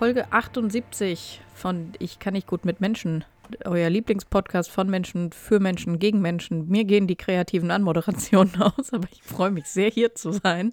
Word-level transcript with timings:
Folge 0.00 0.32
78 0.32 1.42
von 1.54 1.92
Ich 1.98 2.18
kann 2.18 2.32
nicht 2.32 2.46
gut 2.46 2.64
mit 2.64 2.80
Menschen. 2.80 3.22
Euer 3.66 3.90
Lieblingspodcast 3.90 4.70
von 4.70 4.88
Menschen, 4.88 5.30
für 5.30 5.60
Menschen, 5.60 5.98
gegen 5.98 6.22
Menschen. 6.22 6.68
Mir 6.68 6.84
gehen 6.84 7.06
die 7.06 7.16
kreativen 7.16 7.70
Anmoderationen 7.70 8.62
aus, 8.62 8.94
aber 8.94 9.06
ich 9.12 9.22
freue 9.22 9.50
mich 9.50 9.66
sehr, 9.66 9.90
hier 9.90 10.14
zu 10.14 10.32
sein. 10.32 10.72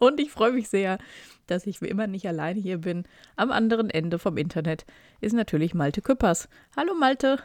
Und 0.00 0.18
ich 0.18 0.32
freue 0.32 0.50
mich 0.50 0.68
sehr, 0.68 0.98
dass 1.46 1.64
ich 1.64 1.80
wie 1.80 1.86
immer 1.86 2.08
nicht 2.08 2.26
alleine 2.26 2.58
hier 2.58 2.78
bin. 2.78 3.04
Am 3.36 3.52
anderen 3.52 3.88
Ende 3.88 4.18
vom 4.18 4.36
Internet 4.36 4.84
ist 5.20 5.34
natürlich 5.34 5.72
Malte 5.72 6.02
Küppers. 6.02 6.48
Hallo 6.76 6.94
Malte. 6.94 7.38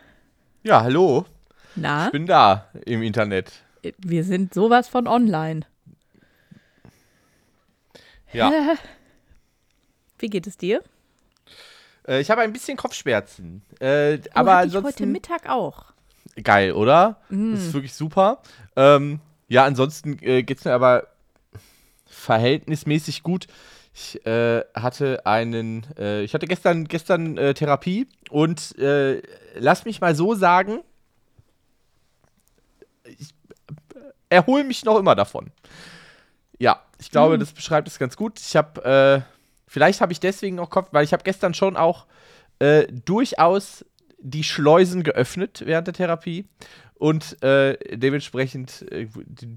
Ja, 0.63 0.81
hallo. 0.81 1.27
Na? 1.75 2.07
Ich 2.07 2.11
bin 2.13 2.25
da 2.25 2.67
im 2.83 3.03
Internet. 3.03 3.61
Wir 3.99 4.23
sind 4.23 4.55
sowas 4.55 4.87
von 4.87 5.05
online. 5.05 5.67
Ja. 8.33 8.51
Wie 10.19 10.29
geht 10.29 10.47
es 10.47 10.57
dir? 10.57 10.83
Äh, 12.07 12.21
ich 12.21 12.29
habe 12.31 12.41
ein 12.41 12.53
bisschen 12.53 12.77
Kopfschmerzen. 12.77 13.61
Äh, 13.79 14.17
Oh, 14.19 14.29
aber 14.33 14.63
ich 14.65 14.75
heute 14.75 15.05
Mittag 15.05 15.49
auch. 15.49 15.85
Geil, 16.43 16.71
oder? 16.73 17.17
Mm. 17.29 17.51
Das 17.53 17.61
ist 17.67 17.73
wirklich 17.73 17.93
super. 17.93 18.41
Ähm, 18.75 19.19
ja, 19.47 19.63
ansonsten 19.65 20.17
äh, 20.21 20.43
geht 20.43 20.59
es 20.59 20.65
mir 20.65 20.73
aber 20.73 21.07
verhältnismäßig 22.05 23.23
gut. 23.23 23.47
Ich 23.93 24.23
äh, 24.27 24.63
hatte 24.75 25.25
einen, 25.25 25.85
äh, 25.97 26.21
ich 26.21 26.33
hatte 26.33 26.45
gestern, 26.45 26.87
gestern 26.87 27.37
äh, 27.37 27.53
Therapie 27.53 28.07
und 28.29 28.77
äh, 28.77 29.21
lass 29.55 29.85
mich 29.85 30.01
mal 30.01 30.13
so 30.15 30.35
sagen, 30.35 30.81
ich 33.05 33.29
erhole 34.29 34.63
mich 34.63 34.85
noch 34.85 34.99
immer 34.99 35.15
davon. 35.15 35.51
Ja, 36.59 36.81
ich 36.99 37.09
glaube, 37.09 37.35
Mhm. 37.35 37.39
das 37.39 37.53
beschreibt 37.53 37.87
es 37.87 37.97
ganz 37.97 38.15
gut. 38.17 38.39
Ich 38.39 38.55
habe, 38.55 39.23
äh, 39.25 39.36
vielleicht 39.67 40.01
habe 40.01 40.11
ich 40.13 40.19
deswegen 40.19 40.59
auch 40.59 40.69
Kopf, 40.69 40.89
weil 40.91 41.03
ich 41.03 41.13
habe 41.13 41.23
gestern 41.23 41.53
schon 41.53 41.77
auch 41.77 42.05
äh, 42.59 42.87
durchaus 43.05 43.85
die 44.19 44.43
Schleusen 44.43 45.03
geöffnet 45.03 45.61
während 45.65 45.87
der 45.87 45.93
Therapie 45.93 46.47
und 46.95 47.41
äh, 47.43 47.77
dementsprechend 47.95 48.83
äh, 48.91 49.07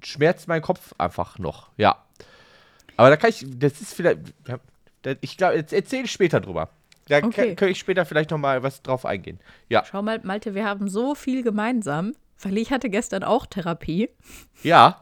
schmerzt 0.05 0.49
mein 0.49 0.61
Kopf 0.61 0.93
einfach 0.99 1.39
noch. 1.39 1.71
Ja. 1.79 2.05
Aber 2.97 3.09
da 3.09 3.17
kann 3.17 3.31
ich, 3.31 3.47
das 3.49 3.81
ist 3.81 3.95
vielleicht, 3.95 4.19
ich 5.23 5.37
glaube, 5.39 5.57
jetzt 5.57 5.73
erzähle 5.73 6.05
ich 6.05 6.13
später 6.13 6.41
drüber. 6.41 6.69
Da 7.09 7.19
Okay. 7.19 7.57
kann 7.57 7.69
ich 7.71 7.79
später 7.79 8.05
vielleicht 8.05 8.31
noch 8.31 8.39
mal 8.39 8.63
was 8.63 8.83
drauf 8.83 9.07
eingehen. 9.07 9.41
Ja, 9.69 9.85
Schau 9.91 10.03
mal, 10.03 10.21
Malte, 10.23 10.55
wir 10.55 10.65
haben 10.67 10.89
so 10.89 11.15
viel 11.15 11.43
gemeinsam, 11.43 12.13
weil 12.43 12.59
ich 12.59 12.71
hatte 12.71 12.91
gestern 12.91 13.25
auch 13.25 13.47
Therapie. 13.47 14.11
ja, 14.63 15.01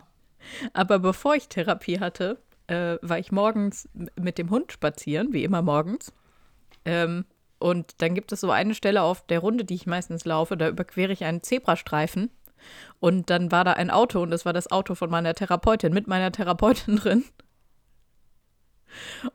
Aber 0.72 1.00
bevor 1.00 1.34
ich 1.34 1.48
Therapie 1.48 1.98
hatte, 2.00 2.38
äh, 2.68 2.98
war 3.02 3.18
ich 3.18 3.32
morgens 3.32 3.88
mit 4.16 4.38
dem 4.38 4.50
Hund 4.50 4.72
spazieren, 4.72 5.32
wie 5.32 5.44
immer 5.44 5.62
morgens. 5.62 6.12
Ähm, 6.84 7.24
und 7.58 8.00
dann 8.00 8.14
gibt 8.14 8.30
es 8.30 8.40
so 8.40 8.50
eine 8.50 8.74
Stelle 8.74 9.02
auf 9.02 9.26
der 9.26 9.40
Runde, 9.40 9.64
die 9.64 9.74
ich 9.74 9.86
meistens 9.86 10.24
laufe, 10.24 10.56
da 10.56 10.68
überquere 10.68 11.12
ich 11.12 11.24
einen 11.24 11.42
Zebrastreifen. 11.42 12.30
Und 13.00 13.30
dann 13.30 13.50
war 13.50 13.64
da 13.64 13.72
ein 13.72 13.90
Auto 13.90 14.20
und 14.22 14.30
das 14.30 14.44
war 14.44 14.52
das 14.52 14.70
Auto 14.70 14.94
von 14.94 15.10
meiner 15.10 15.34
Therapeutin, 15.34 15.92
mit 15.92 16.06
meiner 16.06 16.30
Therapeutin 16.30 16.96
drin. 17.02 17.24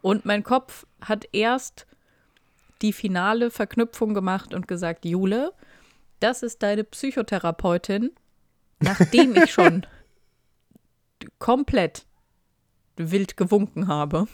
Und 0.02 0.26
mein 0.26 0.44
Kopf 0.44 0.86
hat 1.02 1.28
erst 1.32 1.86
die 2.82 2.94
finale 2.94 3.50
Verknüpfung 3.50 4.14
gemacht 4.14 4.54
und 4.54 4.68
gesagt, 4.68 5.06
Jule, 5.06 5.54
das 6.20 6.44
ist 6.44 6.64
deine 6.64 6.84
Psychotherapeutin, 6.84 8.12
nachdem 8.80 9.36
ich 9.36 9.52
schon 9.52 9.86
komplett 11.40 12.06
wild 12.98 13.38
gewunken 13.38 13.88
habe. 13.88 14.28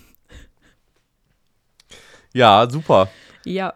ja, 2.33 2.69
super. 2.69 3.09
Ja, 3.45 3.73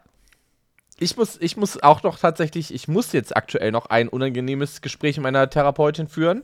Ich 1.00 1.18
muss, 1.18 1.38
ich 1.42 1.58
muss 1.58 1.82
auch 1.82 2.04
noch 2.04 2.20
tatsächlich, 2.20 2.74
ich 2.74 2.88
muss 2.88 3.12
jetzt 3.12 3.36
aktuell 3.36 3.72
noch 3.72 3.88
ein 3.88 4.08
unangenehmes 4.08 4.82
Gespräch 4.82 5.18
mit 5.18 5.24
meiner 5.24 5.50
Therapeutin 5.50 6.08
führen, 6.08 6.44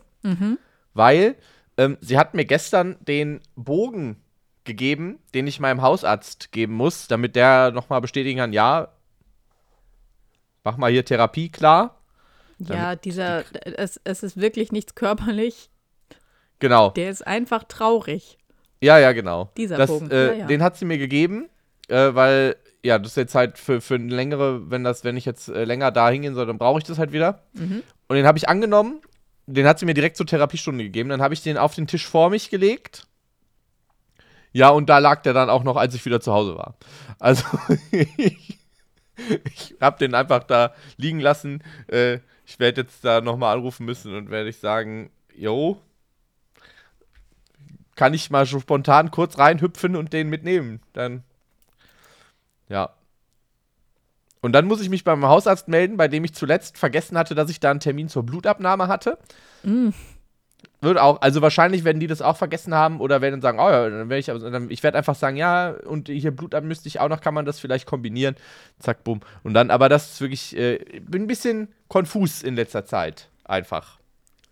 weil 0.93 1.35
ähm, 1.77 1.97
sie 2.01 2.17
hat 2.17 2.33
mir 2.33 2.45
gestern 2.45 2.97
den 3.01 3.41
Bogen 3.55 4.17
gegeben, 4.65 5.19
den 5.33 5.47
ich 5.47 5.59
meinem 5.59 5.81
Hausarzt 5.81 6.51
geben 6.51 6.73
muss, 6.73 7.07
damit 7.07 7.35
der 7.35 7.71
nochmal 7.71 8.01
bestätigen 8.01 8.39
kann, 8.39 8.53
ja, 8.53 8.89
mach 10.63 10.77
mal 10.77 10.91
hier 10.91 11.05
Therapie 11.05 11.49
klar. 11.49 12.01
ja, 12.59 12.95
dieser, 12.95 13.43
es, 13.65 13.99
es 14.03 14.23
ist 14.23 14.37
wirklich 14.37 14.71
nichts 14.71 14.93
körperlich. 14.95 15.69
Genau. 16.59 16.89
Der 16.91 17.09
ist 17.09 17.25
einfach 17.25 17.63
traurig. 17.63 18.37
Ja, 18.81 18.97
ja, 18.97 19.11
genau. 19.11 19.51
Dieser 19.57 19.77
das, 19.77 19.89
Bogen, 19.89 20.11
Äh, 20.11 20.27
ja, 20.27 20.33
ja. 20.33 20.47
Den 20.47 20.63
hat 20.63 20.77
sie 20.77 20.85
mir 20.85 20.97
gegeben, 20.97 21.49
äh, 21.87 22.13
weil, 22.13 22.55
ja, 22.83 22.97
das 22.97 23.11
ist 23.11 23.17
jetzt 23.17 23.35
halt 23.35 23.57
für, 23.57 23.81
für 23.81 23.95
eine 23.95 24.13
längere, 24.13 24.69
wenn 24.69 24.83
das, 24.83 25.03
wenn 25.03 25.17
ich 25.17 25.25
jetzt 25.25 25.49
äh, 25.49 25.65
länger 25.65 25.91
da 25.91 26.09
hingehen 26.09 26.35
soll, 26.35 26.45
dann 26.45 26.57
brauche 26.57 26.79
ich 26.79 26.85
das 26.85 26.97
halt 26.97 27.11
wieder. 27.11 27.43
Mhm. 27.53 27.83
Und 28.07 28.15
den 28.15 28.25
habe 28.25 28.37
ich 28.37 28.47
angenommen, 28.47 29.01
den 29.47 29.67
hat 29.67 29.79
sie 29.79 29.85
mir 29.85 29.93
direkt 29.93 30.17
zur 30.17 30.25
Therapiestunde 30.25 30.83
gegeben, 30.83 31.09
dann 31.09 31.21
habe 31.21 31.33
ich 31.33 31.41
den 31.41 31.57
auf 31.57 31.75
den 31.75 31.87
Tisch 31.87 32.07
vor 32.07 32.29
mich 32.29 32.49
gelegt. 32.49 33.05
Ja, 34.51 34.69
und 34.69 34.89
da 34.89 34.97
lag 34.97 35.21
der 35.21 35.33
dann 35.33 35.49
auch 35.49 35.63
noch, 35.63 35.75
als 35.75 35.93
ich 35.93 36.05
wieder 36.05 36.21
zu 36.21 36.33
Hause 36.33 36.55
war. 36.55 36.75
Also, 37.19 37.43
ich, 37.91 38.59
ich 39.45 39.75
habe 39.79 39.99
den 39.99 40.15
einfach 40.15 40.43
da 40.43 40.73
liegen 40.97 41.19
lassen. 41.19 41.63
Äh, 41.87 42.19
ich 42.45 42.59
werde 42.59 42.81
jetzt 42.81 43.05
da 43.05 43.21
nochmal 43.21 43.55
anrufen 43.55 43.85
müssen 43.85 44.15
und 44.15 44.31
werde 44.31 44.49
ich 44.49 44.57
sagen, 44.57 45.11
jo, 45.35 45.79
kann 47.99 48.13
ich 48.13 48.29
mal 48.29 48.45
so 48.45 48.61
spontan 48.61 49.11
kurz 49.11 49.37
reinhüpfen 49.37 49.97
und 49.97 50.13
den 50.13 50.29
mitnehmen. 50.29 50.79
Dann, 50.93 51.21
ja. 52.69 52.91
Und 54.39 54.53
dann 54.53 54.67
muss 54.67 54.79
ich 54.79 54.89
mich 54.89 55.03
beim 55.03 55.25
Hausarzt 55.25 55.67
melden, 55.67 55.97
bei 55.97 56.07
dem 56.07 56.23
ich 56.23 56.33
zuletzt 56.33 56.77
vergessen 56.77 57.17
hatte, 57.17 57.35
dass 57.35 57.49
ich 57.49 57.59
da 57.59 57.71
einen 57.71 57.81
Termin 57.81 58.07
zur 58.07 58.23
Blutabnahme 58.23 58.87
hatte. 58.87 59.17
Mm. 59.63 59.89
Wird 60.79 60.97
auch, 60.97 61.21
also 61.21 61.41
wahrscheinlich 61.41 61.83
werden 61.83 61.99
die 61.99 62.07
das 62.07 62.21
auch 62.21 62.37
vergessen 62.37 62.73
haben 62.73 63.01
oder 63.01 63.19
werden 63.19 63.41
sagen, 63.41 63.59
oh 63.59 63.69
ja, 63.69 63.89
dann 63.89 64.07
werde 64.07 64.19
ich, 64.19 64.31
also 64.31 64.49
dann, 64.49 64.71
ich 64.71 64.81
werde 64.81 64.97
einfach 64.97 65.15
sagen, 65.15 65.35
ja, 65.35 65.71
und 65.71 66.07
hier 66.07 66.31
Blutabnahme 66.31 66.69
müsste 66.69 66.87
ich 66.87 67.01
auch 67.01 67.09
noch, 67.09 67.19
kann 67.19 67.33
man 67.33 67.45
das 67.45 67.59
vielleicht 67.59 67.85
kombinieren. 67.85 68.35
Zack, 68.79 69.03
bumm. 69.03 69.19
Und 69.43 69.55
dann, 69.55 69.71
aber 69.71 69.89
das 69.89 70.13
ist 70.13 70.21
wirklich, 70.21 70.55
äh, 70.55 70.75
ich 70.75 71.05
bin 71.05 71.23
ein 71.23 71.27
bisschen 71.27 71.67
konfus 71.89 72.43
in 72.43 72.55
letzter 72.55 72.85
Zeit. 72.85 73.27
Einfach. 73.43 73.99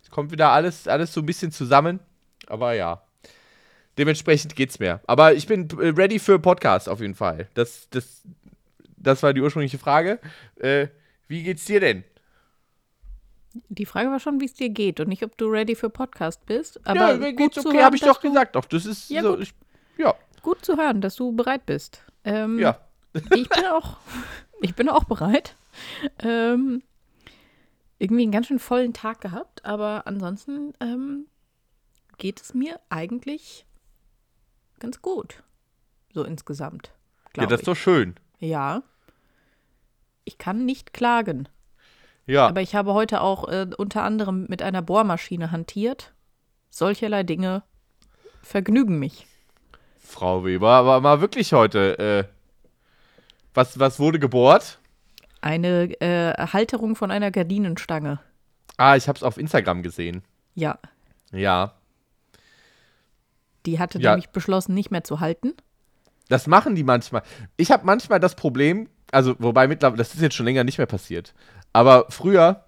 Es 0.04 0.12
kommt 0.12 0.34
wieder 0.34 0.50
alles, 0.50 0.90
alles 0.90 1.14
so 1.14 1.22
ein 1.22 1.26
bisschen 1.26 1.54
zusammen. 1.54 2.02
Aber 2.48 2.74
ja. 2.74 3.07
Dementsprechend 3.98 4.56
geht's 4.56 4.80
mir. 4.80 5.02
Aber 5.08 5.34
ich 5.34 5.48
bin 5.48 5.68
äh, 5.80 5.88
ready 5.90 6.20
für 6.20 6.40
Podcast 6.40 6.88
auf 6.90 7.02
jeden 7.02 7.16
Fall. 7.16 7.48
Das, 7.54 7.90
das, 7.90 8.24
das 8.98 9.24
war 9.24 9.34
die 9.34 9.42
ursprüngliche 9.42 9.78
Frage. 9.80 10.20
Äh, 10.58 10.88
wie 11.28 11.44
geht's 11.44 11.66
dir 11.66 11.80
denn? 11.80 12.04
Die 13.70 13.86
Frage 13.86 14.12
war 14.12 14.20
schon, 14.20 14.40
wie 14.40 14.46
es 14.46 14.54
dir 14.54 14.70
geht 14.70 15.00
und 15.00 15.10
nicht, 15.10 15.24
ob 15.24 15.36
du 15.38 15.48
ready 15.48 15.76
für 15.76 15.90
Podcast 15.90 16.46
bist. 16.46 16.80
Aber 16.88 17.12
ja, 17.14 17.18
mir 17.18 17.34
gut 17.34 17.54
geht's 17.54 17.64
zu 17.64 17.70
okay, 17.70 17.78
hören, 17.78 17.86
habe 17.86 17.96
ich 17.96 18.02
doch 18.04 18.22
du, 18.22 18.28
gesagt. 18.30 18.56
Doch, 18.56 18.66
das 18.66 18.86
ist 18.86 19.10
Ja, 19.10 19.24
so. 19.24 19.32
gut. 19.32 19.42
Ich, 19.44 19.54
ja, 19.98 20.14
Gut 20.48 20.64
zu 20.64 20.78
hören, 20.78 21.02
dass 21.02 21.16
du 21.16 21.34
bereit 21.34 21.66
bist. 21.66 22.04
Ähm, 22.24 22.58
ja. 22.60 22.80
Ich 23.34 23.50
bin 23.50 23.66
auch, 23.66 23.98
ich 24.62 24.76
bin 24.76 24.88
auch 24.90 25.04
bereit. 25.04 25.56
Ähm, 26.20 26.84
irgendwie 28.00 28.24
einen 28.24 28.32
ganz 28.32 28.48
schön 28.48 28.60
vollen 28.60 28.94
Tag 28.94 29.22
gehabt, 29.22 29.66
aber 29.66 30.08
ansonsten 30.08 30.74
ähm, 30.80 31.26
geht 32.18 32.42
es 32.42 32.54
mir 32.54 32.80
eigentlich 32.90 33.66
ganz 34.80 35.02
gut. 35.02 35.44
So 36.14 36.24
insgesamt. 36.24 36.92
Ja, 37.36 37.46
das 37.46 37.56
ist 37.56 37.60
ich. 37.62 37.66
doch 37.66 37.76
schön. 37.76 38.16
Ja. 38.40 38.84
Ich 40.24 40.38
kann 40.38 40.66
nicht 40.66 40.94
klagen. 40.94 41.48
Ja. 42.26 42.48
Aber 42.48 42.62
ich 42.62 42.76
habe 42.76 42.94
heute 42.94 43.22
auch 43.22 43.48
äh, 43.48 43.68
unter 43.78 44.04
anderem 44.04 44.46
mit 44.50 44.62
einer 44.62 44.82
Bohrmaschine 44.82 45.52
hantiert. 45.52 46.14
Solcherlei 46.70 47.24
Dinge 47.24 47.64
vergnügen 48.42 49.00
mich. 49.00 49.26
Frau 50.00 50.44
Weber, 50.46 50.70
aber 50.72 51.00
mal 51.02 51.22
wirklich 51.22 51.54
heute. 51.54 51.98
Äh, 52.00 52.24
was, 53.54 53.80
was 53.80 54.00
wurde 54.00 54.20
gebohrt? 54.20 54.80
Eine 55.42 56.00
äh, 56.02 56.34
Halterung 56.52 56.96
von 56.96 57.12
einer 57.12 57.32
Gardinenstange. 57.32 58.20
Ah, 58.78 58.96
ich 58.96 59.08
habe 59.08 59.18
es 59.18 59.24
auf 59.24 59.38
Instagram 59.38 59.82
gesehen. 59.84 60.24
Ja, 60.56 60.80
Ja. 61.32 61.74
Die 63.66 63.80
hatte 63.80 64.00
Ja. 64.00 64.12
nämlich 64.12 64.30
beschlossen, 64.30 64.74
nicht 64.74 64.92
mehr 64.92 65.04
zu 65.04 65.20
halten. 65.20 65.54
Das 66.30 66.48
machen 66.48 66.76
die 66.76 66.84
manchmal. 66.84 67.24
Ich 67.56 67.72
habe 67.72 67.86
manchmal 67.86 68.20
das 68.20 68.36
Problem, 68.36 68.90
also 69.12 69.36
wobei 69.40 69.68
mittlerweile, 69.68 69.98
das 69.98 70.14
ist 70.14 70.22
jetzt 70.22 70.36
schon 70.36 70.46
länger 70.46 70.64
nicht 70.64 70.78
mehr 70.78 70.88
passiert. 70.88 71.34
Aber 71.74 72.06
früher 72.10 72.66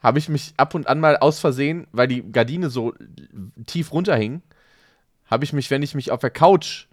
habe 0.00 0.18
ich 0.18 0.28
mich 0.28 0.54
ab 0.56 0.74
und 0.74 0.86
an 0.88 1.00
mal 1.00 1.16
aus 1.16 1.38
Versehen, 1.38 1.86
weil 1.92 2.08
die 2.08 2.22
Gardine 2.30 2.70
so 2.70 2.94
tief 3.66 3.92
runterhing, 3.92 4.42
habe 5.26 5.44
ich 5.44 5.52
mich, 5.52 5.70
wenn 5.70 5.82
ich 5.82 5.94
mich 5.94 6.10
auf 6.10 6.20
der 6.20 6.30
Couch 6.30 6.86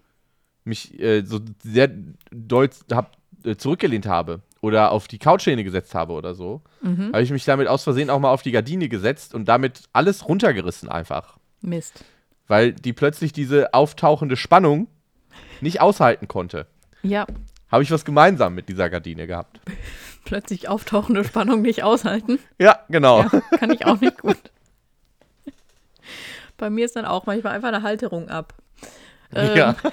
mich 0.64 0.98
äh, 1.00 1.22
so 1.24 1.40
sehr 1.62 1.90
doll 2.30 2.70
hab, 2.92 3.16
äh, 3.44 3.56
zurückgelehnt 3.56 4.06
habe 4.06 4.42
oder 4.60 4.92
auf 4.92 5.08
die 5.08 5.18
Couchlehne 5.18 5.64
gesetzt 5.64 5.94
habe 5.94 6.12
oder 6.12 6.34
so, 6.34 6.62
habe 6.84 7.22
ich 7.22 7.30
mich 7.30 7.44
damit 7.44 7.66
aus 7.66 7.82
Versehen 7.84 8.10
auch 8.10 8.18
mal 8.20 8.30
auf 8.30 8.42
die 8.42 8.52
Gardine 8.52 8.88
gesetzt 8.88 9.34
und 9.34 9.46
damit 9.46 9.82
alles 9.92 10.28
runtergerissen 10.28 10.88
einfach. 10.88 11.38
Mist. 11.62 12.04
Weil 12.50 12.72
die 12.72 12.92
plötzlich 12.92 13.32
diese 13.32 13.74
auftauchende 13.74 14.36
Spannung 14.36 14.88
nicht 15.60 15.80
aushalten 15.80 16.26
konnte. 16.26 16.66
Ja, 17.00 17.24
habe 17.70 17.84
ich 17.84 17.92
was 17.92 18.04
gemeinsam 18.04 18.56
mit 18.56 18.68
dieser 18.68 18.90
Gardine 18.90 19.28
gehabt. 19.28 19.60
plötzlich 20.24 20.68
auftauchende 20.68 21.22
Spannung 21.22 21.62
nicht 21.62 21.84
aushalten. 21.84 22.40
Ja, 22.58 22.80
genau. 22.88 23.22
Ja, 23.22 23.40
kann 23.56 23.70
ich 23.70 23.86
auch 23.86 24.00
nicht 24.00 24.18
gut. 24.18 24.36
Bei 26.56 26.70
mir 26.70 26.86
ist 26.86 26.96
dann 26.96 27.04
auch 27.04 27.26
manchmal 27.26 27.54
einfach 27.54 27.68
eine 27.68 27.84
Halterung 27.84 28.28
ab. 28.28 28.54
Ähm, 29.32 29.56
Ja. 29.56 29.76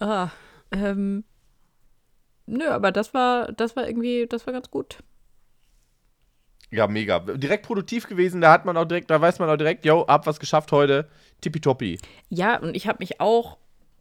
Ah, 0.00 0.30
ähm, 0.72 1.22
nö, 2.46 2.66
aber 2.66 2.90
das 2.90 3.14
war, 3.14 3.52
das 3.52 3.76
war 3.76 3.86
irgendwie, 3.86 4.26
das 4.26 4.44
war 4.44 4.52
ganz 4.52 4.68
gut. 4.68 4.98
Ja, 6.74 6.88
mega. 6.88 7.20
Direkt 7.20 7.64
produktiv 7.66 8.08
gewesen, 8.08 8.40
da 8.40 8.50
hat 8.50 8.64
man 8.64 8.76
auch 8.76 8.84
direkt, 8.84 9.08
da 9.08 9.20
weiß 9.20 9.38
man 9.38 9.48
auch 9.48 9.56
direkt, 9.56 9.84
yo, 9.84 10.04
hab 10.08 10.26
was 10.26 10.40
geschafft 10.40 10.72
heute. 10.72 11.08
Tippitoppi. 11.40 12.00
Ja, 12.30 12.58
und 12.58 12.74
ich 12.74 12.88
habe 12.88 12.98
mich 12.98 13.20
auch, 13.20 13.58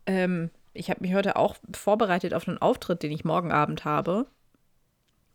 ähm, 0.08 0.50
ich 0.74 0.90
habe 0.90 1.02
mich 1.02 1.14
heute 1.14 1.36
auch 1.36 1.56
vorbereitet 1.72 2.34
auf 2.34 2.48
einen 2.48 2.58
Auftritt, 2.58 3.04
den 3.04 3.12
ich 3.12 3.25
morgen 3.25 3.52
Abend 3.52 3.86
habe. 3.86 4.25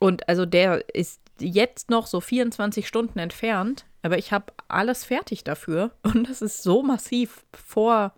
Und 0.00 0.29
also 0.29 0.46
der 0.46 0.93
ist 0.93 1.20
jetzt 1.38 1.90
noch 1.90 2.08
so 2.08 2.20
24 2.20 2.88
Stunden 2.88 3.20
entfernt, 3.20 3.87
aber 4.02 4.19
ich 4.19 4.32
habe 4.32 4.52
alles 4.67 5.05
fertig 5.05 5.44
dafür. 5.44 5.93
Und 6.02 6.29
das 6.29 6.43
ist 6.43 6.64
so 6.64 6.82
massiv 6.82 7.44
vor 7.52 8.14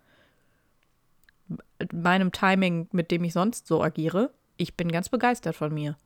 meinem 1.92 2.32
Timing, 2.32 2.88
mit 2.92 3.10
dem 3.10 3.22
ich 3.24 3.34
sonst 3.34 3.66
so 3.66 3.82
agiere. 3.82 4.30
Ich 4.56 4.78
bin 4.78 4.90
ganz 4.90 5.10
begeistert 5.10 5.56
von 5.56 5.74
mir. 5.74 5.98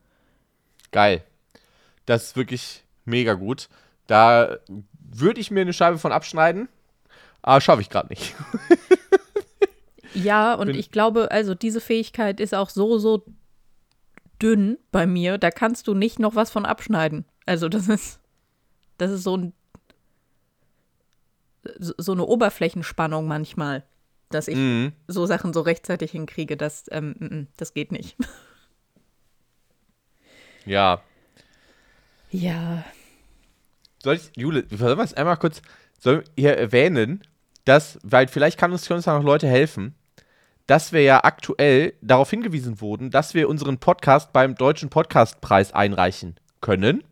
Geil. 0.90 1.22
Das 2.06 2.25
ist 2.25 2.37
wirklich 2.37 2.83
mega 3.04 3.34
gut. 3.34 3.68
Da 4.06 4.58
würde 4.98 5.40
ich 5.40 5.50
mir 5.50 5.62
eine 5.62 5.72
Scheibe 5.72 5.98
von 5.98 6.12
abschneiden, 6.12 6.68
aber 7.42 7.60
schaffe 7.60 7.80
ich 7.82 7.90
gerade 7.90 8.08
nicht. 8.08 8.34
Ja, 10.16 10.54
und 10.54 10.68
Bin- 10.68 10.76
ich 10.76 10.92
glaube, 10.92 11.32
also 11.32 11.56
diese 11.56 11.80
Fähigkeit 11.80 12.38
ist 12.38 12.54
auch 12.54 12.70
so, 12.70 12.98
so 12.98 13.24
dünn 14.40 14.78
bei 14.92 15.08
mir, 15.08 15.38
da 15.38 15.50
kannst 15.50 15.88
du 15.88 15.94
nicht 15.94 16.20
noch 16.20 16.36
was 16.36 16.52
von 16.52 16.64
abschneiden. 16.64 17.24
Also 17.46 17.68
das 17.68 17.88
ist, 17.88 18.20
das 18.96 19.10
ist 19.10 19.24
so 19.24 19.36
ein, 19.36 19.52
so 21.78 22.12
eine 22.12 22.24
Oberflächenspannung 22.24 23.26
manchmal, 23.26 23.82
dass 24.30 24.46
ich 24.46 24.54
Mhm. 24.56 24.92
so 25.08 25.26
Sachen 25.26 25.52
so 25.52 25.62
rechtzeitig 25.62 26.12
hinkriege, 26.12 26.56
das, 26.56 26.84
ähm, 26.92 27.48
das 27.56 27.74
geht 27.74 27.90
nicht. 27.90 28.16
Ja. 30.64 31.02
Ja. 32.34 32.84
Soll 34.02 34.16
ich, 34.16 34.32
Jule, 34.36 34.64
sollen 34.69 34.98
wir 34.98 35.04
es 35.04 35.14
einmal 35.14 35.36
kurz 35.36 35.62
wir 36.02 36.25
hier 36.36 36.56
erwähnen, 36.56 37.22
dass, 37.64 37.98
weil 38.02 38.26
vielleicht 38.26 38.58
kann 38.58 38.72
uns, 38.72 38.86
können 38.86 38.98
uns 38.98 39.06
da 39.06 39.16
noch 39.16 39.25
Leute 39.25 39.46
helfen, 39.46 39.94
dass 40.66 40.92
wir 40.92 41.02
ja 41.02 41.22
aktuell 41.22 41.94
darauf 42.02 42.28
hingewiesen 42.28 42.81
wurden, 42.81 43.10
dass 43.10 43.34
wir 43.34 43.48
unseren 43.48 43.78
Podcast 43.78 44.32
beim 44.32 44.56
Deutschen 44.56 44.90
Podcastpreis 44.90 45.72
einreichen 45.72 46.34
können. 46.60 47.04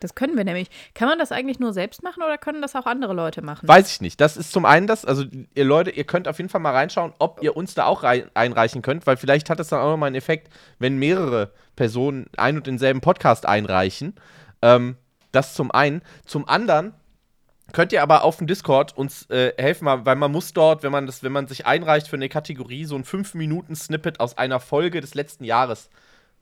Das 0.00 0.14
können 0.16 0.36
wir 0.36 0.44
nämlich. 0.44 0.68
Kann 0.94 1.08
man 1.08 1.18
das 1.18 1.30
eigentlich 1.30 1.60
nur 1.60 1.72
selbst 1.72 2.02
machen 2.02 2.22
oder 2.24 2.36
können 2.38 2.62
das 2.62 2.74
auch 2.74 2.86
andere 2.86 3.12
Leute 3.12 3.42
machen? 3.42 3.68
Weiß 3.68 3.92
ich 3.92 4.00
nicht. 4.00 4.20
Das 4.20 4.36
ist 4.36 4.52
zum 4.52 4.64
einen 4.64 4.88
das, 4.88 5.04
also 5.04 5.24
ihr 5.54 5.64
Leute, 5.64 5.90
ihr 5.90 6.04
könnt 6.04 6.26
auf 6.26 6.38
jeden 6.38 6.48
Fall 6.48 6.60
mal 6.60 6.72
reinschauen, 6.72 7.12
ob 7.20 7.40
ihr 7.42 7.56
uns 7.56 7.74
da 7.74 7.84
auch 7.84 8.02
rein, 8.02 8.28
einreichen 8.34 8.82
könnt, 8.82 9.06
weil 9.06 9.16
vielleicht 9.16 9.48
hat 9.50 9.60
es 9.60 9.68
dann 9.68 9.80
auch 9.80 9.90
nochmal 9.90 10.08
einen 10.08 10.16
Effekt, 10.16 10.52
wenn 10.80 10.98
mehrere 10.98 11.52
Personen 11.76 12.26
ein 12.36 12.56
und 12.56 12.66
denselben 12.66 13.00
Podcast 13.00 13.46
einreichen. 13.46 14.14
Ähm, 14.62 14.96
das 15.32 15.54
zum 15.54 15.70
einen. 15.70 16.02
Zum 16.26 16.48
anderen 16.48 16.94
könnt 17.72 17.92
ihr 17.92 18.02
aber 18.02 18.22
auf 18.22 18.36
dem 18.36 18.46
Discord 18.46 18.96
uns 18.96 19.28
äh, 19.30 19.54
helfen, 19.56 19.86
weil 19.86 20.16
man 20.16 20.30
muss 20.30 20.52
dort, 20.52 20.82
wenn 20.82 20.92
man 20.92 21.06
das, 21.06 21.22
wenn 21.22 21.32
man 21.32 21.48
sich 21.48 21.66
einreicht 21.66 22.08
für 22.08 22.16
eine 22.16 22.28
Kategorie, 22.28 22.84
so 22.84 22.94
ein 22.96 23.04
5-Minuten-Snippet 23.04 24.20
aus 24.20 24.36
einer 24.36 24.60
Folge 24.60 25.00
des 25.00 25.14
letzten 25.14 25.44
Jahres 25.44 25.88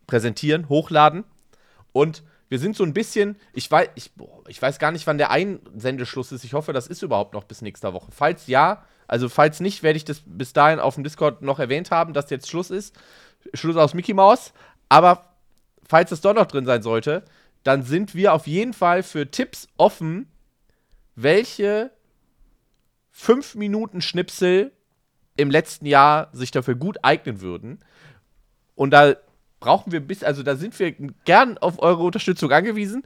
präsentieren, 0.06 0.68
hochladen. 0.68 1.24
Und 1.92 2.22
wir 2.48 2.58
sind 2.58 2.76
so 2.76 2.82
ein 2.82 2.92
bisschen, 2.92 3.36
ich 3.52 3.70
weiß, 3.70 3.90
ich, 3.94 4.10
ich 4.48 4.60
weiß 4.60 4.80
gar 4.80 4.90
nicht, 4.90 5.06
wann 5.06 5.18
der 5.18 5.30
Einsendeschluss 5.30 6.32
ist. 6.32 6.44
Ich 6.44 6.52
hoffe, 6.52 6.72
das 6.72 6.88
ist 6.88 7.02
überhaupt 7.02 7.32
noch 7.32 7.44
bis 7.44 7.62
nächster 7.62 7.94
Woche. 7.94 8.10
Falls 8.10 8.48
ja, 8.48 8.84
also 9.06 9.28
falls 9.28 9.60
nicht, 9.60 9.84
werde 9.84 9.96
ich 9.96 10.04
das 10.04 10.22
bis 10.24 10.52
dahin 10.52 10.80
auf 10.80 10.96
dem 10.96 11.04
Discord 11.04 11.42
noch 11.42 11.60
erwähnt 11.60 11.92
haben, 11.92 12.12
dass 12.12 12.28
jetzt 12.30 12.50
Schluss 12.50 12.70
ist. 12.70 12.96
Schluss 13.54 13.76
aus 13.76 13.94
Mickey 13.94 14.14
Mouse. 14.14 14.52
Aber 14.88 15.36
falls 15.88 16.10
es 16.10 16.20
doch 16.20 16.34
noch 16.34 16.46
drin 16.46 16.66
sein 16.66 16.82
sollte, 16.82 17.24
dann 17.62 17.82
sind 17.82 18.14
wir 18.14 18.32
auf 18.32 18.46
jeden 18.46 18.72
Fall 18.72 19.02
für 19.02 19.30
Tipps 19.30 19.68
offen, 19.76 20.26
welche 21.14 21.90
5 23.10 23.54
Minuten 23.54 24.00
Schnipsel 24.00 24.72
im 25.36 25.50
letzten 25.50 25.86
Jahr 25.86 26.28
sich 26.32 26.50
dafür 26.50 26.74
gut 26.74 26.98
eignen 27.02 27.40
würden. 27.40 27.78
Und 28.74 28.90
da 28.92 29.14
brauchen 29.58 29.92
wir 29.92 30.00
bis, 30.00 30.22
also 30.24 30.42
da 30.42 30.56
sind 30.56 30.78
wir 30.78 30.92
gern 31.24 31.58
auf 31.58 31.82
eure 31.82 32.02
Unterstützung 32.02 32.50
angewiesen. 32.50 33.02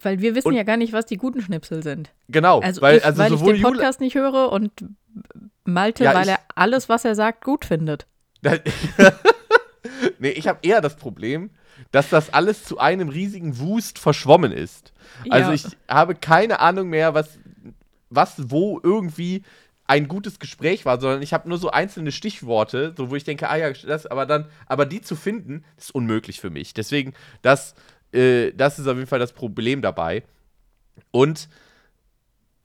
Weil 0.00 0.20
wir 0.20 0.36
wissen 0.36 0.48
Und- 0.48 0.54
ja 0.54 0.62
gar 0.62 0.76
nicht, 0.76 0.92
was 0.92 1.06
die 1.06 1.16
guten 1.16 1.42
Schnipsel 1.42 1.82
sind. 1.82 2.12
Genau, 2.28 2.60
Also, 2.60 2.80
weil, 2.82 2.98
ich, 2.98 3.04
also 3.04 3.18
weil 3.18 3.32
ich 3.32 3.40
den 3.40 3.56
Jule, 3.56 3.62
Podcast 3.62 4.00
nicht 4.00 4.14
höre 4.14 4.52
und 4.52 4.70
Malte, 5.64 6.04
Ja, 6.04 6.14
weil 6.14 6.28
er 6.28 6.38
alles, 6.54 6.88
was 6.88 7.04
er 7.04 7.16
sagt, 7.16 7.44
gut 7.44 7.64
findet. 7.64 8.06
nee, 10.18 10.30
ich 10.30 10.48
habe 10.48 10.58
eher 10.62 10.80
das 10.80 10.96
Problem, 10.96 11.50
dass 11.92 12.10
das 12.10 12.32
alles 12.32 12.64
zu 12.64 12.78
einem 12.78 13.08
riesigen 13.08 13.58
Wust 13.58 13.98
verschwommen 13.98 14.52
ist. 14.52 14.92
Also 15.30 15.50
Ja. 15.50 15.54
ich 15.54 15.64
habe 15.88 16.14
keine 16.14 16.60
Ahnung 16.60 16.88
mehr, 16.88 17.14
was, 17.14 17.38
was 18.10 18.34
wo 18.50 18.80
irgendwie 18.82 19.42
ein 19.86 20.06
gutes 20.06 20.38
Gespräch 20.38 20.84
war, 20.84 21.00
sondern 21.00 21.22
ich 21.22 21.32
habe 21.32 21.48
nur 21.48 21.56
so 21.56 21.70
einzelne 21.70 22.12
Stichworte, 22.12 22.94
so 22.96 23.10
wo 23.10 23.16
ich 23.16 23.24
denke, 23.24 23.48
ah 23.48 23.56
ja, 23.56 23.72
das, 23.72 24.06
aber 24.06 24.26
dann, 24.26 24.46
aber 24.66 24.84
die 24.84 25.00
zu 25.00 25.16
finden, 25.16 25.64
ist 25.78 25.94
unmöglich 25.94 26.40
für 26.40 26.50
mich. 26.50 26.74
Deswegen, 26.74 27.14
das, 27.40 27.74
äh, 28.12 28.52
das 28.52 28.78
ist 28.78 28.86
auf 28.86 28.96
jeden 28.96 29.06
Fall 29.08 29.18
das 29.18 29.32
Problem 29.32 29.80
dabei. 29.80 30.24
Und 31.10 31.48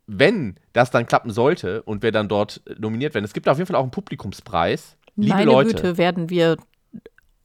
wenn 0.06 0.58
das 0.74 0.92
dann 0.92 1.06
klappen 1.06 1.32
sollte 1.32 1.82
und 1.84 2.04
wir 2.04 2.12
dann 2.12 2.28
dort 2.28 2.62
nominiert 2.78 3.14
werden, 3.14 3.24
es 3.24 3.34
gibt 3.34 3.48
auf 3.48 3.58
jeden 3.58 3.68
Fall 3.68 3.78
auch 3.78 3.84
einen 3.84 3.92
Publikumspreis. 3.92 4.98
Liebe 5.16 5.34
Meine 5.34 5.46
Leute. 5.46 5.76
Güte, 5.76 5.98
werden 5.98 6.30
wir 6.30 6.58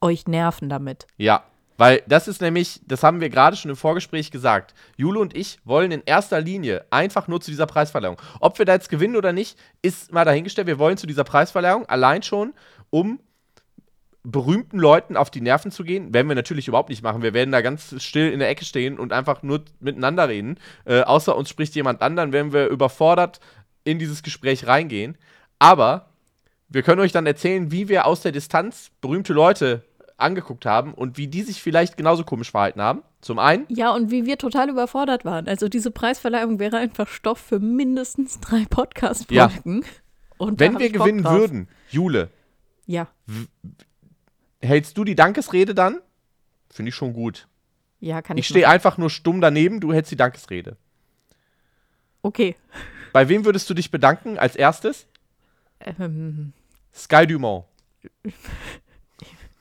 euch 0.00 0.26
nerven 0.26 0.68
damit. 0.68 1.06
Ja, 1.16 1.44
weil 1.78 2.02
das 2.08 2.26
ist 2.26 2.42
nämlich, 2.42 2.80
das 2.86 3.04
haben 3.04 3.20
wir 3.20 3.30
gerade 3.30 3.56
schon 3.56 3.70
im 3.70 3.76
Vorgespräch 3.76 4.32
gesagt. 4.32 4.74
Jule 4.96 5.20
und 5.20 5.36
ich 5.36 5.58
wollen 5.64 5.92
in 5.92 6.02
erster 6.04 6.40
Linie 6.40 6.84
einfach 6.90 7.28
nur 7.28 7.40
zu 7.40 7.52
dieser 7.52 7.66
Preisverleihung. 7.66 8.20
Ob 8.40 8.58
wir 8.58 8.66
da 8.66 8.74
jetzt 8.74 8.90
gewinnen 8.90 9.16
oder 9.16 9.32
nicht, 9.32 9.56
ist 9.80 10.12
mal 10.12 10.24
dahingestellt. 10.24 10.66
Wir 10.66 10.80
wollen 10.80 10.96
zu 10.96 11.06
dieser 11.06 11.22
Preisverleihung 11.22 11.86
allein 11.86 12.24
schon, 12.24 12.52
um 12.90 13.20
berühmten 14.24 14.78
Leuten 14.78 15.16
auf 15.16 15.30
die 15.30 15.40
Nerven 15.40 15.70
zu 15.70 15.84
gehen. 15.84 16.12
Werden 16.12 16.28
wir 16.28 16.34
natürlich 16.34 16.66
überhaupt 16.66 16.90
nicht 16.90 17.02
machen. 17.02 17.22
Wir 17.22 17.32
werden 17.32 17.52
da 17.52 17.60
ganz 17.60 17.94
still 18.02 18.30
in 18.32 18.40
der 18.40 18.48
Ecke 18.48 18.64
stehen 18.64 18.98
und 18.98 19.12
einfach 19.12 19.44
nur 19.44 19.64
miteinander 19.78 20.28
reden. 20.28 20.58
Äh, 20.84 21.02
außer 21.02 21.36
uns 21.36 21.48
spricht 21.48 21.76
jemand 21.76 22.02
an, 22.02 22.16
dann 22.16 22.32
werden 22.32 22.52
wir 22.52 22.66
überfordert 22.66 23.38
in 23.84 24.00
dieses 24.00 24.24
Gespräch 24.24 24.66
reingehen. 24.66 25.16
Aber 25.60 26.10
wir 26.68 26.82
können 26.82 27.00
euch 27.00 27.12
dann 27.12 27.24
erzählen, 27.24 27.70
wie 27.70 27.88
wir 27.88 28.04
aus 28.04 28.20
der 28.20 28.32
Distanz 28.32 28.90
berühmte 29.00 29.32
Leute 29.32 29.84
angeguckt 30.18 30.66
haben 30.66 30.92
und 30.94 31.16
wie 31.16 31.28
die 31.28 31.42
sich 31.42 31.62
vielleicht 31.62 31.96
genauso 31.96 32.24
komisch 32.24 32.50
verhalten 32.50 32.80
haben. 32.82 33.02
Zum 33.20 33.38
einen. 33.38 33.64
Ja, 33.68 33.94
und 33.94 34.10
wie 34.10 34.26
wir 34.26 34.36
total 34.38 34.68
überfordert 34.68 35.24
waren. 35.24 35.48
Also 35.48 35.68
diese 35.68 35.90
Preisverleihung 35.90 36.58
wäre 36.58 36.76
einfach 36.76 37.08
Stoff 37.08 37.38
für 37.38 37.58
mindestens 37.60 38.38
drei 38.40 38.64
Podcast-Folgen. 38.68 39.84
Und 40.36 40.60
da 40.60 40.64
Wenn 40.66 40.78
wir 40.78 40.90
gewinnen 40.90 41.22
drauf. 41.22 41.32
würden, 41.38 41.68
Jule, 41.90 42.30
Ja, 42.86 43.08
hältst 44.60 44.96
du 44.98 45.04
die 45.04 45.14
Dankesrede 45.16 45.74
dann? 45.74 46.00
Finde 46.70 46.90
ich 46.90 46.94
schon 46.94 47.12
gut. 47.12 47.48
ja, 48.00 48.22
kann 48.22 48.36
ich. 48.36 48.42
Ich 48.44 48.48
stehe 48.48 48.68
einfach 48.68 48.98
nur 48.98 49.10
stumm 49.10 49.40
daneben, 49.40 49.80
du 49.80 49.92
hältst 49.92 50.12
die 50.12 50.16
Dankesrede. 50.16 50.76
Okay. 52.22 52.56
Bei 53.12 53.28
wem 53.28 53.44
würdest 53.44 53.68
du 53.70 53.74
dich 53.74 53.90
bedanken 53.90 54.38
als 54.38 54.54
erstes? 54.56 55.06
Ähm, 55.80 56.52
Sky 56.94 57.26
Dumont. 57.26 57.64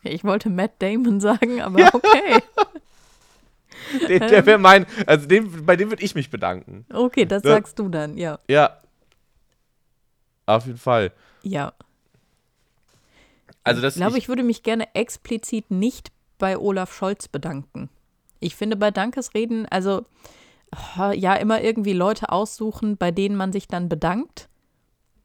ich 0.14 0.24
wollte 0.24 0.50
Matt 0.50 0.74
Damon 0.80 1.20
sagen, 1.20 1.62
aber 1.68 1.80
Ja. 1.80 1.90
okay. 1.94 2.42
Der, 4.10 4.20
der 4.20 4.46
wäre 4.46 4.58
mein, 4.58 4.86
also 5.06 5.28
dem, 5.28 5.66
bei 5.66 5.78
dem 5.78 5.90
würde 5.90 6.04
ich 6.04 6.14
mich 6.14 6.30
bedanken. 6.30 6.86
Okay, 6.92 7.26
das 7.26 7.44
Ja. 7.44 7.52
sagst 7.52 7.80
du 7.80 7.88
dann, 7.88 8.18
ja. 8.18 8.38
Ja. 8.50 8.82
Auf 10.46 10.66
jeden 10.66 10.78
Fall. 10.78 11.14
Ja. 11.42 11.72
Also 13.64 13.82
das 13.82 13.96
Ich 13.96 14.02
glaube, 14.02 14.18
ich 14.18 14.28
würde 14.28 14.44
mich 14.44 14.64
gerne 14.64 14.94
explizit 14.94 15.72
nicht 15.72 16.12
bei 16.38 16.58
Olaf 16.58 16.94
Scholz 16.94 17.30
bedanken. 17.30 17.90
Ich 18.42 18.56
finde 18.56 18.76
bei 18.76 18.92
Dankesreden, 18.92 19.66
also 19.68 20.06
oh, 20.98 21.12
ja, 21.12 21.36
immer 21.36 21.62
irgendwie 21.62 21.94
Leute 21.94 22.30
aussuchen, 22.30 22.98
bei 22.98 23.12
denen 23.12 23.36
man 23.38 23.54
sich 23.54 23.68
dann 23.68 23.88
bedankt. 23.88 24.50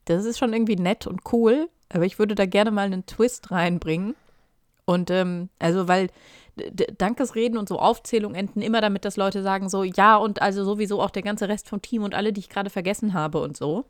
Das 0.05 0.23
ist 0.25 0.37
schon 0.39 0.53
irgendwie 0.53 0.75
nett 0.77 1.05
und 1.07 1.21
cool, 1.33 1.69
aber 1.89 2.05
ich 2.05 2.17
würde 2.19 2.35
da 2.35 2.45
gerne 2.45 2.71
mal 2.71 2.85
einen 2.85 3.05
Twist 3.05 3.51
reinbringen. 3.51 4.15
Und 4.85 5.09
ähm, 5.09 5.49
also, 5.59 5.87
weil 5.87 6.09
Dankesreden 6.97 7.57
und 7.57 7.67
so 7.67 7.79
Aufzählungen 7.79 8.35
enden 8.35 8.61
immer 8.61 8.81
damit, 8.81 9.05
dass 9.05 9.17
Leute 9.17 9.41
sagen 9.41 9.69
so, 9.69 9.83
ja, 9.83 10.17
und 10.17 10.41
also 10.41 10.63
sowieso 10.63 11.01
auch 11.01 11.09
der 11.09 11.23
ganze 11.23 11.47
Rest 11.49 11.67
vom 11.69 11.81
Team 11.81 12.03
und 12.03 12.13
alle, 12.13 12.31
die 12.31 12.41
ich 12.41 12.49
gerade 12.49 12.69
vergessen 12.69 13.13
habe 13.13 13.41
und 13.41 13.57
so. 13.57 13.85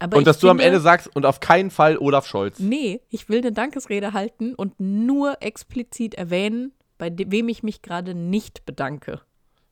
Aber 0.00 0.16
und 0.16 0.26
dass 0.26 0.38
du 0.38 0.50
am 0.50 0.58
finde- 0.58 0.66
Ende 0.66 0.80
sagst, 0.80 1.14
und 1.14 1.24
auf 1.26 1.40
keinen 1.40 1.70
Fall 1.70 1.96
Olaf 1.98 2.26
Scholz. 2.26 2.58
Nee, 2.58 3.00
ich 3.10 3.28
will 3.28 3.38
eine 3.38 3.52
Dankesrede 3.52 4.12
halten 4.12 4.54
und 4.54 4.78
nur 4.80 5.40
explizit 5.40 6.14
erwähnen, 6.14 6.72
bei 6.98 7.12
wem 7.16 7.48
ich 7.48 7.62
mich 7.62 7.80
gerade 7.80 8.14
nicht 8.14 8.66
bedanke. 8.66 9.20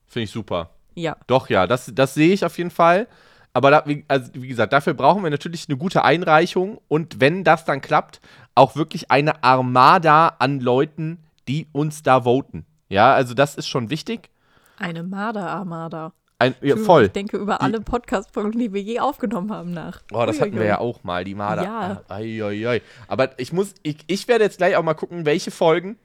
Finde 0.07 0.23
ich 0.23 0.31
super. 0.31 0.69
Ja. 0.95 1.17
Doch, 1.27 1.49
ja, 1.49 1.67
das, 1.67 1.91
das 1.93 2.13
sehe 2.13 2.33
ich 2.33 2.45
auf 2.45 2.57
jeden 2.57 2.71
Fall. 2.71 3.07
Aber 3.51 3.69
da, 3.69 3.83
wie, 3.85 4.03
also, 4.07 4.31
wie 4.33 4.47
gesagt, 4.47 4.73
dafür 4.73 4.93
brauchen 4.93 5.21
wir 5.23 5.29
natürlich 5.29 5.67
eine 5.67 5.77
gute 5.77 6.03
Einreichung 6.03 6.79
und 6.87 7.19
wenn 7.19 7.43
das 7.43 7.65
dann 7.65 7.81
klappt, 7.81 8.19
auch 8.55 8.75
wirklich 8.75 9.11
eine 9.11 9.43
Armada 9.43 10.35
an 10.39 10.59
Leuten, 10.59 11.19
die 11.47 11.67
uns 11.71 12.03
da 12.03 12.23
voten. 12.23 12.65
Ja, 12.89 13.13
also 13.13 13.33
das 13.33 13.55
ist 13.55 13.67
schon 13.67 13.89
wichtig. 13.89 14.29
Eine 14.77 15.03
Marder-Armada. 15.03 16.13
Ein, 16.39 16.55
ja, 16.61 16.75
Ich 16.75 16.81
voll. 16.81 17.09
denke 17.09 17.37
über 17.37 17.61
alle 17.61 17.79
Podcast-Folgen, 17.79 18.59
die 18.59 18.73
wir 18.73 18.81
je 18.81 18.99
aufgenommen 18.99 19.51
haben, 19.51 19.71
nach. 19.71 20.01
Oh, 20.11 20.25
das 20.25 20.41
hatten 20.41 20.53
wir 20.53 20.59
Uiuiui. 20.61 20.67
ja 20.67 20.77
auch 20.79 21.03
mal, 21.03 21.23
die 21.23 21.35
Marder. 21.35 21.63
Ja. 21.63 22.01
Ai, 22.09 22.43
ai. 22.43 22.81
Aber 23.07 23.39
ich 23.39 23.53
muss, 23.53 23.73
ich, 23.83 23.97
ich 24.07 24.27
werde 24.27 24.43
jetzt 24.43 24.57
gleich 24.57 24.75
auch 24.75 24.83
mal 24.83 24.93
gucken, 24.93 25.25
welche 25.25 25.51
Folgen 25.51 25.97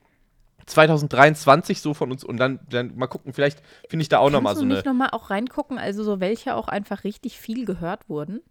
2023 0.65 1.81
so 1.81 1.93
von 1.93 2.11
uns 2.11 2.23
und 2.23 2.37
dann, 2.37 2.59
dann 2.69 2.95
mal 2.95 3.07
gucken, 3.07 3.33
vielleicht 3.33 3.61
finde 3.89 4.03
ich 4.03 4.09
da 4.09 4.19
auch 4.19 4.29
nochmal 4.29 4.51
Kannst 4.53 4.59
so 4.61 4.65
du 4.65 4.67
eine. 4.67 4.73
nicht 4.75 4.85
nochmal 4.85 5.09
auch 5.11 5.29
reingucken, 5.29 5.77
also 5.77 6.03
so 6.03 6.19
welche 6.19 6.55
auch 6.55 6.67
einfach 6.67 7.03
richtig 7.03 7.39
viel 7.39 7.65
gehört 7.65 8.07
wurden? 8.07 8.41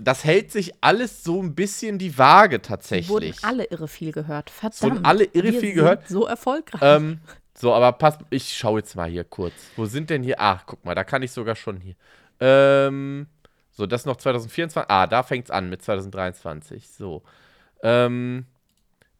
Das 0.00 0.24
hält 0.24 0.52
sich 0.52 0.72
alles 0.80 1.24
so 1.24 1.42
ein 1.42 1.54
bisschen 1.54 1.98
die 1.98 2.16
Waage 2.16 2.62
tatsächlich. 2.62 3.08
wurden 3.08 3.34
alle 3.42 3.64
irre 3.64 3.88
viel 3.88 4.12
gehört. 4.12 4.50
Verdammt. 4.50 4.82
Wurden 4.82 5.04
alle 5.04 5.24
irre 5.24 5.52
viel 5.52 5.74
gehört? 5.74 6.08
so 6.08 6.26
erfolgreich. 6.26 6.80
Ähm, 6.82 7.20
so, 7.54 7.74
aber 7.74 7.92
pass, 7.92 8.18
ich 8.30 8.56
schaue 8.56 8.78
jetzt 8.80 8.94
mal 8.94 9.10
hier 9.10 9.24
kurz. 9.24 9.54
Wo 9.76 9.84
sind 9.86 10.10
denn 10.10 10.22
hier? 10.22 10.36
Ach, 10.38 10.62
guck 10.64 10.84
mal, 10.84 10.94
da 10.94 11.02
kann 11.02 11.22
ich 11.22 11.32
sogar 11.32 11.56
schon 11.56 11.80
hier. 11.80 11.96
Ähm, 12.38 13.26
so, 13.72 13.86
das 13.86 14.04
noch 14.06 14.16
2024. 14.16 14.88
Ah, 14.88 15.06
da 15.06 15.22
fängt 15.22 15.46
es 15.46 15.50
an 15.50 15.68
mit 15.68 15.82
2023. 15.82 16.88
So. 16.88 17.22
Ähm, 17.82 18.46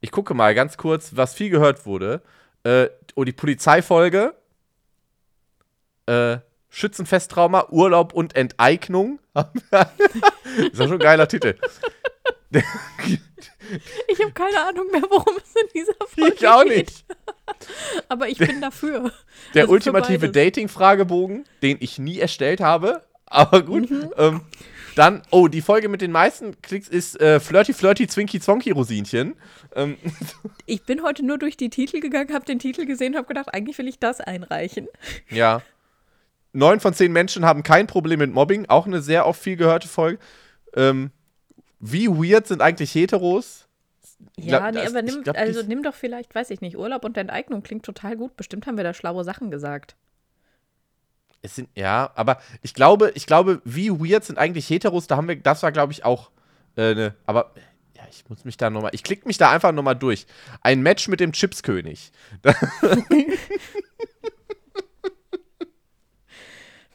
ich 0.01 0.13
gucke 0.13 0.35
mal 0.35 0.55
ganz 0.55 0.77
kurz, 0.77 1.17
was 1.17 1.35
viel 1.35 1.51
gehört 1.51 1.87
wurde. 1.87 2.23
Äh, 2.63 2.89
oh, 3.17 3.25
die 3.25 3.33
Polizeifolge. 3.33 4.35
Äh, 6.07 6.39
Schützenfesttrauma, 6.71 7.69
Urlaub 7.71 8.13
und 8.13 8.37
Enteignung. 8.37 9.19
ist 9.35 10.79
doch 10.79 10.85
schon 10.85 10.93
ein 10.93 10.99
geiler 10.99 11.29
Titel. 11.29 11.55
ich 14.09 14.21
habe 14.21 14.33
keine 14.33 14.61
Ahnung 14.61 14.87
mehr, 14.91 15.03
worum 15.09 15.37
es 15.37 15.55
in 15.61 15.69
dieser 15.75 15.95
Folge 16.07 16.35
Ich 16.35 16.49
auch 16.49 16.65
geht. 16.65 16.77
nicht. 16.77 17.05
Aber 18.09 18.29
ich 18.29 18.39
bin 18.39 18.61
dafür. 18.61 19.13
Der 19.55 19.63
Also 19.65 19.73
ultimative. 19.75 20.31
Dating-Fragebogen, 20.31 21.45
den 21.63 21.77
ich 21.81 21.99
nie 21.99 22.19
erstellt 22.19 22.61
habe. 22.61 23.03
Aber 23.27 23.63
gut. 23.63 23.91
Mhm. 23.91 24.11
Ähm, 24.17 24.41
dann, 24.95 25.23
oh, 25.31 25.49
die 25.49 25.61
Folge 25.61 25.89
mit 25.89 26.01
den 26.01 26.11
meisten 26.11 26.61
Klicks 26.61 26.89
ist 26.89 27.21
äh, 27.21 27.39
Flirty 27.41 27.73
Flirty 27.73 28.07
Zwinky 28.09 28.41
Zwonky 28.41 28.71
Rosinchen. 28.73 29.37
Ähm, 29.75 29.97
Ich 30.67 30.83
bin 30.85 31.03
heute 31.03 31.25
nur 31.25 31.39
durch 31.39 31.57
die 31.57 31.71
Titel 31.71 32.01
gegangen, 32.01 32.33
habe 32.35 32.45
den 32.45 32.59
Titel 32.59 32.85
gesehen, 32.85 33.17
habe 33.17 33.27
gedacht, 33.27 33.49
eigentlich 33.53 33.79
will 33.79 33.89
ich 33.89 33.99
das 33.99 34.21
einreichen. 34.21 34.89
ja. 35.31 35.63
Neun 36.53 36.81
von 36.81 36.95
zehn 36.95 37.13
Menschen 37.13 37.45
haben 37.45 37.63
kein 37.63 37.87
Problem 37.87 38.19
mit 38.21 38.33
Mobbing. 38.33 38.67
Auch 38.69 38.87
eine 38.87 39.03
sehr 39.03 39.27
oft 39.27 39.41
viel 39.41 39.57
gehörte 39.57 39.89
Folge. 39.89 40.19
Ähm, 40.75 41.11
wie 41.81 42.09
weird 42.09 42.47
sind 42.47 42.63
eigentlich 42.63 42.95
Heteros? 42.95 43.67
Ja, 44.37 44.59
glaub, 44.59 44.75
nee, 44.75 44.81
das- 44.81 44.91
aber 44.91 45.03
nimm, 45.03 45.23
glaub, 45.23 45.37
also 45.37 45.63
nimm 45.63 45.83
doch 45.83 45.95
vielleicht, 45.95 46.35
weiß 46.35 46.51
ich 46.51 46.61
nicht, 46.61 46.77
Urlaub 46.77 47.05
und 47.05 47.17
Enteignung 47.17 47.63
klingt 47.63 47.85
total 47.85 48.17
gut. 48.17 48.37
Bestimmt 48.37 48.67
haben 48.67 48.77
wir 48.77 48.85
da 48.85 48.95
schlaue 48.95 49.23
Sachen 49.25 49.51
gesagt. 49.51 49.97
Es 51.41 51.55
sind, 51.55 51.69
ja, 51.77 52.11
aber 52.17 52.39
ich 52.63 52.75
glaube, 52.75 53.13
ich 53.15 53.27
glaube, 53.27 53.63
wie 53.65 53.91
weird 53.91 54.25
sind 54.25 54.39
eigentlich 54.39 54.69
Heteros? 54.69 55.07
Da 55.07 55.17
haben 55.17 55.29
wir, 55.29 55.37
das 55.37 55.63
war, 55.63 55.71
glaube 55.71 55.93
ich, 55.93 56.05
auch 56.05 56.31
äh, 56.77 56.95
ne, 56.95 57.15
aber 57.27 57.53
ja, 57.97 58.03
ich 58.11 58.29
muss 58.29 58.45
mich 58.45 58.57
da 58.57 58.71
nochmal, 58.71 58.91
ich 58.93 59.05
klicke 59.05 59.27
mich 59.27 59.39
da 59.39 59.51
einfach 59.51 59.71
nochmal 59.73 59.95
durch. 59.97 60.27
Ein 60.63 60.83
Match 60.83 61.07
mit 61.07 61.21
dem 61.21 61.31
Chipskönig. 61.33 62.11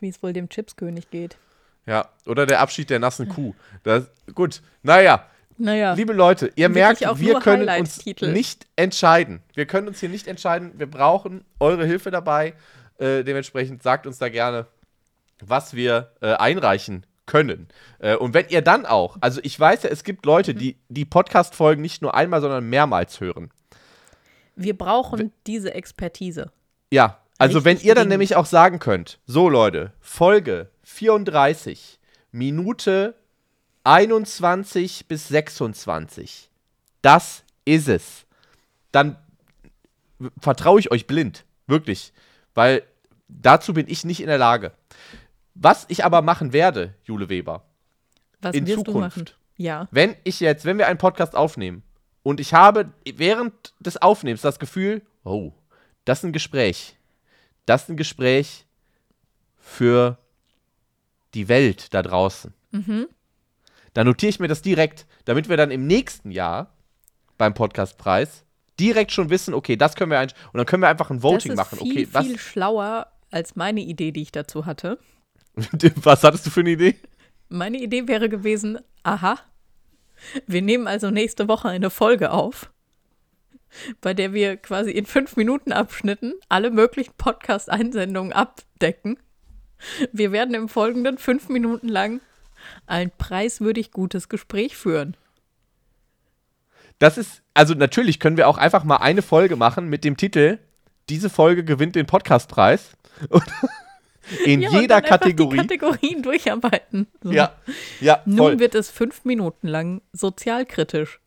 Wie 0.04 0.10
es 0.10 0.22
wohl 0.22 0.34
dem 0.34 0.50
Chipskönig 0.50 1.10
geht. 1.10 1.38
Ja, 1.86 2.10
oder 2.26 2.46
der 2.46 2.60
Abschied 2.60 2.90
der 2.90 3.00
nassen 3.00 3.30
Kuh. 3.30 3.54
Das, 3.84 4.12
gut, 4.36 4.62
naja, 4.84 5.26
Naja, 5.58 5.94
liebe 5.94 6.12
Leute, 6.14 6.52
ihr 6.56 6.68
merkt, 6.68 7.02
wir 7.02 7.40
können 7.40 7.70
uns 7.70 8.06
nicht 8.06 8.68
entscheiden. 8.76 9.42
Wir 9.54 9.66
können 9.66 9.88
uns 9.88 10.02
hier 10.02 10.10
nicht 10.10 10.28
entscheiden. 10.28 10.74
Wir 10.78 10.90
brauchen 10.92 11.46
eure 11.60 11.86
Hilfe 11.86 12.12
dabei. 12.12 12.54
Äh, 12.98 13.24
dementsprechend 13.24 13.82
sagt 13.82 14.06
uns 14.06 14.18
da 14.18 14.28
gerne, 14.30 14.68
was 15.40 15.74
wir 15.74 16.12
äh, 16.22 16.34
einreichen 16.34 17.06
können. 17.26 17.70
Äh, 18.00 18.16
und 18.18 18.34
wenn 18.34 18.50
ihr 18.50 18.62
dann 18.62 18.86
auch, 18.86 19.18
also 19.22 19.40
ich 19.44 19.58
weiß 19.58 19.84
ja, 19.84 19.90
es 19.90 20.04
gibt 20.04 20.26
Leute, 20.26 20.54
die 20.54 20.78
die 20.90 21.06
Podcast-Folgen 21.06 21.82
nicht 21.82 22.02
nur 22.02 22.14
einmal, 22.14 22.42
sondern 22.42 22.70
mehrmals 22.70 23.22
hören. 23.22 23.52
wir 24.56 24.78
brauchen 24.78 25.32
diese 25.48 25.74
Expertise. 25.74 26.52
Ja, 26.92 27.23
also 27.44 27.66
wenn 27.66 27.80
ihr 27.80 27.96
dann 27.96 28.08
nämlich 28.08 28.36
auch 28.36 28.46
sagen 28.46 28.80
könnt, 28.80 29.20
so 29.26 29.50
Leute, 29.50 29.94
Folge 30.00 30.70
34, 30.84 32.00
Minute 32.32 33.16
21 33.84 35.08
bis 35.08 35.28
26, 35.28 36.50
das 37.02 37.44
ist 37.66 37.88
es. 37.88 38.26
Dann 38.92 39.18
vertraue 40.40 40.80
ich 40.80 40.92
euch 40.92 41.08
blind, 41.08 41.46
wirklich, 41.68 42.14
weil 42.54 42.84
dazu 43.28 43.74
bin 43.74 43.88
ich 43.88 44.06
nicht 44.06 44.22
in 44.22 44.28
der 44.28 44.38
Lage. 44.38 44.72
Was 45.56 45.86
ich 45.90 46.06
aber 46.06 46.22
machen 46.22 46.54
werde, 46.54 46.96
Jule 47.04 47.30
Weber, 47.30 47.64
Was 48.42 48.56
In 48.56 48.66
Zukunft. 48.68 49.38
Ja. 49.56 49.88
wenn 49.92 50.16
ich 50.24 50.40
jetzt, 50.40 50.66
wenn 50.66 50.78
wir 50.78 50.88
einen 50.88 50.98
Podcast 50.98 51.36
aufnehmen 51.36 51.84
und 52.24 52.40
ich 52.40 52.54
habe 52.54 52.92
während 53.06 53.74
des 53.80 54.02
Aufnehmens 54.02 54.42
das 54.42 54.58
Gefühl, 54.60 55.04
oh, 55.24 55.52
das 56.06 56.20
ist 56.20 56.26
ein 56.26 56.34
Gespräch. 56.34 56.98
Das 57.66 57.84
ist 57.84 57.90
ein 57.90 57.98
Gespräch 57.98 58.66
für 59.58 60.18
die 61.34 61.48
Welt 61.48 61.94
da 61.94 62.02
draußen. 62.02 62.54
Dann 63.94 64.08
notiere 64.08 64.30
ich 64.30 64.40
mir 64.40 64.48
das 64.48 64.62
direkt, 64.62 65.06
damit 65.26 65.50
wir 65.50 65.58
dann 65.58 65.72
im 65.72 65.86
nächsten 65.88 66.32
Jahr 66.32 66.76
beim 67.38 67.54
Podcastpreis 67.54 68.44
direkt 68.80 69.12
schon 69.12 69.30
wissen, 69.30 69.54
okay, 69.54 69.76
das 69.76 69.96
können 69.96 70.12
wir 70.12 70.20
ein 70.20 70.30
und 70.52 70.58
dann 70.58 70.66
können 70.66 70.82
wir 70.82 70.90
einfach 70.90 71.12
ein 71.12 71.22
Voting 71.22 71.56
das 71.56 71.68
ist 71.68 71.74
machen. 71.74 71.80
viel, 71.80 71.92
Okay, 71.92 72.08
was, 72.12 72.26
viel 72.26 72.40
schlauer 72.40 73.08
als 73.30 73.56
meine 73.56 73.82
Idee, 73.82 74.12
die 74.12 74.24
ich 74.24 74.32
dazu 74.32 74.66
hatte. 74.66 75.00
was 75.96 76.24
hattest 76.24 76.46
du 76.48 76.50
für 76.50 76.62
eine 76.62 76.72
Idee? 76.72 76.96
Meine 77.50 77.78
Idee 77.78 78.08
wäre 78.08 78.30
gewesen, 78.30 78.80
aha, 79.04 79.38
wir 80.48 80.62
nehmen 80.64 80.88
also 80.88 81.12
nächste 81.12 81.48
Woche 81.48 81.70
eine 81.70 81.92
Folge 81.92 82.32
auf, 82.32 82.72
bei 84.02 84.14
der 84.14 84.34
wir 84.34 84.58
quasi 84.58 84.92
in 84.92 85.06
fünf 85.06 85.36
Minuten 85.36 85.72
Abschnitten 85.72 86.34
alle 86.50 86.72
möglichen 86.72 87.14
Podcast-Einsendungen 87.18 88.34
abdecken. 88.34 89.18
Wir 90.12 90.32
werden 90.32 90.56
im 90.56 90.70
Folgenden 90.70 91.18
fünf 91.18 91.50
Minuten 91.50 91.90
lang 91.90 92.22
ein 92.88 93.12
preiswürdig 93.18 93.92
gutes 93.92 94.30
Gespräch 94.30 94.78
führen. 94.78 95.18
Das 97.00 97.18
ist, 97.18 97.42
also 97.54 97.74
natürlich 97.74 98.20
können 98.20 98.38
wir 98.38 98.48
auch 98.48 98.58
einfach 98.58 98.84
mal 98.84 98.98
eine 98.98 99.22
Folge 99.22 99.56
machen 99.56 99.90
mit 99.90 100.04
dem 100.06 100.16
Titel 100.16 100.60
Diese 101.10 101.30
Folge 101.30 101.66
gewinnt 101.66 101.96
den 101.96 102.06
Podcastpreis. 102.06 102.92
In 104.46 104.62
Ja, 104.62 104.70
jeder 104.70 105.02
Kategorie. 105.02 105.58
Kategorien 105.58 106.24
durcharbeiten. 106.24 107.08
So. 107.22 107.32
ja, 107.32 107.54
ja, 108.00 108.22
Nun 108.26 108.38
voll. 108.38 108.60
wird 108.60 108.74
es 108.74 108.90
fünf 108.90 109.26
Minuten 109.26 109.68
lang 109.68 110.02
sozialkritisch. 110.14 111.20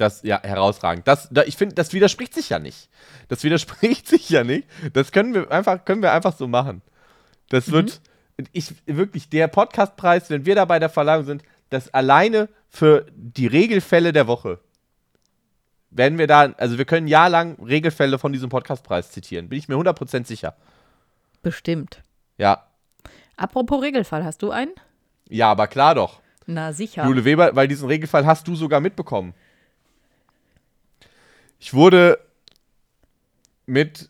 Das, 0.00 0.22
ja, 0.22 0.40
herausragend. 0.42 1.06
Das, 1.06 1.28
da, 1.30 1.42
ich 1.42 1.58
finde, 1.58 1.74
das 1.74 1.92
widerspricht 1.92 2.32
sich 2.32 2.48
ja 2.48 2.58
nicht. 2.58 2.88
Das 3.28 3.44
widerspricht 3.44 4.08
sich 4.08 4.30
ja 4.30 4.44
nicht. 4.44 4.66
Das 4.94 5.12
können 5.12 5.34
wir 5.34 5.50
einfach, 5.50 5.84
können 5.84 6.00
wir 6.00 6.10
einfach 6.10 6.34
so 6.34 6.48
machen. 6.48 6.80
Das 7.50 7.70
wird, 7.70 8.00
ich, 8.52 8.72
wirklich, 8.86 9.28
der 9.28 9.46
Podcastpreis, 9.48 10.30
wenn 10.30 10.46
wir 10.46 10.54
da 10.54 10.64
bei 10.64 10.78
der 10.78 10.88
Verleihung 10.88 11.26
sind, 11.26 11.42
das 11.68 11.92
alleine 11.92 12.48
für 12.70 13.04
die 13.14 13.46
Regelfälle 13.46 14.14
der 14.14 14.26
Woche. 14.26 14.60
Werden 15.90 16.16
wir 16.16 16.26
da, 16.26 16.54
also 16.56 16.78
wir 16.78 16.86
können 16.86 17.06
jahrelang 17.06 17.62
Regelfälle 17.62 18.18
von 18.18 18.32
diesem 18.32 18.48
Podcastpreis 18.48 19.10
zitieren. 19.10 19.50
Bin 19.50 19.58
ich 19.58 19.68
mir 19.68 19.74
100% 19.74 20.24
sicher. 20.24 20.56
Bestimmt. 21.42 22.02
Ja. 22.38 22.64
Apropos 23.36 23.82
Regelfall, 23.82 24.24
hast 24.24 24.40
du 24.40 24.50
einen? 24.50 24.72
Ja, 25.28 25.50
aber 25.50 25.66
klar 25.66 25.94
doch. 25.94 26.22
Na 26.46 26.72
sicher. 26.72 27.04
Jule 27.04 27.26
Weber, 27.26 27.54
weil 27.54 27.68
diesen 27.68 27.86
Regelfall 27.86 28.24
hast 28.24 28.48
du 28.48 28.56
sogar 28.56 28.80
mitbekommen. 28.80 29.34
Ich 31.60 31.74
wurde 31.74 32.18
mit 33.66 34.08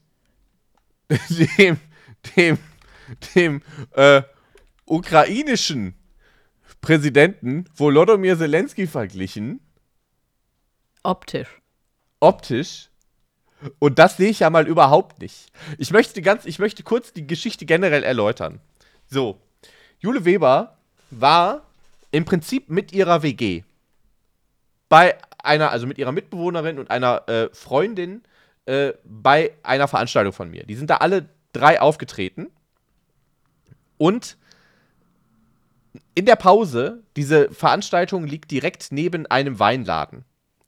dem, 1.59 1.78
dem, 2.37 2.59
dem 3.35 3.62
äh, 3.90 4.23
ukrainischen 4.87 5.95
Präsidenten 6.80 7.66
Volodymyr 7.75 8.38
Zelensky 8.38 8.87
verglichen, 8.87 9.61
Optisch. 11.02 11.49
optisch. 12.21 12.88
Und 13.78 13.99
das 13.99 14.16
sehe 14.16 14.30
ich 14.30 14.40
ja 14.40 14.49
mal 14.49 14.66
überhaupt 14.66 15.21
nicht. 15.21 15.50
Ich 15.76 15.90
möchte 15.90 16.23
ganz, 16.23 16.47
ich 16.47 16.59
möchte 16.59 16.83
kurz 16.83 17.12
die 17.12 17.26
Geschichte 17.26 17.66
generell 17.66 18.04
erläutern. 18.04 18.61
So, 19.07 19.38
Jule 19.99 20.25
Weber 20.25 20.78
war 21.11 21.66
im 22.11 22.25
Prinzip 22.25 22.71
mit 22.71 22.92
ihrer 22.92 23.23
WG 23.23 23.64
bei 24.90 25.16
einer, 25.42 25.70
also 25.70 25.87
mit 25.87 25.97
ihrer 25.97 26.12
Mitbewohnerin 26.12 26.78
und 26.78 26.90
einer 26.90 27.26
äh, 27.28 27.49
Freundin 27.54 28.23
äh, 28.66 28.92
bei 29.04 29.52
einer 29.62 29.88
Veranstaltung 29.88 30.35
von 30.35 30.50
mir. 30.50 30.64
Die 30.64 30.75
sind 30.75 30.90
da 30.90 30.97
alle 30.97 31.30
drei 31.54 31.80
aufgetreten. 31.80 32.49
Und 33.97 34.37
in 36.14 36.26
der 36.26 36.37
Pause, 36.37 37.02
diese 37.16 37.50
Veranstaltung 37.50 38.26
liegt 38.26 38.50
direkt 38.50 38.92
neben 38.92 39.26
einem 39.26 39.59
Weinladen, 39.59 40.25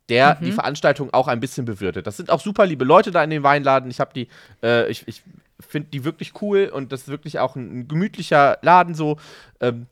der 0.08 0.38
mhm. 0.40 0.44
die 0.46 0.52
Veranstaltung 0.52 1.12
auch 1.12 1.28
ein 1.28 1.40
bisschen 1.40 1.64
bewirtet. 1.64 2.06
Das 2.06 2.16
sind 2.16 2.30
auch 2.30 2.40
super 2.40 2.64
liebe 2.64 2.84
Leute 2.84 3.10
da 3.10 3.22
in 3.24 3.30
dem 3.30 3.42
Weinladen. 3.42 3.90
Ich 3.90 4.00
habe 4.00 4.12
die, 4.14 4.28
äh, 4.62 4.88
ich, 4.88 5.06
ich 5.08 5.22
finde 5.60 5.90
die 5.90 6.04
wirklich 6.04 6.40
cool 6.40 6.70
und 6.72 6.92
das 6.92 7.02
ist 7.02 7.08
wirklich 7.08 7.40
auch 7.40 7.56
ein, 7.56 7.80
ein 7.80 7.88
gemütlicher 7.88 8.58
Laden 8.62 8.94
so. 8.94 9.18
Ähm, 9.60 9.86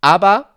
aber 0.00 0.52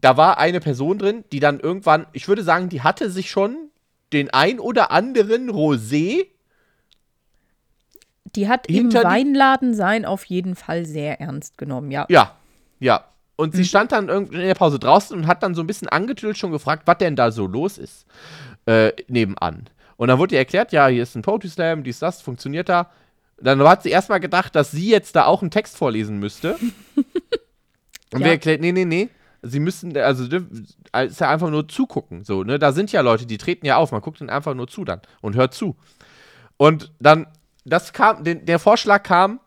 da 0.00 0.16
war 0.16 0.38
eine 0.38 0.60
Person 0.60 0.98
drin, 0.98 1.24
die 1.32 1.40
dann 1.40 1.60
irgendwann, 1.60 2.06
ich 2.12 2.28
würde 2.28 2.42
sagen, 2.42 2.68
die 2.68 2.82
hatte 2.82 3.10
sich 3.10 3.30
schon 3.30 3.70
den 4.12 4.30
ein 4.30 4.58
oder 4.60 4.90
anderen 4.90 5.50
Rosé. 5.50 6.26
Die 8.34 8.48
hat 8.48 8.68
im 8.68 8.92
Weinladen 8.92 9.74
sein 9.74 10.04
auf 10.04 10.24
jeden 10.24 10.56
Fall 10.56 10.86
sehr 10.86 11.20
ernst 11.20 11.58
genommen, 11.58 11.90
ja. 11.90 12.06
Ja, 12.08 12.36
ja. 12.80 13.04
Und 13.36 13.54
mhm. 13.54 13.58
sie 13.58 13.64
stand 13.64 13.92
dann 13.92 14.08
in 14.08 14.30
der 14.30 14.54
Pause 14.54 14.78
draußen 14.78 15.16
und 15.16 15.26
hat 15.26 15.42
dann 15.42 15.54
so 15.54 15.62
ein 15.62 15.66
bisschen 15.66 15.88
angetüdelt 15.88 16.38
schon 16.38 16.52
gefragt, 16.52 16.82
was 16.86 16.98
denn 16.98 17.16
da 17.16 17.30
so 17.30 17.46
los 17.46 17.78
ist, 17.78 18.06
äh, 18.66 18.92
nebenan. 19.08 19.68
Und 19.96 20.08
dann 20.08 20.18
wurde 20.18 20.34
ihr 20.34 20.40
erklärt, 20.40 20.72
ja, 20.72 20.88
hier 20.88 21.02
ist 21.02 21.14
ein 21.14 21.22
Poetry 21.22 21.48
Slam, 21.48 21.84
dies, 21.84 22.00
das, 22.00 22.22
funktioniert 22.22 22.68
da. 22.68 22.90
Dann 23.40 23.62
hat 23.62 23.82
sie 23.82 23.90
erstmal 23.90 24.20
gedacht, 24.20 24.54
dass 24.54 24.70
sie 24.70 24.88
jetzt 24.88 25.16
da 25.16 25.26
auch 25.26 25.42
einen 25.42 25.50
Text 25.50 25.76
vorlesen 25.76 26.18
müsste. 26.18 26.54
und 28.12 28.20
ja. 28.20 28.20
wir 28.20 28.32
erklärt, 28.32 28.60
nee, 28.60 28.72
nee, 28.72 28.84
nee. 28.84 29.08
Sie 29.44 29.60
müssen, 29.60 29.96
also 29.96 30.24
ist 30.24 31.20
ja 31.20 31.28
einfach 31.28 31.50
nur 31.50 31.68
zugucken. 31.68 32.24
So, 32.24 32.42
ne? 32.42 32.58
Da 32.58 32.72
sind 32.72 32.92
ja 32.92 33.00
Leute, 33.00 33.26
die 33.26 33.38
treten 33.38 33.66
ja 33.66 33.76
auf. 33.76 33.92
Man 33.92 34.00
guckt 34.00 34.20
ihnen 34.20 34.30
einfach 34.30 34.54
nur 34.54 34.68
zu 34.68 34.84
dann 34.84 35.00
und 35.20 35.36
hört 35.36 35.54
zu. 35.54 35.76
Und 36.56 36.92
dann, 36.98 37.26
das 37.64 37.92
kam, 37.92 38.24
den, 38.24 38.46
der 38.46 38.58
Vorschlag 38.58 39.02
kam, 39.02 39.40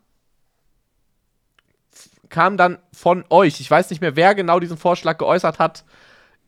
kam 2.30 2.58
dann 2.58 2.77
von 2.94 3.24
euch. 3.30 3.60
Ich 3.60 3.72
weiß 3.72 3.89
nicht 3.89 4.01
mehr, 4.01 4.16
wer 4.16 4.36
genau 4.36 4.60
diesen 4.60 4.77
Vorschlag 4.77 5.18
geäußert 5.18 5.60
hat 5.60 5.84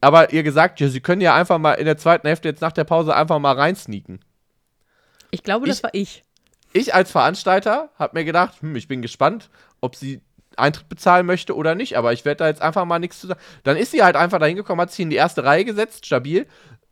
aber 0.01 0.31
ihr 0.31 0.43
gesagt, 0.43 0.79
ja, 0.79 0.89
sie 0.89 1.01
können 1.01 1.21
ja 1.21 1.35
einfach 1.35 1.57
mal 1.57 1.73
in 1.73 1.85
der 1.85 1.97
zweiten 1.97 2.27
Hälfte 2.27 2.47
jetzt 2.47 2.61
nach 2.61 2.71
der 2.71 2.83
Pause 2.83 3.15
einfach 3.15 3.39
mal 3.39 3.53
reinsneaken. 3.53 4.19
Ich 5.31 5.43
glaube, 5.43 5.67
das 5.67 5.77
ich, 5.77 5.83
war 5.83 5.93
ich. 5.93 6.23
Ich 6.71 6.93
als 6.93 7.11
Veranstalter 7.11 7.89
habe 7.95 8.17
mir 8.17 8.25
gedacht, 8.25 8.61
hm, 8.61 8.75
ich 8.75 8.87
bin 8.87 9.01
gespannt, 9.01 9.49
ob 9.81 9.95
sie 9.95 10.21
Eintritt 10.59 10.89
bezahlen 10.89 11.25
möchte 11.25 11.55
oder 11.55 11.75
nicht, 11.75 11.97
aber 11.97 12.13
ich 12.13 12.25
werde 12.25 12.39
da 12.39 12.47
jetzt 12.47 12.61
einfach 12.61 12.85
mal 12.85 12.99
nichts 12.99 13.19
zu 13.19 13.27
sagen. 13.27 13.39
Dann 13.63 13.77
ist 13.77 13.91
sie 13.91 14.03
halt 14.03 14.15
einfach 14.15 14.39
dahin 14.39 14.55
gekommen, 14.55 14.81
hat 14.81 14.91
sich 14.91 14.99
in 14.99 15.09
die 15.09 15.15
erste 15.15 15.43
Reihe 15.43 15.65
gesetzt, 15.65 16.05
stabil, 16.05 16.47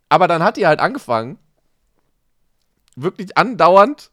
aber 0.09 0.27
dann 0.27 0.43
hat 0.43 0.57
die 0.57 0.67
halt 0.67 0.79
angefangen, 0.79 1.37
wirklich 2.95 3.37
andauernd 3.37 4.11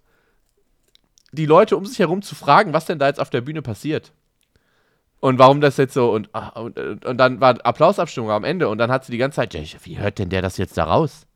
die 1.32 1.46
Leute 1.46 1.76
um 1.76 1.86
sich 1.86 1.98
herum 1.98 2.22
zu 2.22 2.34
fragen, 2.34 2.72
was 2.72 2.86
denn 2.86 2.98
da 2.98 3.08
jetzt 3.08 3.20
auf 3.20 3.30
der 3.30 3.40
Bühne 3.40 3.62
passiert. 3.62 4.12
Und 5.20 5.38
warum 5.38 5.60
das 5.60 5.78
jetzt 5.78 5.94
so 5.94 6.12
und, 6.12 6.28
ah, 6.34 6.48
und, 6.60 6.78
und 7.04 7.16
dann 7.16 7.40
war 7.40 7.56
Applausabstimmung 7.64 8.30
am 8.30 8.44
Ende 8.44 8.68
und 8.68 8.78
dann 8.78 8.90
hat 8.90 9.04
sie 9.06 9.12
die 9.12 9.18
ganze 9.18 9.36
Zeit, 9.36 9.54
wie 9.84 9.98
hört 9.98 10.18
denn 10.18 10.28
der 10.28 10.42
das 10.42 10.58
jetzt 10.58 10.76
da 10.76 10.84
raus? 10.84 11.26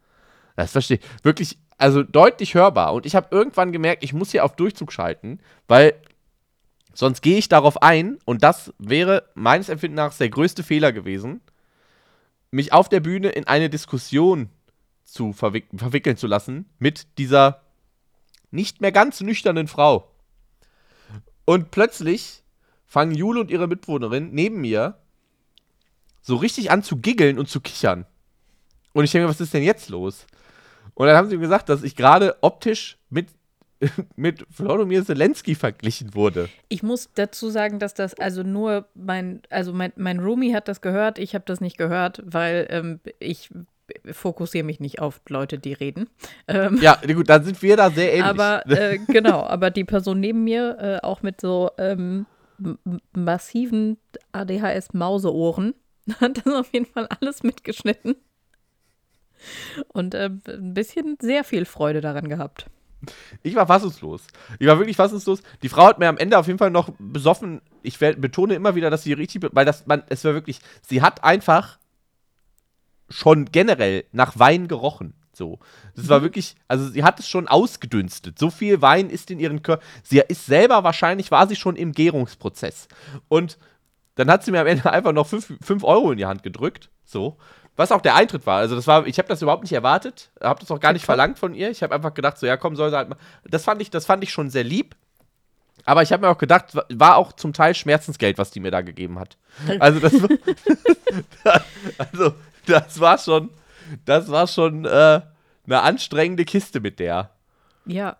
Das 0.56 0.72
verstehe 0.72 0.98
ich. 0.98 1.24
Wirklich, 1.24 1.58
also 1.78 2.02
deutlich 2.02 2.54
hörbar. 2.54 2.92
Und 2.92 3.06
ich 3.06 3.16
habe 3.16 3.28
irgendwann 3.30 3.72
gemerkt, 3.72 4.04
ich 4.04 4.12
muss 4.12 4.30
hier 4.30 4.44
auf 4.44 4.56
Durchzug 4.56 4.92
schalten, 4.92 5.40
weil 5.68 5.94
sonst 6.98 7.22
gehe 7.22 7.38
ich 7.38 7.48
darauf 7.48 7.80
ein 7.80 8.18
und 8.24 8.42
das 8.42 8.74
wäre 8.78 9.30
meines 9.34 9.68
Empfindens 9.68 10.18
der 10.18 10.30
größte 10.30 10.64
Fehler 10.64 10.92
gewesen, 10.92 11.40
mich 12.50 12.72
auf 12.72 12.88
der 12.88 12.98
Bühne 12.98 13.28
in 13.28 13.46
eine 13.46 13.70
Diskussion 13.70 14.50
zu 15.04 15.32
verwick 15.32 15.68
verwickeln 15.76 16.16
zu 16.16 16.26
lassen 16.26 16.68
mit 16.80 17.06
dieser 17.16 17.62
nicht 18.50 18.80
mehr 18.80 18.90
ganz 18.90 19.20
nüchternen 19.20 19.68
Frau. 19.68 20.10
Und 21.44 21.70
plötzlich 21.70 22.42
fangen 22.84 23.14
Jule 23.14 23.38
und 23.40 23.52
ihre 23.52 23.68
Mitwohnerin 23.68 24.30
neben 24.32 24.60
mir 24.60 24.98
so 26.20 26.34
richtig 26.34 26.72
an 26.72 26.82
zu 26.82 26.96
giggeln 26.96 27.38
und 27.38 27.48
zu 27.48 27.60
kichern. 27.60 28.06
Und 28.92 29.04
ich 29.04 29.12
denke 29.12 29.26
mir, 29.26 29.30
was 29.30 29.40
ist 29.40 29.54
denn 29.54 29.62
jetzt 29.62 29.88
los? 29.88 30.26
Und 30.94 31.06
dann 31.06 31.16
haben 31.16 31.28
sie 31.28 31.36
mir 31.36 31.42
gesagt, 31.42 31.68
dass 31.68 31.84
ich 31.84 31.94
gerade 31.94 32.38
optisch 32.40 32.98
mit, 33.08 33.28
mit 34.16 34.44
Volodymyr 34.50 35.04
Zelensky 35.04 35.54
verglichen 35.54 36.14
wurde. 36.14 36.48
Ich 36.68 36.82
muss 36.82 37.10
dazu 37.14 37.50
sagen, 37.50 37.78
dass 37.78 37.94
das 37.94 38.14
also 38.14 38.42
nur 38.42 38.88
mein, 38.94 39.42
also 39.50 39.72
mein, 39.72 39.92
mein 39.96 40.18
Roomie 40.18 40.54
hat 40.54 40.68
das 40.68 40.80
gehört, 40.80 41.18
ich 41.18 41.34
habe 41.34 41.44
das 41.46 41.60
nicht 41.60 41.78
gehört, 41.78 42.22
weil 42.24 42.66
ähm, 42.70 43.00
ich 43.20 43.50
fokussiere 44.12 44.64
mich 44.64 44.80
nicht 44.80 45.00
auf 45.00 45.20
Leute, 45.28 45.58
die 45.58 45.72
reden. 45.72 46.08
Ähm, 46.46 46.78
ja, 46.80 46.98
gut, 47.06 47.28
dann 47.28 47.44
sind 47.44 47.62
wir 47.62 47.76
da 47.76 47.90
sehr 47.90 48.12
ähnlich. 48.12 48.24
Aber 48.24 48.66
äh, 48.70 48.98
genau, 48.98 49.42
aber 49.42 49.70
die 49.70 49.84
Person 49.84 50.20
neben 50.20 50.44
mir, 50.44 50.76
äh, 50.80 51.06
auch 51.06 51.22
mit 51.22 51.40
so 51.40 51.70
ähm, 51.78 52.26
massiven 53.12 53.98
ADHS-Mauseohren. 54.32 55.74
Hat 56.20 56.38
das 56.44 56.54
auf 56.54 56.72
jeden 56.72 56.86
Fall 56.86 57.06
alles 57.20 57.42
mitgeschnitten. 57.42 58.16
Und 59.88 60.14
äh, 60.14 60.30
ein 60.48 60.74
bisschen 60.74 61.16
sehr 61.20 61.44
viel 61.44 61.64
Freude 61.64 62.00
daran 62.00 62.28
gehabt. 62.28 62.66
Ich 63.42 63.54
war 63.54 63.66
fassungslos. 63.66 64.22
Ich 64.58 64.66
war 64.66 64.78
wirklich 64.78 64.96
fassungslos. 64.96 65.42
Die 65.62 65.68
Frau 65.68 65.86
hat 65.86 65.98
mir 65.98 66.08
am 66.08 66.18
Ende 66.18 66.38
auf 66.38 66.46
jeden 66.46 66.58
Fall 66.58 66.70
noch 66.70 66.90
besoffen. 66.98 67.60
Ich 67.82 67.98
betone 67.98 68.54
immer 68.54 68.74
wieder, 68.74 68.90
dass 68.90 69.04
sie 69.04 69.12
richtig, 69.12 69.46
weil 69.52 69.64
das, 69.64 69.86
man, 69.86 70.02
es 70.08 70.24
war 70.24 70.34
wirklich, 70.34 70.60
sie 70.82 71.02
hat 71.02 71.22
einfach 71.22 71.78
schon 73.08 73.46
generell 73.46 74.04
nach 74.12 74.38
Wein 74.38 74.68
gerochen. 74.68 75.14
So. 75.32 75.60
Das 75.94 76.08
war 76.08 76.18
mhm. 76.18 76.24
wirklich, 76.24 76.56
also 76.66 76.88
sie 76.88 77.04
hat 77.04 77.20
es 77.20 77.28
schon 77.28 77.48
ausgedünstet. 77.48 78.38
So 78.38 78.50
viel 78.50 78.82
Wein 78.82 79.08
ist 79.08 79.30
in 79.30 79.38
ihren 79.38 79.62
Körper. 79.62 79.82
Sie 80.02 80.20
ist 80.28 80.46
selber 80.46 80.82
wahrscheinlich, 80.84 81.30
war 81.30 81.46
sie 81.46 81.56
schon 81.56 81.76
im 81.76 81.92
Gärungsprozess. 81.92 82.88
Und 83.28 83.58
dann 84.16 84.30
hat 84.30 84.44
sie 84.44 84.50
mir 84.50 84.60
am 84.60 84.66
Ende 84.66 84.90
einfach 84.92 85.12
noch 85.12 85.28
5 85.28 85.84
Euro 85.84 86.10
in 86.10 86.18
die 86.18 86.26
Hand 86.26 86.42
gedrückt. 86.42 86.90
So. 87.04 87.38
Was 87.78 87.92
auch 87.92 88.00
der 88.00 88.16
Eintritt 88.16 88.44
war. 88.44 88.58
Also, 88.58 88.74
das 88.74 88.88
war, 88.88 89.06
ich 89.06 89.18
habe 89.18 89.28
das 89.28 89.40
überhaupt 89.40 89.62
nicht 89.62 89.72
erwartet. 89.72 90.30
Habe 90.40 90.58
das 90.58 90.68
auch 90.72 90.80
gar 90.80 90.92
nicht 90.92 91.04
verlangt 91.04 91.38
von 91.38 91.54
ihr. 91.54 91.70
Ich 91.70 91.80
habe 91.84 91.94
einfach 91.94 92.12
gedacht, 92.12 92.36
so, 92.36 92.44
ja, 92.44 92.56
komm, 92.56 92.74
soll 92.74 92.90
sie 92.90 92.96
halt 92.96 93.08
mal. 93.08 93.16
Das 93.44 93.62
fand 93.62 93.80
ich, 93.80 93.88
das 93.88 94.04
fand 94.04 94.24
ich 94.24 94.32
schon 94.32 94.50
sehr 94.50 94.64
lieb. 94.64 94.96
Aber 95.84 96.02
ich 96.02 96.12
habe 96.12 96.26
mir 96.26 96.32
auch 96.32 96.38
gedacht, 96.38 96.76
war 96.88 97.16
auch 97.16 97.32
zum 97.32 97.52
Teil 97.52 97.76
Schmerzensgeld, 97.76 98.36
was 98.36 98.50
die 98.50 98.58
mir 98.58 98.72
da 98.72 98.80
gegeben 98.80 99.20
hat. 99.20 99.38
Also, 99.78 100.00
das 100.00 100.20
war, 100.20 100.28
also, 101.98 102.34
das 102.66 102.98
war 102.98 103.16
schon, 103.16 103.50
das 104.04 104.28
war 104.28 104.48
schon 104.48 104.84
äh, 104.84 105.20
eine 105.64 105.80
anstrengende 105.82 106.44
Kiste 106.44 106.80
mit 106.80 106.98
der. 106.98 107.30
Ja. 107.86 108.16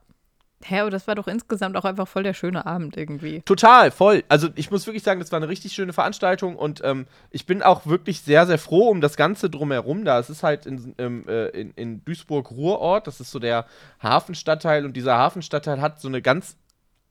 Hä, 0.65 0.81
aber 0.81 0.91
das 0.91 1.07
war 1.07 1.15
doch 1.15 1.29
insgesamt 1.29 1.77
auch 1.77 1.85
einfach 1.85 2.09
voll 2.09 2.25
der 2.25 2.35
schöne 2.35 2.67
Abend 2.67 2.97
irgendwie. 2.97 3.43
Total, 3.43 3.93
voll. 3.93 4.25
Also 4.29 4.49
ich 4.57 4.73
muss 4.73 4.87
wirklich 4.87 5.05
sagen, 5.05 5.21
das 5.21 5.31
war 5.31 5.37
eine 5.37 5.49
richtig 5.49 5.73
schöne 5.73 5.93
Veranstaltung 5.93 6.57
und 6.57 6.81
ähm, 6.85 7.07
ich 7.31 7.47
bin 7.47 7.63
auch 7.63 7.87
wirklich 7.87 8.23
sehr, 8.23 8.45
sehr 8.47 8.59
froh 8.59 8.89
um 8.89 9.01
das 9.01 9.17
Ganze 9.17 9.51
drumherum 9.51 10.05
da. 10.05 10.19
Es 10.19 10.31
ist 10.31 10.43
halt 10.43 10.67
in, 10.67 10.95
ähm, 10.99 11.25
äh, 11.29 11.47
in, 11.51 11.71
in 11.73 12.05
Duisburg-Ruhrort, 12.05 13.07
das 13.07 13.21
ist 13.21 13.31
so 13.31 13.39
der 13.39 13.67
Hafenstadtteil 14.03 14.85
und 14.85 14.97
dieser 14.97 15.17
Hafenstadtteil 15.17 15.81
hat 15.81 16.01
so 16.01 16.09
eine 16.09 16.23
ganz 16.23 16.57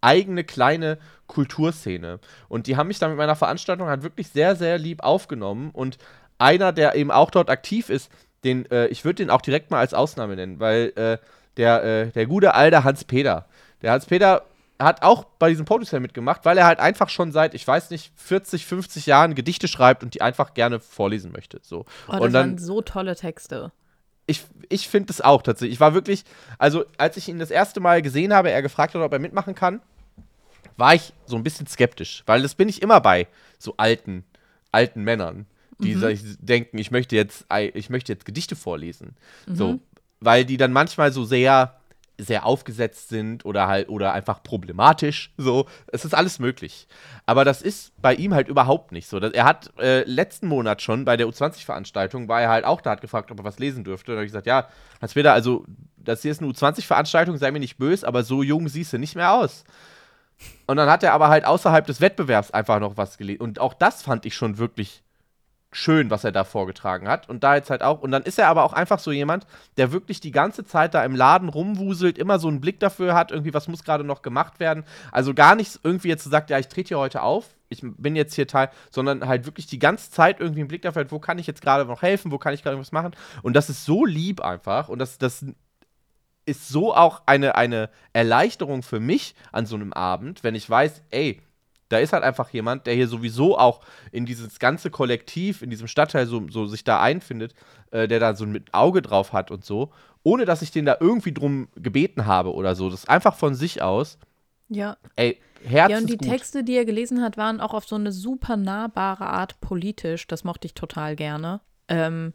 eigene 0.02 0.44
kleine 0.44 0.98
Kulturszene. 1.28 2.20
Und 2.50 2.68
die 2.68 2.76
haben 2.76 2.88
mich 2.88 3.00
da 3.00 3.08
mit 3.08 3.18
meiner 3.18 3.36
Veranstaltung 3.36 3.88
halt 3.88 4.04
wirklich 4.04 4.28
sehr, 4.28 4.58
sehr 4.58 4.78
lieb 4.78 5.04
aufgenommen 5.04 5.72
und 5.72 5.98
einer, 6.38 6.74
der 6.74 6.96
eben 6.96 7.12
auch 7.12 7.32
dort 7.32 7.50
aktiv 7.50 7.90
ist, 7.90 8.12
den, 8.44 8.70
äh, 8.72 8.88
ich 8.88 9.06
würde 9.06 9.24
den 9.24 9.30
auch 9.30 9.42
direkt 9.42 9.72
mal 9.72 9.80
als 9.80 9.94
Ausnahme 9.94 10.36
nennen, 10.36 10.60
weil 10.60 10.94
äh, 10.96 11.18
der, 11.58 11.84
äh, 11.84 12.12
der 12.12 12.26
gute 12.26 12.54
alte 12.54 12.84
Hans-Peter, 12.84 13.46
der 13.82 13.92
Hans-Peter 13.92 14.44
hat 14.80 15.02
auch 15.02 15.24
bei 15.40 15.50
diesem 15.50 15.66
Poetry 15.66 16.00
mitgemacht, 16.00 16.46
weil 16.46 16.58
er 16.58 16.66
halt 16.66 16.80
einfach 16.80 17.10
schon 17.10 17.32
seit, 17.32 17.56
ich 17.56 17.68
weiß 17.68 17.90
nicht, 17.90 18.12
40, 18.16 18.66
50 18.66 19.08
Jahren 19.08 19.34
Gedichte 19.34 19.68
schreibt 19.68 20.04
und 20.04 20.14
die 20.14 20.22
einfach 20.22 20.54
gerne 20.54 20.80
vorlesen 20.80 21.32
möchte. 21.32 21.60
So. 21.64 21.86
Oh, 22.08 22.12
das 22.12 22.22
und 22.22 22.34
dann, 22.34 22.52
waren 22.52 22.58
so 22.60 22.82
tolle 22.82 23.16
Texte. 23.16 23.72
Ich, 24.28 24.46
ich 24.70 24.88
finde 24.88 25.12
es 25.12 25.22
auch 25.22 25.42
tatsächlich. 25.42 25.76
Ich 25.76 25.80
war 25.80 25.94
wirklich, 25.94 26.26
also 26.60 26.86
als 26.98 27.18
ich 27.18 27.28
ihn 27.28 27.40
das 27.40 27.50
erste 27.50 27.80
Mal 27.80 28.02
gesehen 28.02 28.34
habe, 28.34 28.52
er 28.52 28.62
gefragt 28.62 28.94
hat, 28.94 29.02
ob 29.02 29.12
er 29.12 29.20
mitmachen 29.20 29.56
kann, 29.56 29.82
war 30.76 30.94
ich 30.94 31.12
so 31.26 31.38
ein 31.38 31.44
bisschen 31.44 31.66
skeptisch, 31.66 32.22
weil 32.28 32.44
das 32.44 32.54
bin 32.54 32.70
ich 32.70 32.84
immer 32.84 33.02
bei 33.02 33.28
so 33.58 33.74
alten, 33.78 34.26
alten 34.72 35.04
Männern 35.04 35.48
die 35.80 35.96
mhm. 35.96 36.38
denken, 36.40 36.78
ich 36.78 36.92
möchte 36.92 37.16
jetzt, 37.16 37.46
ich 37.74 37.90
möchte 37.90 38.12
jetzt 38.12 38.26
Gedichte 38.26 38.56
vorlesen. 38.56 39.16
Mhm. 39.46 39.56
So, 39.56 39.80
weil 40.20 40.46
die 40.46 40.58
dann 40.58 40.72
manchmal 40.72 41.12
so 41.12 41.24
sehr, 41.24 41.76
sehr 42.20 42.46
aufgesetzt 42.46 43.10
sind 43.10 43.46
oder 43.46 43.68
halt 43.68 43.90
oder 43.90 44.14
einfach 44.14 44.42
problematisch. 44.42 45.34
So, 45.38 45.68
es 45.88 46.04
ist 46.04 46.16
alles 46.16 46.40
möglich. 46.40 46.88
Aber 47.26 47.46
das 47.46 47.62
ist 47.62 47.94
bei 48.02 48.16
ihm 48.16 48.34
halt 48.34 48.48
überhaupt 48.48 48.92
nicht 48.92 49.08
so. 49.08 49.20
Er 49.20 49.46
hat 49.46 49.72
äh, 49.80 50.04
letzten 50.04 50.48
Monat 50.48 50.82
schon 50.82 51.06
bei 51.06 51.16
der 51.16 51.28
U20-Veranstaltung 51.28 52.28
war 52.28 52.42
er 52.42 52.50
halt 52.50 52.66
auch 52.66 52.82
da, 52.82 52.92
hat 52.92 53.02
gefragt, 53.02 53.32
ob 53.32 53.40
er 53.40 53.44
was 53.44 53.60
lesen 53.60 53.84
dürfte. 53.84 54.12
Und 54.12 54.18
habe 54.18 54.26
ich 54.26 54.32
gesagt, 54.32 54.48
ja, 54.48 54.68
Hans 55.00 55.14
Peter, 55.14 55.34
also 55.34 55.66
das 55.98 56.22
hier 56.22 56.32
ist 56.32 56.42
eine 56.42 56.52
U20-Veranstaltung, 56.52 57.38
sei 57.38 57.52
mir 57.52 57.60
nicht 57.60 57.78
böse, 57.78 58.08
aber 58.08 58.24
so 58.24 58.42
jung 58.42 58.68
siehst 58.68 58.94
du 58.94 58.98
nicht 58.98 59.16
mehr 59.16 59.34
aus. 59.34 59.64
Und 60.66 60.78
dann 60.78 60.90
hat 60.90 61.04
er 61.04 61.14
aber 61.14 61.30
halt 61.30 61.46
außerhalb 61.46 61.86
des 61.86 62.02
Wettbewerbs 62.02 62.52
einfach 62.52 62.80
noch 62.80 62.98
was 62.98 63.18
gelesen. 63.18 63.42
Und 63.42 63.60
auch 63.60 63.74
das 63.74 64.02
fand 64.02 64.26
ich 64.26 64.36
schon 64.36 64.58
wirklich 64.58 65.04
schön, 65.78 66.10
was 66.10 66.24
er 66.24 66.32
da 66.32 66.44
vorgetragen 66.44 67.08
hat. 67.08 67.30
Und 67.30 67.44
da 67.44 67.56
jetzt 67.56 67.70
halt 67.70 67.84
auch. 67.84 68.02
Und 68.02 68.12
dann 68.12 68.24
ist 68.24 68.40
er 68.40 68.48
aber 68.48 68.64
auch 68.64 68.74
einfach 68.74 69.00
so 69.00 69.12
jemand, 69.12 69.46
der 69.78 69.92
wirklich 69.92 70.20
die 70.20 70.32
ganze 70.32 70.66
Zeit 70.66 70.94
da 70.94 71.06
im 71.06 71.16
Laden 71.16 71.50
rumwuselt, 71.50 72.18
immer 72.18 72.40
so 72.40 72.48
einen 72.48 72.60
Blick 72.60 72.80
dafür 72.80 73.14
hat, 73.14 73.32
irgendwie, 73.32 73.54
was 73.54 73.68
muss 73.68 73.84
gerade 73.84 74.04
noch 74.04 74.24
gemacht 74.24 74.60
werden. 74.60 74.84
Also 75.12 75.34
gar 75.34 75.56
nichts 75.56 75.80
irgendwie 75.84 76.10
jetzt 76.10 76.24
sagt, 76.24 76.50
ja, 76.50 76.58
ich 76.58 76.68
trete 76.68 76.90
hier 76.90 77.00
heute 77.00 77.22
auf, 77.22 77.46
ich 77.70 77.82
bin 77.84 78.16
jetzt 78.16 78.34
hier 78.34 78.48
Teil, 78.48 78.70
sondern 78.90 79.28
halt 79.28 79.46
wirklich 79.46 79.68
die 79.68 79.80
ganze 79.80 80.10
Zeit 80.10 80.40
irgendwie 80.40 80.62
einen 80.62 80.68
Blick 80.68 80.82
dafür 80.82 81.02
hat, 81.02 81.12
wo 81.12 81.20
kann 81.20 81.38
ich 81.38 81.48
jetzt 81.48 81.62
gerade 81.62 81.86
noch 81.86 82.02
helfen, 82.02 82.32
wo 82.32 82.38
kann 82.38 82.54
ich 82.54 82.64
gerade 82.64 82.74
irgendwas 82.74 82.92
machen. 82.92 83.16
Und 83.44 83.54
das 83.54 83.70
ist 83.70 83.86
so 83.86 84.06
lieb 84.06 84.42
einfach. 84.42 84.90
Und 84.90 85.00
das, 85.00 85.18
das 85.18 85.46
ist 86.46 86.70
so 86.70 86.96
auch 86.96 87.22
eine, 87.26 87.56
eine 87.56 87.90
Erleichterung 88.14 88.82
für 88.82 89.00
mich 89.00 89.36
an 89.52 89.66
so 89.66 89.76
einem 89.76 89.94
Abend, 89.94 90.44
wenn 90.44 90.56
ich 90.56 90.68
weiß, 90.68 91.04
ey, 91.12 91.42
da 91.90 91.98
ist 92.00 92.14
halt 92.14 92.24
einfach 92.24 92.50
jemand, 92.50 92.88
der 92.88 92.94
hier 92.94 93.08
sowieso 93.08 93.58
auch 93.58 93.82
in 94.12 94.26
dieses 94.26 94.60
ganze 94.60 94.90
Kollektiv, 94.90 95.62
in 95.62 95.70
diesem 95.70 95.88
Stadtteil 95.88 96.26
so, 96.28 96.48
so 96.50 96.66
sich 96.68 96.84
da 96.84 97.02
einfindet, 97.02 97.54
äh, 97.92 98.08
der 98.08 98.20
da 98.20 98.36
so 98.36 98.46
ein 98.46 98.64
Auge 98.72 99.02
drauf 99.02 99.34
hat 99.34 99.52
und 99.52 99.64
so, 99.64 99.92
ohne 100.24 100.46
dass 100.46 100.62
ich 100.62 100.72
den 100.72 100.86
da 100.86 100.98
irgendwie 101.00 101.34
drum 101.34 101.70
gebeten 101.76 102.26
habe 102.26 102.54
oder 102.54 102.76
so. 102.76 102.90
Das 102.90 103.02
ist 103.02 103.10
einfach 103.10 103.36
von 103.36 103.56
sich 103.56 103.82
aus. 103.82 104.18
Ja. 104.70 104.98
Ey, 105.16 105.40
Herz 105.64 105.92
Ja, 105.92 105.98
und 105.98 106.10
die 106.10 106.18
gut. 106.18 106.28
Texte, 106.28 106.64
die 106.64 106.76
er 106.76 106.86
gelesen 106.86 107.22
hat, 107.22 107.38
waren 107.38 107.62
auch 107.62 107.74
auf 107.74 107.86
so 107.88 107.96
eine 107.96 108.12
super 108.12 108.58
nahbare 108.58 109.26
Art 109.28 109.60
politisch. 109.62 110.28
Das 110.28 110.44
mochte 110.44 110.66
ich 110.68 110.74
total 110.74 111.16
gerne. 111.16 111.62
Ähm, 111.88 112.34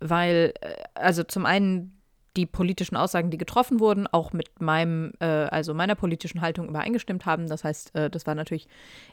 weil, 0.00 0.54
äh, 0.60 0.74
also 0.94 1.24
zum 1.24 1.46
einen 1.46 2.00
die 2.36 2.46
politischen 2.46 2.96
Aussagen, 2.96 3.30
die 3.30 3.38
getroffen 3.38 3.80
wurden, 3.80 4.06
auch 4.06 4.32
mit 4.32 4.60
meinem, 4.60 5.12
äh, 5.20 5.24
also 5.24 5.74
meiner 5.74 5.94
politischen 5.94 6.40
Haltung 6.40 6.68
übereingestimmt 6.68 7.26
haben. 7.26 7.48
Das 7.48 7.64
heißt, 7.64 7.94
äh, 7.94 8.10
das 8.10 8.26
war 8.26 8.34
natürlich 8.34 8.68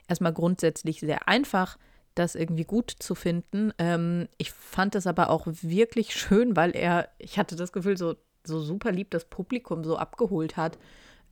erstmal 0.08 0.32
grundsätzlich 0.32 1.00
sehr 1.00 1.28
einfach, 1.28 1.78
das 2.14 2.34
irgendwie 2.34 2.64
gut 2.64 2.90
zu 2.90 3.14
finden. 3.14 3.72
Ähm, 3.78 4.28
ich 4.38 4.52
fand 4.52 4.94
es 4.94 5.06
aber 5.06 5.30
auch 5.30 5.46
wirklich 5.46 6.14
schön, 6.16 6.56
weil 6.56 6.76
er, 6.76 7.08
ich 7.18 7.38
hatte 7.38 7.56
das 7.56 7.72
Gefühl, 7.72 7.96
so, 7.96 8.16
so 8.44 8.60
super 8.60 8.90
lieb 8.92 9.10
das 9.10 9.24
Publikum 9.24 9.84
so 9.84 9.96
abgeholt 9.96 10.56
hat 10.56 10.78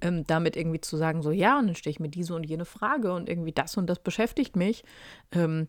ähm, 0.01 0.27
damit 0.27 0.57
irgendwie 0.57 0.81
zu 0.81 0.97
sagen, 0.97 1.23
so 1.23 1.31
ja, 1.31 1.59
und 1.59 1.67
dann 1.67 1.77
stelle 1.77 1.93
ich 1.93 2.01
mir 2.01 2.09
diese 2.09 2.35
und 2.35 2.45
jene 2.45 2.65
Frage 2.65 3.13
und 3.13 3.29
irgendwie 3.29 3.53
das 3.53 3.77
und 3.77 3.87
das 3.87 3.99
beschäftigt 3.99 4.57
mich. 4.57 4.85
Ähm, 5.33 5.69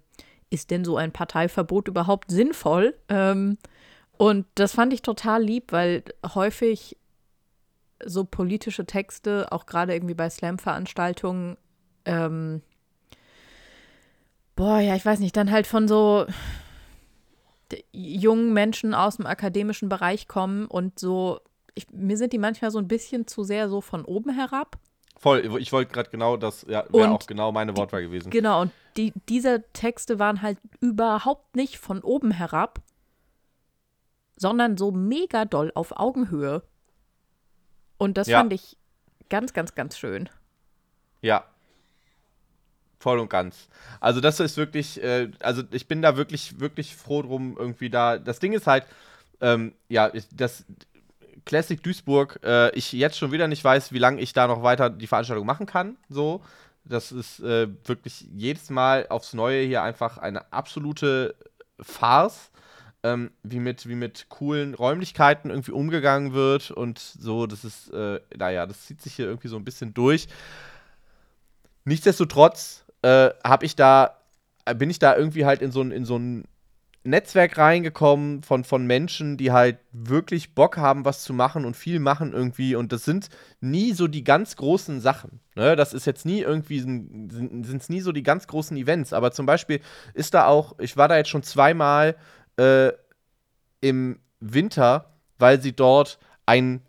ist 0.50 0.72
denn 0.72 0.84
so 0.84 0.98
ein 0.98 1.12
Parteiverbot 1.12 1.88
überhaupt 1.88 2.30
sinnvoll? 2.30 2.96
Ähm, 3.10 3.58
und 4.22 4.46
das 4.54 4.74
fand 4.74 4.94
ich 4.94 5.02
total 5.02 5.42
lieb, 5.42 5.72
weil 5.72 6.04
häufig 6.36 6.96
so 8.06 8.24
politische 8.24 8.86
Texte, 8.86 9.52
auch 9.52 9.66
gerade 9.66 9.96
irgendwie 9.96 10.14
bei 10.14 10.30
Slam-Veranstaltungen, 10.30 11.58
ähm, 12.06 12.62
boah, 14.56 14.78
ja, 14.78 14.96
ich 14.96 15.04
weiß 15.04 15.18
nicht, 15.22 15.36
dann 15.36 15.50
halt 15.50 15.66
von 15.66 15.88
so 15.88 16.28
jungen 17.92 18.54
Menschen 18.54 18.94
aus 18.94 19.18
dem 19.18 19.26
akademischen 19.26 19.90
Bereich 19.90 20.28
kommen 20.28 20.68
und 20.68 21.00
so, 21.00 21.40
ich, 21.74 21.90
mir 21.90 22.16
sind 22.16 22.32
die 22.32 22.38
manchmal 22.38 22.70
so 22.70 22.78
ein 22.78 22.88
bisschen 22.88 23.26
zu 23.26 23.44
sehr 23.44 23.70
so 23.70 23.82
von 23.82 24.06
oben 24.06 24.36
herab. 24.36 24.78
Voll, 25.18 25.40
ich 25.60 25.72
wollte 25.72 25.94
gerade 25.94 26.12
genau 26.12 26.38
das, 26.38 26.64
ja, 26.70 26.86
wäre 26.92 27.10
auch 27.10 27.26
genau 27.26 27.52
meine 27.52 27.76
Wortwahl 27.76 28.04
gewesen. 28.04 28.30
Genau, 28.30 28.62
und 28.62 28.72
die, 28.98 29.14
diese 29.30 29.64
Texte 29.74 30.20
waren 30.20 30.44
halt 30.44 30.60
überhaupt 30.80 31.56
nicht 31.56 31.80
von 31.80 32.04
oben 32.04 32.30
herab, 32.30 32.82
sondern 34.42 34.76
so 34.76 34.92
mega 34.92 35.46
doll 35.46 35.72
auf 35.76 35.92
Augenhöhe. 35.98 36.64
Und 38.00 38.18
das 38.18 38.28
Ja. 38.28 38.40
fand 38.40 38.52
ich 38.54 38.76
ganz, 39.30 39.54
ganz, 39.54 39.76
ganz 39.76 40.00
schön. 40.00 40.30
Ja. 41.22 41.46
Voll 42.98 43.20
und 43.20 43.30
ganz. 43.30 43.68
Also 44.00 44.20
das 44.20 44.40
ist 44.40 44.58
wirklich, 44.58 45.02
äh, 45.04 45.30
also 45.42 45.62
ich 45.70 45.88
bin 45.88 46.02
da 46.02 46.18
wirklich, 46.18 46.60
wirklich 46.60 46.96
froh 46.96 47.22
drum, 47.22 47.56
irgendwie 47.58 47.92
da. 47.92 48.18
Das 48.18 48.40
Ding 48.40 48.54
ist 48.54 48.66
halt, 48.66 48.86
ähm, 49.42 49.74
ja, 49.90 50.12
das 50.34 50.66
Classic 51.46 51.82
Duisburg, 51.82 52.40
äh, 52.44 52.72
ich 52.76 52.92
jetzt 52.94 53.20
schon 53.20 53.32
wieder 53.32 53.48
nicht 53.48 53.64
weiß, 53.64 53.92
wie 53.94 54.00
lange 54.00 54.22
ich 54.22 54.34
da 54.34 54.48
noch 54.48 54.64
weiter 54.64 54.90
die 54.90 55.08
Veranstaltung 55.08 55.46
machen 55.46 55.68
kann. 55.68 55.98
So. 56.10 56.42
Das 56.84 57.12
ist 57.12 57.40
äh, 57.42 57.68
wirklich 57.86 58.28
jedes 58.34 58.72
Mal 58.72 59.06
aufs 59.10 59.34
Neue 59.34 59.64
hier 59.66 59.84
einfach 59.84 60.18
eine 60.18 60.52
absolute 60.52 61.36
Farce. 61.80 62.50
Ähm, 63.04 63.32
wie, 63.42 63.60
mit, 63.60 63.88
wie 63.88 63.96
mit 63.96 64.28
coolen 64.30 64.76
Räumlichkeiten 64.76 65.50
irgendwie 65.50 65.72
umgegangen 65.72 66.34
wird 66.34 66.70
und 66.70 67.00
so, 67.00 67.48
das 67.48 67.66
ist, 67.66 67.92
äh, 67.92 68.20
naja, 68.38 68.68
das 68.68 68.86
zieht 68.86 69.02
sich 69.02 69.16
hier 69.16 69.26
irgendwie 69.26 69.48
so 69.48 69.56
ein 69.56 69.66
bisschen 69.66 69.96
durch. 69.96 70.28
Nichtsdestotrotz 71.84 72.86
äh, 73.02 73.32
habe 73.44 73.66
ich 73.66 73.76
da, 73.76 74.18
äh, 74.66 74.76
bin 74.76 74.92
ich 74.92 75.00
da 75.00 75.16
irgendwie 75.16 75.46
halt 75.46 75.64
in 75.64 75.72
so 75.72 75.82
ein, 75.82 75.92
in 75.92 76.06
so 76.06 76.18
ein 76.18 76.46
Netzwerk 77.04 77.58
reingekommen 77.58 78.44
von, 78.44 78.64
von 78.64 78.86
Menschen, 78.86 79.36
die 79.38 79.52
halt 79.52 79.80
wirklich 79.92 80.54
Bock 80.54 80.78
haben, 80.78 81.04
was 81.04 81.24
zu 81.24 81.34
machen 81.34 81.66
und 81.66 81.76
viel 81.76 82.00
machen 82.00 82.32
irgendwie. 82.32 82.76
Und 82.76 82.92
das 82.92 83.06
sind 83.06 83.30
nie 83.60 83.94
so 83.94 84.08
die 84.08 84.24
ganz 84.24 84.56
großen 84.56 85.02
Sachen. 85.02 85.40
Ne? 85.56 85.76
Das 85.76 85.94
ist 85.94 86.06
jetzt 86.06 86.28
nie 86.28 86.42
irgendwie, 86.42 86.80
sind 86.80 87.66
es 87.66 87.90
nie 87.90 88.02
so 88.02 88.12
die 88.12 88.22
ganz 88.22 88.46
großen 88.46 88.78
Events. 88.78 89.14
Aber 89.14 89.32
zum 89.32 89.48
Beispiel 89.48 89.80
ist 90.14 90.36
da 90.36 90.46
auch, 90.46 90.78
ich 90.78 90.96
war 90.96 91.08
da 91.08 91.18
jetzt 91.18 91.30
schon 91.30 91.42
zweimal 91.42 92.16
äh, 92.58 92.92
im 93.82 94.20
Winter, 94.40 95.06
weil 95.40 95.62
sie 95.62 95.74
dort 95.74 96.20
einen 96.46 96.82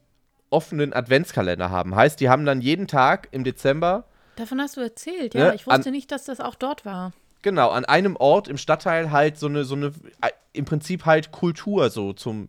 offenen 0.50 0.92
Adventskalender 0.92 1.70
haben. 1.70 1.94
Heißt, 1.94 2.20
die 2.20 2.28
haben 2.28 2.44
dann 2.44 2.60
jeden 2.60 2.86
Tag 2.86 3.28
im 3.32 3.44
Dezember 3.44 4.04
Davon 4.36 4.60
hast 4.60 4.76
du 4.76 4.80
erzählt, 4.80 5.34
ja. 5.34 5.48
Ne, 5.48 5.54
Ich 5.54 5.66
wusste 5.66 5.88
an- 5.88 5.92
nicht, 5.92 6.10
dass 6.10 6.24
das 6.24 6.40
auch 6.40 6.54
dort 6.54 6.84
war. 6.86 7.12
Genau, 7.42 7.70
an 7.70 7.84
einem 7.84 8.16
Ort 8.16 8.48
im 8.48 8.56
Stadtteil 8.56 9.10
halt 9.10 9.36
so 9.36 9.46
eine, 9.46 9.64
so 9.64 9.74
eine, 9.74 9.86
äh, 10.22 10.30
im 10.52 10.64
Prinzip 10.64 11.04
halt 11.04 11.32
Kultur 11.32 11.90
so 11.90 12.12
zum, 12.12 12.48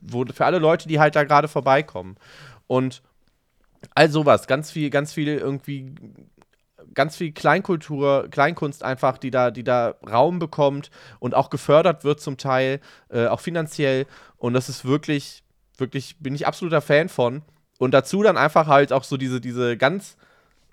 wo 0.00 0.24
für 0.24 0.44
alle 0.46 0.58
Leute, 0.58 0.88
die 0.88 0.98
halt 0.98 1.14
da 1.14 1.24
gerade 1.24 1.46
vorbeikommen. 1.46 2.16
Und 2.66 3.02
all 3.94 4.10
sowas, 4.10 4.46
ganz 4.46 4.70
viel, 4.72 4.90
ganz 4.90 5.12
viel 5.12 5.28
irgendwie, 5.28 5.94
ganz 6.94 7.16
viel 7.16 7.32
Kleinkultur, 7.32 8.28
Kleinkunst 8.30 8.82
einfach, 8.82 9.18
die 9.18 9.30
da, 9.30 9.50
die 9.50 9.64
da 9.64 9.94
Raum 10.08 10.38
bekommt 10.38 10.90
und 11.18 11.34
auch 11.34 11.50
gefördert 11.50 12.04
wird 12.04 12.20
zum 12.20 12.36
Teil, 12.36 12.80
äh, 13.10 13.26
auch 13.26 13.40
finanziell. 13.40 14.06
Und 14.36 14.54
das 14.54 14.68
ist 14.68 14.84
wirklich, 14.84 15.42
wirklich, 15.76 16.16
bin 16.18 16.34
ich 16.34 16.46
absoluter 16.46 16.80
Fan 16.80 17.08
von. 17.08 17.42
Und 17.78 17.92
dazu 17.92 18.22
dann 18.22 18.36
einfach 18.36 18.66
halt 18.66 18.92
auch 18.92 19.04
so 19.04 19.16
diese, 19.16 19.40
diese 19.40 19.76
ganz 19.76 20.16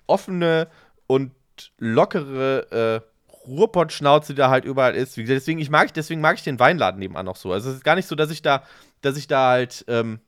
offene 0.06 0.68
und 1.06 1.32
lockere 1.78 3.02
äh, 3.02 3.48
Ruhrpott-Schnauze, 3.48 4.34
die 4.34 4.38
da 4.38 4.50
halt 4.50 4.64
überall 4.64 4.94
ist. 4.94 5.16
Deswegen, 5.16 5.58
ich 5.58 5.70
mag, 5.70 5.92
deswegen 5.94 6.20
mag 6.20 6.36
ich 6.36 6.44
den 6.44 6.58
Weinladen 6.58 6.98
nebenan 6.98 7.24
noch 7.24 7.36
so. 7.36 7.52
Also 7.52 7.70
es 7.70 7.76
ist 7.76 7.84
gar 7.84 7.94
nicht 7.94 8.06
so, 8.06 8.14
dass 8.14 8.30
ich 8.30 8.42
da, 8.42 8.62
dass 9.00 9.16
ich 9.16 9.26
da 9.26 9.50
halt, 9.50 9.84
ähm, 9.88 10.20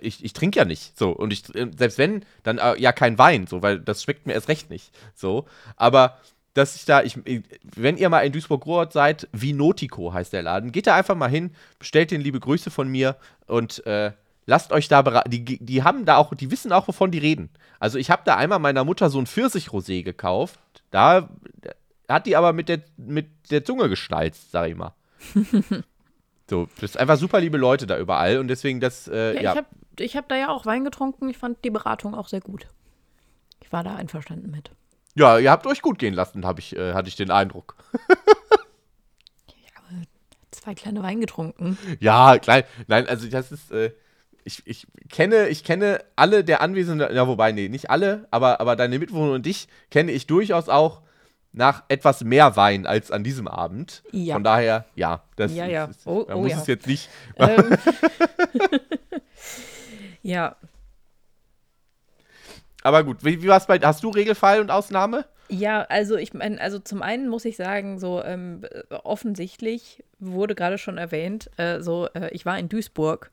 ich, 0.00 0.24
ich 0.24 0.32
trinke 0.32 0.58
ja 0.58 0.64
nicht 0.64 0.98
so. 0.98 1.10
Und 1.10 1.32
ich, 1.32 1.54
äh, 1.54 1.70
selbst 1.76 1.98
wenn, 1.98 2.24
dann 2.42 2.58
äh, 2.58 2.78
ja 2.80 2.92
kein 2.92 3.18
Wein, 3.18 3.46
so, 3.46 3.62
weil 3.62 3.78
das 3.80 4.02
schmeckt 4.02 4.26
mir 4.26 4.32
erst 4.34 4.48
recht 4.48 4.70
nicht. 4.70 4.92
So. 5.14 5.46
Aber 5.76 6.18
dass 6.54 6.76
ich 6.76 6.84
da, 6.84 7.02
ich, 7.02 7.16
ich- 7.26 7.42
wenn 7.62 7.96
ihr 7.96 8.08
mal 8.10 8.20
in 8.20 8.32
Duisburg-Ruhrort 8.32 8.92
seid, 8.92 9.28
Vinotico 9.32 10.12
heißt 10.12 10.32
der 10.32 10.42
Laden, 10.42 10.72
geht 10.72 10.86
da 10.86 10.94
einfach 10.96 11.14
mal 11.14 11.30
hin, 11.30 11.52
bestellt 11.78 12.10
den 12.10 12.20
liebe 12.20 12.40
Grüße 12.40 12.70
von 12.70 12.88
mir 12.88 13.16
und 13.46 13.86
äh, 13.86 14.12
lasst 14.46 14.72
euch 14.72 14.88
da 14.88 15.00
beraten. 15.02 15.30
Die, 15.30 15.44
die 15.44 15.82
haben 15.82 16.04
da 16.04 16.16
auch, 16.16 16.34
die 16.34 16.50
wissen 16.50 16.72
auch, 16.72 16.88
wovon 16.88 17.10
die 17.10 17.18
reden. 17.18 17.48
Also 17.78 17.98
ich 17.98 18.10
habe 18.10 18.22
da 18.24 18.36
einmal 18.36 18.58
meiner 18.58 18.84
Mutter 18.84 19.08
so 19.08 19.18
ein 19.18 19.26
Pfirsich-Rosé 19.26 20.02
gekauft. 20.02 20.58
Da 20.90 21.30
hat 22.08 22.26
die 22.26 22.36
aber 22.36 22.52
mit 22.52 22.68
der, 22.68 22.82
mit 22.98 23.28
der 23.50 23.64
Zunge 23.64 23.88
geschnalzt, 23.88 24.50
sag 24.50 24.68
ich 24.68 24.76
mal. 24.76 24.94
so, 26.50 26.66
das 26.80 26.90
ist 26.90 26.96
einfach 26.98 27.16
super 27.16 27.40
liebe 27.40 27.56
Leute 27.58 27.86
da 27.86 27.98
überall 27.98 28.38
und 28.38 28.48
deswegen 28.48 28.80
das, 28.80 29.08
äh, 29.08 29.34
Ja, 29.36 29.40
ja. 29.40 29.50
ich 29.52 29.56
habe 29.56 29.66
ich 29.98 30.16
hab 30.16 30.28
da 30.28 30.36
ja 30.36 30.48
auch 30.48 30.66
Wein 30.66 30.84
getrunken. 30.84 31.28
Ich 31.28 31.38
fand 31.38 31.64
die 31.64 31.70
Beratung 31.70 32.14
auch 32.14 32.28
sehr 32.28 32.40
gut. 32.40 32.66
Ich 33.60 33.72
war 33.72 33.84
da 33.84 33.94
einverstanden 33.94 34.50
mit. 34.50 34.70
ja, 35.14 35.38
ihr 35.38 35.50
habt 35.50 35.66
euch 35.66 35.82
gut 35.82 35.98
gehen 35.98 36.14
lassen, 36.14 36.44
hab 36.46 36.58
ich, 36.58 36.76
äh, 36.76 36.94
hatte 36.94 37.08
ich 37.08 37.16
den 37.16 37.30
Eindruck. 37.30 37.76
Zwei 40.50 40.74
kleine 40.74 41.02
Wein 41.02 41.20
getrunken. 41.20 41.78
Ja, 41.98 42.38
klein, 42.38 42.64
nein, 42.86 43.06
also 43.08 43.26
das 43.28 43.50
ist, 43.50 43.72
äh, 43.72 43.92
ich, 44.44 44.62
ich 44.66 44.86
kenne, 45.08 45.48
ich 45.48 45.64
kenne 45.64 46.04
alle 46.14 46.44
der 46.44 46.60
Anwesenden, 46.60 47.14
ja, 47.14 47.26
wobei, 47.26 47.52
nee, 47.52 47.68
nicht 47.68 47.90
alle, 47.90 48.28
aber, 48.30 48.60
aber 48.60 48.76
deine 48.76 48.98
Mitbewohner 48.98 49.32
und 49.32 49.46
dich 49.46 49.66
kenne 49.90 50.12
ich 50.12 50.26
durchaus 50.26 50.68
auch 50.68 51.00
nach 51.52 51.82
etwas 51.88 52.24
mehr 52.24 52.56
Wein 52.56 52.86
als 52.86 53.10
an 53.10 53.22
diesem 53.24 53.46
Abend. 53.46 54.02
Ja. 54.10 54.34
Von 54.34 54.44
daher, 54.44 54.86
ja, 54.94 55.22
das 55.36 55.54
Ja, 55.54 55.66
ja. 55.66 55.84
Ist, 55.86 56.06
Oh, 56.06 56.24
man 56.26 56.36
oh, 56.38 56.40
muss 56.42 56.52
ja. 56.52 56.58
es 56.58 56.66
jetzt 56.66 56.86
nicht. 56.86 57.08
ähm, 57.36 57.76
ja, 60.22 60.56
Aber 62.82 63.04
gut, 63.04 63.24
wie, 63.24 63.42
wie 63.42 63.48
war's 63.48 63.66
bei, 63.66 63.78
hast 63.78 64.02
du 64.02 64.10
Regelfall 64.10 64.60
und 64.60 64.70
Ausnahme? 64.70 65.24
Ja, 65.48 65.82
also 65.82 66.16
ich 66.16 66.32
meine, 66.32 66.58
also 66.60 66.78
zum 66.78 67.02
einen 67.02 67.28
muss 67.28 67.44
ich 67.44 67.56
sagen, 67.56 67.98
so 67.98 68.22
ähm, 68.24 68.62
äh, 68.70 68.94
offensichtlich 69.04 70.02
wurde 70.18 70.54
gerade 70.54 70.78
schon 70.78 70.96
erwähnt, 70.96 71.50
äh, 71.58 71.80
so 71.80 72.08
äh, 72.14 72.30
ich 72.32 72.46
war 72.46 72.58
in 72.58 72.68
Duisburg. 72.70 73.30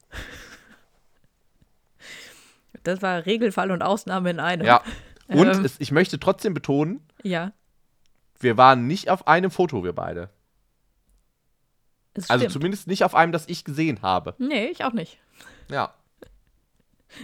Das 2.84 3.02
war 3.02 3.26
Regelfall 3.26 3.72
und 3.72 3.82
Ausnahme 3.82 4.30
in 4.32 4.40
einem. 4.40 4.66
Ja, 4.66 4.84
Und 5.28 5.48
Ähm. 5.48 5.66
es, 5.66 5.76
ich 5.80 5.92
möchte 5.92 6.20
trotzdem 6.20 6.54
betonen, 6.54 7.02
Ja. 7.24 7.52
Wir 8.39 8.58
waren 8.58 8.88
nicht 8.88 9.10
auf 9.10 9.28
einem 9.28 9.52
Foto, 9.52 9.84
wir 9.84 9.93
beide. 9.93 10.30
Es 12.13 12.30
Also 12.30 12.43
stimmt. 12.43 12.54
zumindest 12.54 12.88
nicht 12.88 13.04
auf 13.04 13.15
einem, 13.15 13.32
das 13.32 13.47
ich 13.47 13.63
gesehen 13.63 14.02
habe. 14.02 14.36
Nee, 14.38 14.67
ich 14.67 14.84
auch 14.84 14.93
nicht. 14.93 15.19
Ja. 15.69 15.93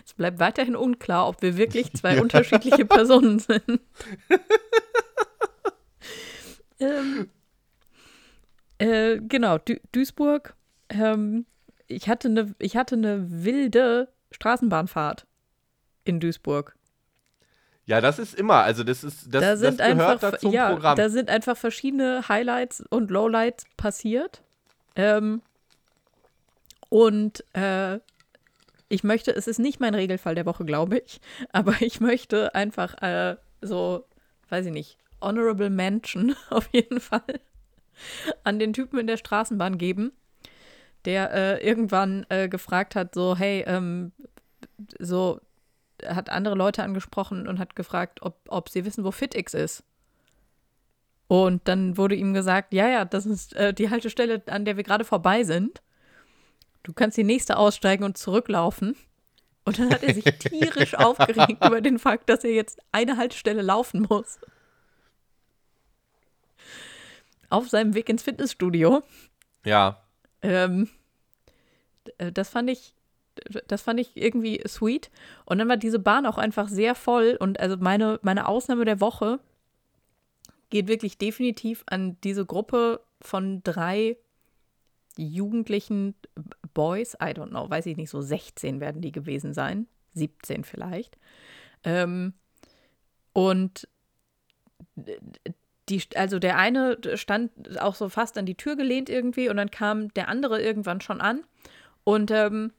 Es 0.05 0.13
bleibt 0.13 0.39
weiterhin 0.39 0.75
unklar, 0.75 1.27
ob 1.27 1.41
wir 1.41 1.57
wirklich 1.57 1.91
zwei 1.93 2.21
unterschiedliche 2.21 2.85
Personen 2.85 3.39
sind. 3.39 3.81
ähm, 6.79 7.29
äh, 8.77 9.17
genau, 9.19 9.57
Dü 9.57 9.79
Duisburg. 9.91 10.55
Ähm, 10.89 11.45
ich, 11.87 12.09
hatte 12.09 12.27
eine, 12.27 12.55
ich 12.59 12.77
hatte 12.77 12.95
eine 12.95 13.43
wilde 13.43 14.11
Straßenbahnfahrt 14.31 15.25
in 16.03 16.19
Duisburg. 16.19 16.75
Ja, 17.87 18.01
das 18.01 18.17
ist 18.17 18.33
immer, 18.33 18.63
also 18.63 18.83
das 18.83 19.03
ist, 19.03 19.33
das, 19.33 19.41
da 19.41 19.57
sind 19.57 19.79
das 19.79 19.87
gehört 19.87 20.09
einfach, 20.09 20.31
da 20.31 20.39
zum 20.39 20.51
ja, 20.51 20.71
Programm. 20.71 20.97
da 20.97 21.09
sind 21.09 21.29
einfach 21.29 21.55
verschiedene 21.55 22.27
Highlights 22.27 22.83
und 22.89 23.11
Lowlights 23.11 23.65
passiert. 23.77 24.41
Ähm, 24.95 25.41
und 26.89 27.43
äh, 27.53 27.99
ich 28.89 29.03
möchte, 29.03 29.35
es 29.35 29.47
ist 29.47 29.59
nicht 29.59 29.79
mein 29.79 29.93
Regelfall 29.93 30.35
der 30.35 30.45
Woche, 30.45 30.65
glaube 30.65 30.97
ich, 30.97 31.21
aber 31.51 31.75
ich 31.81 31.99
möchte 31.99 32.55
einfach 32.55 33.01
äh, 33.01 33.37
so, 33.61 34.05
weiß 34.49 34.65
ich 34.65 34.71
nicht, 34.71 34.97
Honorable 35.21 35.69
Mention 35.69 36.35
auf 36.49 36.67
jeden 36.71 36.99
Fall 36.99 37.41
an 38.43 38.59
den 38.59 38.73
Typen 38.73 38.99
in 38.99 39.07
der 39.07 39.17
Straßenbahn 39.17 39.77
geben, 39.77 40.11
der 41.05 41.31
äh, 41.33 41.65
irgendwann 41.65 42.25
äh, 42.29 42.49
gefragt 42.49 42.95
hat, 42.95 43.13
so, 43.13 43.37
hey, 43.37 43.63
ähm, 43.67 44.11
so, 44.99 45.39
hat 46.05 46.29
andere 46.29 46.55
Leute 46.55 46.83
angesprochen 46.83 47.47
und 47.47 47.59
hat 47.59 47.75
gefragt, 47.75 48.21
ob, 48.21 48.37
ob 48.47 48.69
sie 48.69 48.85
wissen, 48.85 49.03
wo 49.03 49.11
FitX 49.11 49.53
ist. 49.53 49.83
Und 51.27 51.67
dann 51.67 51.97
wurde 51.97 52.15
ihm 52.15 52.33
gesagt, 52.33 52.73
ja, 52.73 52.87
ja, 52.87 53.05
das 53.05 53.25
ist 53.25 53.55
äh, 53.55 53.73
die 53.73 53.89
Haltestelle, 53.89 54.43
an 54.47 54.65
der 54.65 54.77
wir 54.77 54.83
gerade 54.83 55.05
vorbei 55.05 55.43
sind. 55.43 55.81
Du 56.83 56.93
kannst 56.93 57.17
die 57.17 57.23
nächste 57.23 57.57
aussteigen 57.57 58.03
und 58.03 58.17
zurücklaufen. 58.17 58.95
Und 59.63 59.79
dann 59.79 59.91
hat 59.91 60.03
er 60.03 60.13
sich 60.13 60.23
tierisch 60.23 60.93
aufgeregt 60.95 61.65
über 61.65 61.81
den 61.81 61.97
Fakt, 61.97 62.29
dass 62.29 62.43
er 62.43 62.51
jetzt 62.51 62.79
eine 62.91 63.17
Haltestelle 63.17 63.63
laufen 63.63 64.05
muss. 64.07 64.39
Auf 67.49 67.69
seinem 67.69 67.95
Weg 67.95 68.09
ins 68.09 68.23
Fitnessstudio. 68.23 69.03
ja. 69.63 70.01
Ähm, 70.41 70.89
äh, 72.17 72.31
das 72.31 72.49
fand 72.49 72.69
ich, 72.69 72.94
das 73.67 73.81
fand 73.81 73.99
ich 73.99 74.15
irgendwie 74.15 74.61
sweet. 74.67 75.09
Und 75.45 75.57
dann 75.57 75.69
war 75.69 75.77
diese 75.77 75.99
Bahn 75.99 76.25
auch 76.25 76.37
einfach 76.37 76.67
sehr 76.67 76.95
voll. 76.95 77.37
Und 77.39 77.59
also 77.59 77.77
meine, 77.77 78.19
meine 78.21 78.47
Ausnahme 78.47 78.85
der 78.85 79.01
Woche 79.01 79.39
geht 80.69 80.87
wirklich 80.87 81.17
definitiv 81.17 81.83
an 81.87 82.17
diese 82.23 82.45
Gruppe 82.45 83.01
von 83.21 83.61
drei 83.63 84.17
jugendlichen 85.17 86.15
Boys, 86.73 87.13
I 87.15 87.27
don't 87.27 87.49
know, 87.49 87.69
weiß 87.69 87.85
ich 87.85 87.97
nicht, 87.97 88.09
so 88.09 88.21
16 88.21 88.81
werden 88.81 89.01
die 89.01 89.11
gewesen 89.11 89.53
sein, 89.53 89.87
17 90.13 90.63
vielleicht. 90.63 91.17
Ähm, 91.83 92.33
und 93.33 93.87
die, 95.89 96.01
also 96.15 96.39
der 96.39 96.57
eine 96.57 96.97
stand 97.17 97.79
auch 97.79 97.95
so 97.95 98.09
fast 98.09 98.37
an 98.37 98.45
die 98.45 98.55
Tür 98.55 98.75
gelehnt 98.75 99.09
irgendwie 99.09 99.49
und 99.49 99.57
dann 99.57 99.71
kam 99.71 100.13
der 100.13 100.27
andere 100.29 100.61
irgendwann 100.61 101.01
schon 101.01 101.21
an 101.21 101.43
und 102.03 102.31
ähm, 102.31 102.71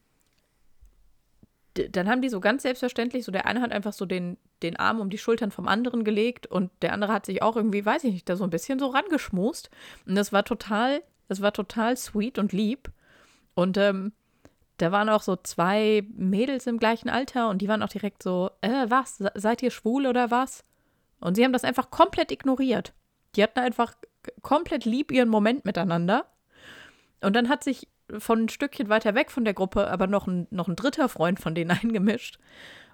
dann 1.91 2.09
haben 2.09 2.23
die 2.23 2.29
so 2.29 2.41
ganz 2.41 2.63
selbstverständlich, 2.63 3.25
so 3.25 3.33
der 3.33 3.47
eine 3.47 3.61
hat 3.61 3.73
einfach 3.73 3.93
so 3.93 4.07
den, 4.07 4.37
den 4.63 4.77
Arm 4.77 5.01
um 5.01 5.11
die 5.11 5.19
Schultern 5.19 5.51
vom 5.51 5.69
anderen 5.69 6.05
gelegt 6.05 6.47
und 6.47 6.71
der 6.83 6.93
andere 6.93 7.13
hat 7.13 7.27
sich 7.27 7.43
auch 7.43 7.57
irgendwie, 7.57 7.85
weiß 7.85 8.05
ich 8.05 8.13
nicht, 8.13 8.29
da 8.29 8.37
so 8.37 8.45
ein 8.45 8.51
bisschen 8.51 8.79
so 8.79 8.87
rangeschmust 8.87 9.71
und 10.07 10.15
das 10.15 10.33
war 10.33 10.45
total, 10.45 11.03
das 11.29 11.41
war 11.43 11.53
total 11.53 11.97
sweet 11.97 12.39
und 12.39 12.53
lieb 12.53 12.91
und 13.55 13.77
ähm, 13.79 14.13
da 14.79 14.93
waren 14.93 15.09
auch 15.09 15.23
so 15.23 15.37
zwei 15.37 16.05
Mädels 16.17 16.67
im 16.67 16.79
gleichen 16.79 17.09
Alter 17.09 17.49
und 17.49 17.63
die 17.63 17.69
waren 17.69 17.83
auch 17.83 17.89
direkt 17.89 18.23
so, 18.23 18.51
äh, 18.61 18.87
was, 18.89 19.17
Se- 19.17 19.33
seid 19.35 19.63
ihr 19.63 19.71
schwul 19.71 20.07
oder 20.07 20.31
was? 20.31 20.65
Und 21.19 21.35
sie 21.35 21.45
haben 21.45 21.55
das 21.55 21.65
einfach 21.65 21.91
komplett 21.91 22.31
ignoriert. 22.31 22.93
Die 23.35 23.43
hatten 23.43 23.59
einfach 23.59 23.95
komplett 24.43 24.85
lieb 24.85 25.11
ihren 25.11 25.31
Moment 25.31 25.65
miteinander. 25.65 26.27
Und 27.23 27.35
dann 27.35 27.49
hat 27.49 27.65
sich 27.65 27.89
von 28.19 28.45
ein 28.45 28.49
Stückchen 28.49 28.89
weiter 28.89 29.15
weg 29.15 29.31
von 29.31 29.45
der 29.45 29.55
Gruppe 29.55 29.91
aber 29.91 30.07
noch 30.07 30.27
ein, 30.27 30.47
noch 30.51 30.69
ein 30.69 30.77
dritter 30.77 31.09
Freund 31.09 31.41
von 31.41 31.55
denen 31.55 31.71
eingemischt 31.83 32.39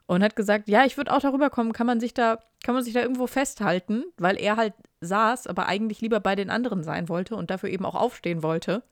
und 0.06 0.22
hat 0.22 0.36
gesagt, 0.36 0.68
ja, 0.68 0.84
ich 0.84 0.96
würde 0.96 1.12
auch 1.12 1.20
darüber 1.20 1.50
kommen, 1.50 1.72
kann 1.72 1.86
man 1.86 2.00
sich 2.00 2.14
da, 2.14 2.38
kann 2.64 2.74
man 2.74 2.84
sich 2.84 2.92
da 2.92 3.00
irgendwo 3.00 3.26
festhalten, 3.26 4.04
weil 4.18 4.38
er 4.38 4.56
halt 4.56 4.74
saß, 5.00 5.46
aber 5.46 5.66
eigentlich 5.66 6.00
lieber 6.00 6.20
bei 6.20 6.34
den 6.34 6.50
anderen 6.50 6.82
sein 6.82 7.08
wollte 7.08 7.36
und 7.36 7.50
dafür 7.50 7.70
eben 7.70 7.84
auch 7.84 7.94
aufstehen 7.94 8.42
wollte. 8.42 8.82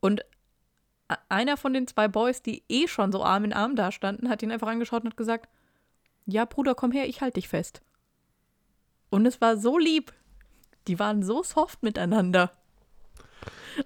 Und 0.00 0.24
einer 1.28 1.56
von 1.56 1.72
den 1.72 1.86
zwei 1.86 2.08
Boys, 2.08 2.42
die 2.42 2.64
eh 2.68 2.88
schon 2.88 3.12
so 3.12 3.24
Arm 3.24 3.44
in 3.44 3.52
Arm 3.52 3.76
da 3.76 3.92
standen, 3.92 4.28
hat 4.28 4.42
ihn 4.42 4.50
einfach 4.50 4.68
angeschaut 4.68 5.04
und 5.04 5.10
hat 5.10 5.16
gesagt, 5.16 5.48
ja, 6.26 6.44
Bruder, 6.44 6.74
komm 6.74 6.92
her, 6.92 7.08
ich 7.08 7.20
halte 7.20 7.34
dich 7.34 7.48
fest. 7.48 7.82
Und 9.10 9.26
es 9.26 9.40
war 9.40 9.56
so 9.56 9.78
lieb. 9.78 10.12
Die 10.88 10.98
waren 10.98 11.22
so 11.22 11.42
soft 11.42 11.82
miteinander. 11.82 12.52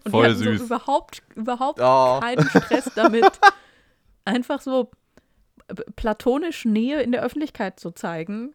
Und 0.04 0.10
Voll 0.10 0.24
die 0.26 0.30
hatten 0.30 0.42
süß. 0.44 0.58
so 0.60 0.64
überhaupt, 0.66 1.22
überhaupt 1.34 1.80
Oh. 1.82 2.20
keinen 2.20 2.48
Stress 2.48 2.90
damit, 2.94 3.24
einfach 4.24 4.60
so 4.60 4.90
platonisch 5.96 6.64
Nähe 6.64 7.00
in 7.02 7.12
der 7.12 7.22
Öffentlichkeit 7.22 7.78
zu 7.80 7.90
zeigen. 7.92 8.54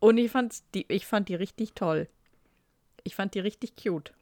Und 0.00 0.18
ich, 0.18 0.30
fand's 0.30 0.64
die, 0.74 0.84
ich 0.88 1.06
fand 1.06 1.28
die 1.28 1.34
richtig 1.34 1.74
toll. 1.74 2.08
Ich 3.04 3.14
fand 3.16 3.34
die 3.34 3.40
richtig 3.40 3.74
cute. 3.82 4.12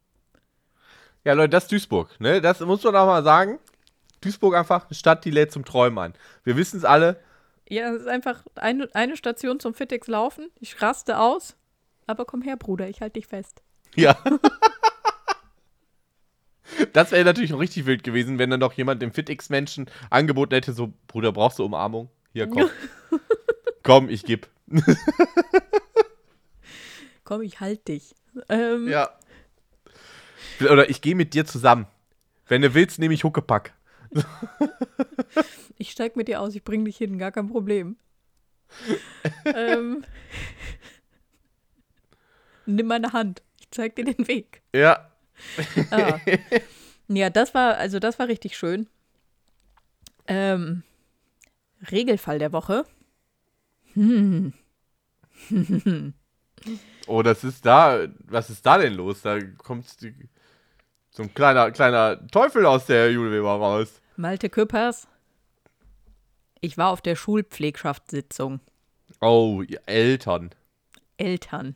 Ja, 1.23 1.33
Leute, 1.33 1.49
das 1.49 1.63
ist 1.63 1.71
Duisburg, 1.71 2.19
ne? 2.19 2.39
Das 2.41 2.59
muss 2.61 2.83
man 2.83 2.95
auch 2.95 3.07
mal 3.07 3.23
sagen. 3.23 3.59
Duisburg 4.21 4.55
einfach 4.55 4.85
eine 4.85 4.95
Stadt, 4.95 5.25
die 5.25 5.31
lädt 5.31 5.51
zum 5.51 5.65
Träumen 5.65 5.97
ein. 5.99 6.13
Wir 6.43 6.55
wissen 6.55 6.77
es 6.77 6.85
alle. 6.85 7.19
Ja, 7.67 7.91
es 7.93 8.01
ist 8.01 8.07
einfach 8.07 8.43
eine, 8.55 8.87
eine 8.93 9.17
Station 9.17 9.59
zum 9.59 9.73
Fitix 9.73 10.07
laufen. 10.07 10.49
Ich 10.59 10.81
raste 10.81 11.19
aus. 11.19 11.55
Aber 12.07 12.25
komm 12.25 12.43
her, 12.43 12.55
Bruder, 12.57 12.87
ich 12.87 13.01
halte 13.01 13.13
dich 13.19 13.27
fest. 13.27 13.63
Ja. 13.95 14.17
Das 16.93 17.11
wäre 17.11 17.23
natürlich 17.23 17.51
noch 17.51 17.59
richtig 17.59 17.85
wild 17.85 18.03
gewesen, 18.03 18.39
wenn 18.39 18.49
dann 18.49 18.59
doch 18.59 18.73
jemand 18.73 19.01
dem 19.01 19.11
FitX-Menschen 19.13 19.89
angeboten 20.09 20.53
hätte, 20.53 20.73
so, 20.73 20.93
Bruder, 21.07 21.31
brauchst 21.31 21.59
du 21.59 21.65
Umarmung? 21.65 22.09
Hier, 22.33 22.47
komm. 22.47 22.69
komm, 23.83 24.09
ich 24.09 24.23
geb. 24.23 24.47
Komm, 27.23 27.41
ich 27.41 27.59
halte 27.59 27.93
dich. 27.93 28.13
Ähm, 28.49 28.87
Ja. 28.87 29.09
Oder 30.61 30.89
ich 30.89 31.01
gehe 31.01 31.15
mit 31.15 31.33
dir 31.33 31.45
zusammen. 31.45 31.87
Wenn 32.47 32.61
du 32.61 32.73
willst, 32.75 32.99
nehme 32.99 33.13
ich 33.15 33.23
Huckepack. 33.23 33.73
Ich 35.77 35.91
steig 35.91 36.15
mit 36.15 36.29
dir 36.29 36.39
aus, 36.39 36.55
ich 36.55 36.63
bring 36.63 36.85
dich 36.85 36.95
hin, 36.97 37.17
gar 37.17 37.33
kein 37.33 37.49
Problem. 37.49 37.97
ähm, 39.43 40.05
nimm 42.65 42.87
meine 42.87 43.11
Hand, 43.11 43.43
ich 43.59 43.69
zeig 43.71 43.95
dir 43.97 44.05
den 44.05 44.25
Weg. 44.27 44.61
Ja. 44.73 45.11
Ah. 45.91 46.19
Ja, 47.07 47.29
das 47.29 47.53
war, 47.53 47.77
also 47.77 47.99
das 47.99 48.17
war 48.19 48.27
richtig 48.27 48.57
schön. 48.57 48.87
Ähm, 50.27 50.83
Regelfall 51.91 52.39
der 52.39 52.51
Woche. 52.51 52.85
Hm. 53.93 54.53
Oh, 57.07 57.21
das 57.21 57.43
ist 57.43 57.63
da. 57.65 58.07
Was 58.23 58.49
ist 58.49 58.65
da 58.65 58.79
denn 58.79 58.93
los? 58.93 59.21
Da 59.21 59.39
kommt 59.39 59.85
so 61.11 61.23
ein 61.23 61.33
kleiner, 61.35 61.69
kleiner 61.69 62.25
Teufel 62.27 62.65
aus 62.65 62.87
der 62.87 63.11
Juleweber 63.11 63.51
raus. 63.51 64.01
Malte 64.15 64.49
Küppers. 64.49 65.07
Ich 66.61 66.77
war 66.77 66.89
auf 66.89 67.01
der 67.01 67.15
Schulpflegschaftssitzung. 67.15 68.59
Oh, 69.21 69.61
Eltern. 69.85 70.49
Eltern. 71.17 71.75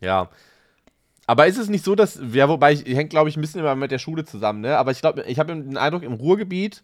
Ja. 0.00 0.30
Aber 1.26 1.46
ist 1.46 1.58
es 1.58 1.68
nicht 1.68 1.84
so, 1.84 1.94
dass, 1.94 2.20
ja, 2.32 2.48
wobei 2.48 2.72
ich 2.72 2.84
hängt, 2.84 3.10
glaube 3.10 3.28
ich, 3.28 3.36
ein 3.36 3.40
bisschen 3.40 3.60
immer 3.60 3.74
mit 3.74 3.90
der 3.90 3.98
Schule 3.98 4.24
zusammen, 4.24 4.60
ne? 4.60 4.78
Aber 4.78 4.92
ich 4.92 5.00
glaube, 5.00 5.24
ich 5.24 5.38
habe 5.38 5.54
den 5.54 5.76
Eindruck, 5.76 6.02
im 6.02 6.12
Ruhrgebiet 6.14 6.82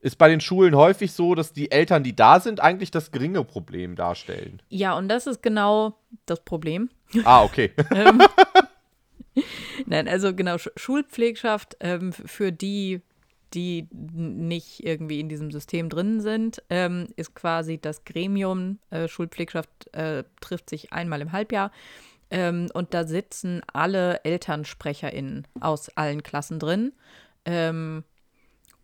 ist 0.00 0.16
bei 0.16 0.28
den 0.28 0.40
Schulen 0.40 0.74
häufig 0.74 1.12
so, 1.12 1.34
dass 1.34 1.52
die 1.52 1.70
Eltern, 1.70 2.02
die 2.02 2.16
da 2.16 2.40
sind, 2.40 2.60
eigentlich 2.60 2.90
das 2.90 3.10
geringe 3.10 3.44
Problem 3.44 3.96
darstellen. 3.96 4.62
Ja, 4.68 4.96
und 4.96 5.08
das 5.08 5.26
ist 5.26 5.42
genau 5.42 5.94
das 6.26 6.40
Problem. 6.40 6.88
Ah, 7.24 7.42
okay. 7.42 7.72
ähm, 7.94 8.22
Nein, 9.86 10.08
also 10.08 10.34
genau, 10.34 10.58
Sch 10.58 10.70
Schulpflegschaft 10.76 11.76
ähm, 11.80 12.12
für 12.12 12.52
die, 12.52 13.02
die 13.54 13.88
nicht 13.92 14.84
irgendwie 14.84 15.20
in 15.20 15.28
diesem 15.28 15.50
System 15.50 15.88
drin 15.88 16.20
sind, 16.20 16.62
ähm, 16.70 17.08
ist 17.16 17.34
quasi 17.34 17.78
das 17.78 18.04
Gremium. 18.04 18.78
Äh, 18.90 19.08
Schulpflegschaft 19.08 19.92
äh, 19.92 20.24
trifft 20.40 20.70
sich 20.70 20.92
einmal 20.92 21.20
im 21.20 21.32
Halbjahr. 21.32 21.70
Ähm, 22.30 22.68
und 22.72 22.94
da 22.94 23.04
sitzen 23.04 23.62
alle 23.72 24.24
ElternsprecherInnen 24.24 25.46
aus 25.60 25.88
allen 25.96 26.22
Klassen 26.22 26.58
drin. 26.58 26.92
Ähm, 27.44 28.04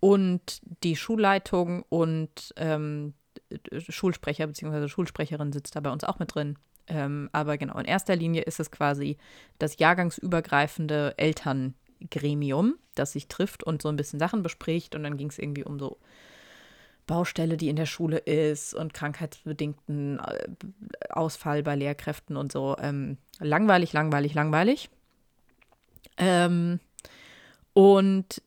und 0.01 0.61
die 0.83 0.97
Schulleitung 0.97 1.85
und 1.89 2.53
ähm, 2.57 3.15
äh, 3.51 3.81
Schulsprecher 3.81 4.47
bzw. 4.47 4.89
Schulsprecherin 4.89 5.53
sitzt 5.53 5.77
da 5.77 5.81
bei 5.81 5.91
uns 5.91 6.05
auch 6.05 6.19
mit 6.19 6.35
drin. 6.35 6.59
Ähm, 6.89 7.29
aber 7.33 7.59
genau, 7.59 7.79
in 7.79 7.85
erster 7.85 8.15
Linie 8.15 8.43
ist 8.43 8.61
es 8.61 8.71
quasi 8.71 9.17
das 9.59 9.79
jahrgangsübergreifende 9.79 11.15
Elterngremium, 11.17 12.77
das 12.95 13.13
sich 13.13 13.29
trifft 13.29 13.65
und 13.65 13.83
so 13.83 13.89
ein 13.89 13.97
bisschen 13.97 14.19
Sachen 14.19 14.43
bespricht. 14.43 14.95
Und 14.95 15.03
dann 15.03 15.17
ging 15.17 15.29
es 15.29 15.39
irgendwie 15.39 15.65
um 15.65 15.79
so 15.79 15.99
Baustelle, 17.07 17.57
die 17.57 17.69
in 17.69 17.77
der 17.77 17.87
Schule 17.87 18.19
ist 18.19 18.75
und 18.75 18.93
krankheitsbedingten 18.93 20.19
äh, 20.19 20.49
Ausfall 21.11 21.63
bei 21.63 21.77
Lehrkräften 21.77 22.37
und 22.37 22.53
so. 22.53 22.77
Ähm, 22.81 23.19
langweilig, 23.41 23.93
langweilig, 23.93 24.35
langweilig. 24.35 24.91
Ähm, 26.17 26.81
und 27.73 28.43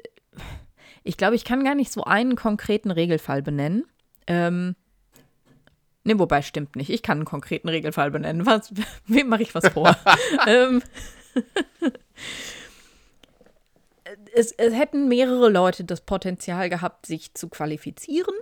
ich 1.04 1.18
glaube, 1.18 1.36
ich 1.36 1.46
kann 1.46 1.64
gar 1.64 1.76
nicht 1.76 1.92
so 1.92 2.04
einen 2.04 2.36
konkreten 2.36 2.92
Regelfall 2.92 3.42
benennen. 3.42 3.86
Ähm, 4.28 4.76
ne, 6.04 6.20
wobei 6.20 6.42
stimmt 6.42 6.76
nicht. 6.76 6.90
Ich 6.90 7.04
kann 7.04 7.20
einen 7.20 7.26
konkreten 7.26 7.70
Regelfall 7.70 8.12
benennen. 8.12 8.46
Was, 8.46 8.74
wem 9.06 9.28
mache 9.28 9.44
ich 9.44 9.56
was 9.56 9.68
vor? 9.70 9.96
ähm, 10.48 10.82
es, 14.34 14.52
es 14.52 14.74
hätten 14.74 15.08
mehrere 15.08 15.50
Leute 15.50 15.84
das 15.84 16.02
Potenzial 16.02 16.70
gehabt, 16.70 17.06
sich 17.06 17.34
zu 17.34 17.50
qualifizieren, 17.50 18.36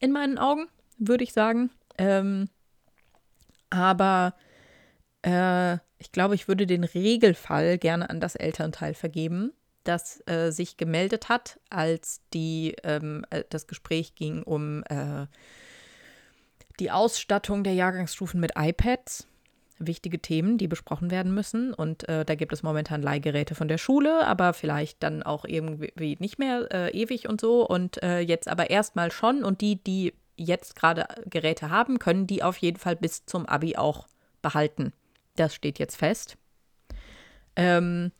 in 0.00 0.12
meinen 0.12 0.38
Augen, 0.38 0.68
würde 0.98 1.24
ich 1.24 1.32
sagen. 1.32 1.70
Ähm, 1.98 2.48
aber 3.70 4.34
äh, 5.22 5.74
ich 5.98 6.12
glaube, 6.12 6.34
ich 6.34 6.48
würde 6.48 6.66
den 6.66 6.84
Regelfall 6.84 7.78
gerne 7.78 8.08
an 8.10 8.20
das 8.20 8.36
Elternteil 8.36 8.94
vergeben, 8.94 9.52
das 9.84 10.22
äh, 10.26 10.50
sich 10.50 10.76
gemeldet 10.76 11.28
hat, 11.28 11.58
als 11.68 12.22
die, 12.32 12.76
ähm, 12.84 13.24
äh, 13.30 13.44
das 13.50 13.66
Gespräch 13.66 14.14
ging 14.14 14.42
um 14.42 14.82
äh, 14.84 15.26
die 16.78 16.90
Ausstattung 16.90 17.64
der 17.64 17.74
Jahrgangsstufen 17.74 18.40
mit 18.40 18.52
iPads 18.56 19.26
wichtige 19.80 20.20
Themen, 20.20 20.58
die 20.58 20.68
besprochen 20.68 21.10
werden 21.10 21.34
müssen. 21.34 21.74
Und 21.74 22.08
äh, 22.08 22.24
da 22.24 22.34
gibt 22.34 22.52
es 22.52 22.62
momentan 22.62 23.02
Leihgeräte 23.02 23.54
von 23.54 23.68
der 23.68 23.78
Schule, 23.78 24.26
aber 24.26 24.52
vielleicht 24.52 25.02
dann 25.02 25.22
auch 25.22 25.44
irgendwie 25.44 26.16
nicht 26.20 26.38
mehr 26.38 26.68
äh, 26.70 26.90
ewig 26.90 27.28
und 27.28 27.40
so. 27.40 27.66
Und 27.66 28.02
äh, 28.02 28.20
jetzt 28.20 28.48
aber 28.48 28.70
erstmal 28.70 29.10
schon. 29.10 29.42
Und 29.42 29.60
die, 29.60 29.82
die 29.82 30.14
jetzt 30.36 30.76
gerade 30.76 31.06
Geräte 31.26 31.70
haben, 31.70 31.98
können 31.98 32.26
die 32.26 32.42
auf 32.42 32.58
jeden 32.58 32.78
Fall 32.78 32.96
bis 32.96 33.26
zum 33.26 33.46
Abi 33.46 33.76
auch 33.76 34.06
behalten. 34.42 34.92
Das 35.36 35.54
steht 35.54 35.78
jetzt 35.78 35.96
fest. 35.96 36.36
Ähm, 37.56 38.12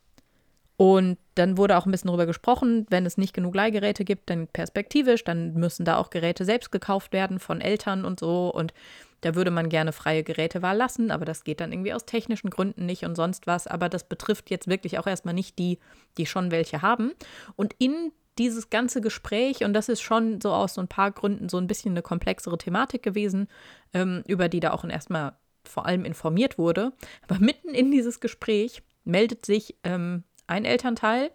und 0.76 1.18
dann 1.34 1.58
wurde 1.58 1.76
auch 1.76 1.84
ein 1.84 1.90
bisschen 1.90 2.08
darüber 2.08 2.24
gesprochen, 2.24 2.86
wenn 2.88 3.04
es 3.04 3.18
nicht 3.18 3.34
genug 3.34 3.54
Leihgeräte 3.54 4.02
gibt, 4.06 4.30
dann 4.30 4.46
perspektivisch, 4.46 5.24
dann 5.24 5.52
müssen 5.52 5.84
da 5.84 5.98
auch 5.98 6.08
Geräte 6.08 6.46
selbst 6.46 6.72
gekauft 6.72 7.12
werden 7.12 7.38
von 7.38 7.60
Eltern 7.60 8.06
und 8.06 8.18
so. 8.18 8.48
Und 8.48 8.72
da 9.20 9.34
würde 9.34 9.50
man 9.50 9.68
gerne 9.68 9.92
freie 9.92 10.22
Gerätewahl 10.22 10.76
lassen, 10.76 11.10
aber 11.10 11.26
das 11.26 11.44
geht 11.44 11.60
dann 11.60 11.72
irgendwie 11.72 11.92
aus 11.92 12.06
technischen 12.06 12.48
Gründen 12.48 12.86
nicht 12.86 13.04
und 13.04 13.14
sonst 13.14 13.46
was. 13.46 13.66
Aber 13.66 13.90
das 13.90 14.04
betrifft 14.04 14.48
jetzt 14.48 14.68
wirklich 14.68 14.98
auch 14.98 15.06
erstmal 15.06 15.34
nicht 15.34 15.58
die, 15.58 15.78
die 16.16 16.24
schon 16.24 16.50
welche 16.50 16.80
haben. 16.80 17.12
Und 17.56 17.74
in 17.78 18.12
dieses 18.38 18.70
ganze 18.70 19.02
Gespräch, 19.02 19.64
und 19.64 19.74
das 19.74 19.90
ist 19.90 20.00
schon 20.00 20.40
so 20.40 20.54
aus 20.54 20.72
so 20.72 20.80
ein 20.80 20.88
paar 20.88 21.10
Gründen 21.10 21.50
so 21.50 21.58
ein 21.58 21.66
bisschen 21.66 21.92
eine 21.92 22.00
komplexere 22.00 22.56
Thematik 22.56 23.02
gewesen, 23.02 23.48
ähm, 23.92 24.22
über 24.26 24.48
die 24.48 24.60
da 24.60 24.70
auch 24.70 24.84
erstmal 24.84 25.34
vor 25.70 25.86
allem 25.86 26.04
informiert 26.04 26.58
wurde. 26.58 26.92
Aber 27.26 27.38
mitten 27.38 27.70
in 27.70 27.90
dieses 27.90 28.20
Gespräch 28.20 28.82
meldet 29.04 29.46
sich 29.46 29.76
ähm, 29.84 30.24
ein 30.46 30.64
Elternteil 30.64 31.30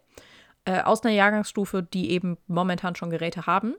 äh, 0.66 0.82
aus 0.82 1.04
einer 1.04 1.14
Jahrgangsstufe, 1.14 1.84
die 1.84 2.12
eben 2.12 2.38
momentan 2.48 2.96
schon 2.96 3.10
Geräte 3.10 3.46
haben 3.46 3.76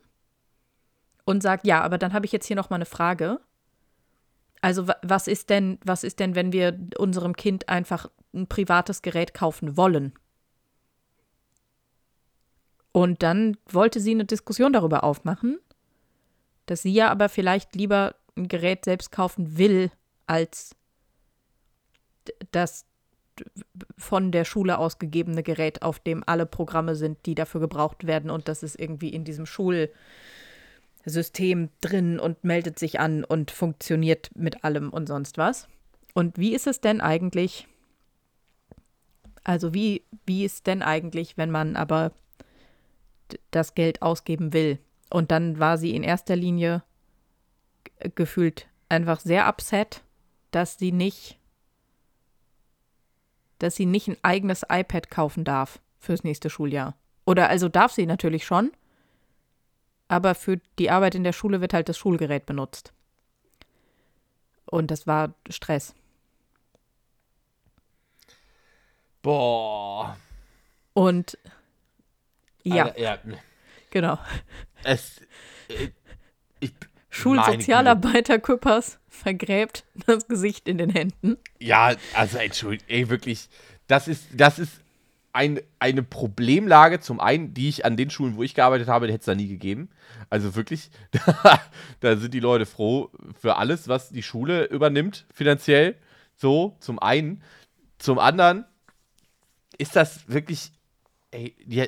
und 1.25 1.42
sagt, 1.42 1.66
ja, 1.66 1.83
aber 1.83 1.99
dann 1.99 2.12
habe 2.12 2.25
ich 2.25 2.33
jetzt 2.33 2.47
hier 2.47 2.57
noch 2.57 2.71
mal 2.71 2.77
eine 2.77 2.87
Frage. 2.87 3.40
Also 4.62 4.88
was 5.03 5.27
ist 5.29 5.51
denn, 5.51 5.79
was 5.85 6.03
ist 6.03 6.19
denn, 6.19 6.35
wenn 6.35 6.53
wir 6.53 6.79
unserem 6.99 7.37
Kind 7.37 7.69
einfach 7.69 8.09
ein 8.33 8.47
privates 8.47 9.03
Gerät 9.03 9.35
kaufen 9.35 9.77
wollen? 9.77 10.14
Und 12.92 13.23
dann 13.23 13.59
wollte 13.69 14.01
sie 14.01 14.12
eine 14.12 14.25
Diskussion 14.25 14.73
darüber 14.73 15.05
aufmachen, 15.05 15.59
dass 16.64 16.83
sie 16.83 16.92
ja 16.92 17.11
aber 17.11 17.29
vielleicht 17.29 17.75
lieber 17.75 18.14
ein 18.37 18.49
Gerät 18.49 18.85
selbst 18.85 19.12
kaufen 19.12 19.59
will, 19.59 19.90
als 20.27 20.75
das 22.51 22.85
von 23.99 24.33
der 24.33 24.45
Schule 24.45 24.79
ausgegebene 24.79 25.43
Gerät, 25.43 25.83
auf 25.83 25.99
dem 25.99 26.25
alle 26.27 26.47
Programme 26.47 26.97
sind, 26.97 27.27
die 27.27 27.35
dafür 27.35 27.61
gebraucht 27.61 28.07
werden 28.07 28.31
und 28.31 28.49
das 28.49 28.62
ist 28.62 28.81
irgendwie 28.81 29.11
in 29.11 29.25
diesem 29.25 29.45
Schulsystem 29.47 31.69
drin 31.81 32.19
und 32.19 32.45
meldet 32.45 32.79
sich 32.79 32.99
an 32.99 33.25
und 33.25 33.51
funktioniert 33.51 34.31
mit 34.35 34.65
allem 34.65 34.89
und 34.91 35.07
sonst 35.07 35.37
was. 35.39 35.69
Und 36.15 36.39
wie 36.39 36.55
ist 36.55 36.67
es 36.67 36.81
denn 36.81 37.03
eigentlich? 37.03 37.69
Also 39.45 39.75
wie, 39.75 40.03
wie 40.25 40.45
ist 40.45 40.67
denn 40.67 40.83
eigentlich, 40.83 41.37
wenn 41.37 41.51
man 41.51 41.77
aber 41.77 42.12
das 43.51 43.75
Geld 43.75 44.01
ausgeben 44.03 44.55
will? 44.55 44.79
Und 45.11 45.31
dann 45.31 45.59
war 45.59 45.77
sie 45.79 45.95
in 45.95 46.03
erster 46.03 46.37
Linie 46.37 46.83
gefühlt 48.15 48.67
einfach 48.89 49.21
sehr 49.21 49.49
upset, 49.49 50.03
dass 50.57 50.79
sie 50.79 50.90
nicht 50.90 51.38
dass 53.59 53.77
sie 53.77 53.87
nicht 53.87 54.09
ein 54.09 54.16
eigenes 54.23 54.64
iPad 54.69 55.11
kaufen 55.11 55.45
darf 55.45 55.81
fürs 55.99 56.25
nächste 56.25 56.51
Schuljahr. 56.51 56.95
Oder 57.25 57.49
also 57.49 57.69
darf 57.69 57.92
sie 57.92 58.07
natürlich 58.07 58.45
schon, 58.47 58.73
aber 60.09 60.35
für 60.35 60.59
die 60.79 60.90
Arbeit 60.90 61.14
in 61.14 61.25
der 61.25 61.33
Schule 61.33 61.61
wird 61.61 61.75
halt 61.75 61.88
das 61.88 61.99
Schulgerät 61.99 62.47
benutzt. 62.47 62.92
Und 64.66 64.90
das 64.90 65.07
war 65.07 65.35
Stress. 65.49 65.95
Boah. 69.23 70.16
Und 70.95 71.38
ja. 72.62 72.87
Alter, 72.87 72.99
ja. 72.99 73.19
Genau. 73.90 74.19
Es, 74.85 75.21
äh, 75.69 75.90
ich, 76.61 76.73
Schulsozialarbeiter 77.17 78.39
Küppers 78.39 78.99
vergräbt 79.09 79.85
das 80.07 80.29
Gesicht 80.29 80.69
in 80.69 80.79
den 80.79 80.91
Händen. 80.91 81.37
Ja, 81.59 81.95
also 82.15 82.39
entschuldigt, 82.39 82.85
ey, 82.89 83.09
wirklich, 83.09 83.49
das 83.87 84.09
ist, 84.09 84.27
das 84.35 84.59
ist 84.59 84.81
ein, 85.33 85.61
eine 85.79 86.03
Problemlage, 86.03 87.01
zum 87.01 87.21
einen, 87.21 87.53
die 87.53 87.69
ich 87.69 87.85
an 87.85 87.97
den 87.97 88.11
Schulen, 88.11 88.37
wo 88.37 88.43
ich 88.43 88.55
gearbeitet 88.55 88.89
habe, 88.89 89.07
hätte 89.07 89.19
es 89.19 89.25
da 89.27 89.35
nie 89.35 89.49
gegeben. 89.49 89.91
Also 90.31 90.55
wirklich, 90.55 90.91
da 92.01 92.17
sind 92.17 92.33
die 92.33 92.41
Leute 92.41 92.65
froh 92.65 93.11
für 93.39 93.57
alles, 93.57 93.87
was 93.87 94.09
die 94.09 94.23
Schule 94.23 94.65
übernimmt, 94.65 95.27
finanziell. 95.33 95.97
So, 96.37 96.77
zum 96.81 96.99
einen. 96.99 97.43
Zum 97.99 98.19
anderen 98.19 98.65
ist 99.79 99.97
das 99.97 100.29
wirklich, 100.29 100.73
ey, 101.31 101.55
die, 101.65 101.87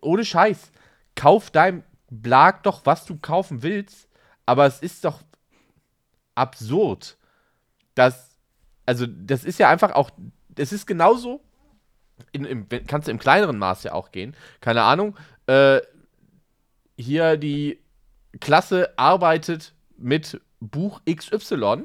ohne 0.00 0.24
Scheiß, 0.24 0.72
kauf 1.14 1.50
deinem 1.50 1.82
Blag 2.10 2.62
doch, 2.62 2.84
was 2.84 3.04
du 3.06 3.16
kaufen 3.16 3.62
willst, 3.62 4.07
aber 4.48 4.64
es 4.64 4.80
ist 4.80 5.04
doch 5.04 5.20
absurd, 6.34 7.18
dass, 7.94 8.38
also 8.86 9.04
das 9.06 9.44
ist 9.44 9.58
ja 9.58 9.68
einfach 9.68 9.92
auch, 9.92 10.10
es 10.56 10.72
ist 10.72 10.86
genauso, 10.86 11.42
in, 12.32 12.46
im, 12.46 12.66
kannst 12.86 13.08
du 13.08 13.12
im 13.12 13.18
kleineren 13.18 13.58
Maß 13.58 13.82
ja 13.82 13.92
auch 13.92 14.10
gehen, 14.10 14.34
keine 14.62 14.84
Ahnung, 14.84 15.18
äh, 15.48 15.82
hier 16.96 17.36
die 17.36 17.78
Klasse 18.40 18.98
arbeitet 18.98 19.74
mit 19.98 20.40
Buch 20.60 21.02
XY. 21.04 21.84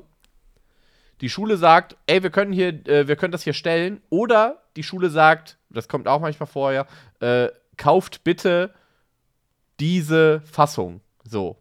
Die 1.20 1.30
Schule 1.30 1.58
sagt, 1.58 1.98
ey, 2.06 2.24
wir 2.24 2.30
können 2.30 2.54
hier, 2.54 2.88
äh, 2.88 3.10
wir 3.10 3.18
können 3.18 3.34
das 3.34 3.44
hier 3.44 3.54
stellen. 3.54 4.02
Oder 4.10 4.64
die 4.78 4.84
Schule 4.84 5.10
sagt, 5.10 5.58
das 5.70 5.90
kommt 5.90 6.08
auch 6.08 6.22
manchmal 6.22 6.48
vorher, 6.48 6.88
äh, 7.20 7.50
kauft 7.76 8.24
bitte 8.24 8.74
diese 9.82 10.40
Fassung. 10.42 11.02
So. 11.26 11.58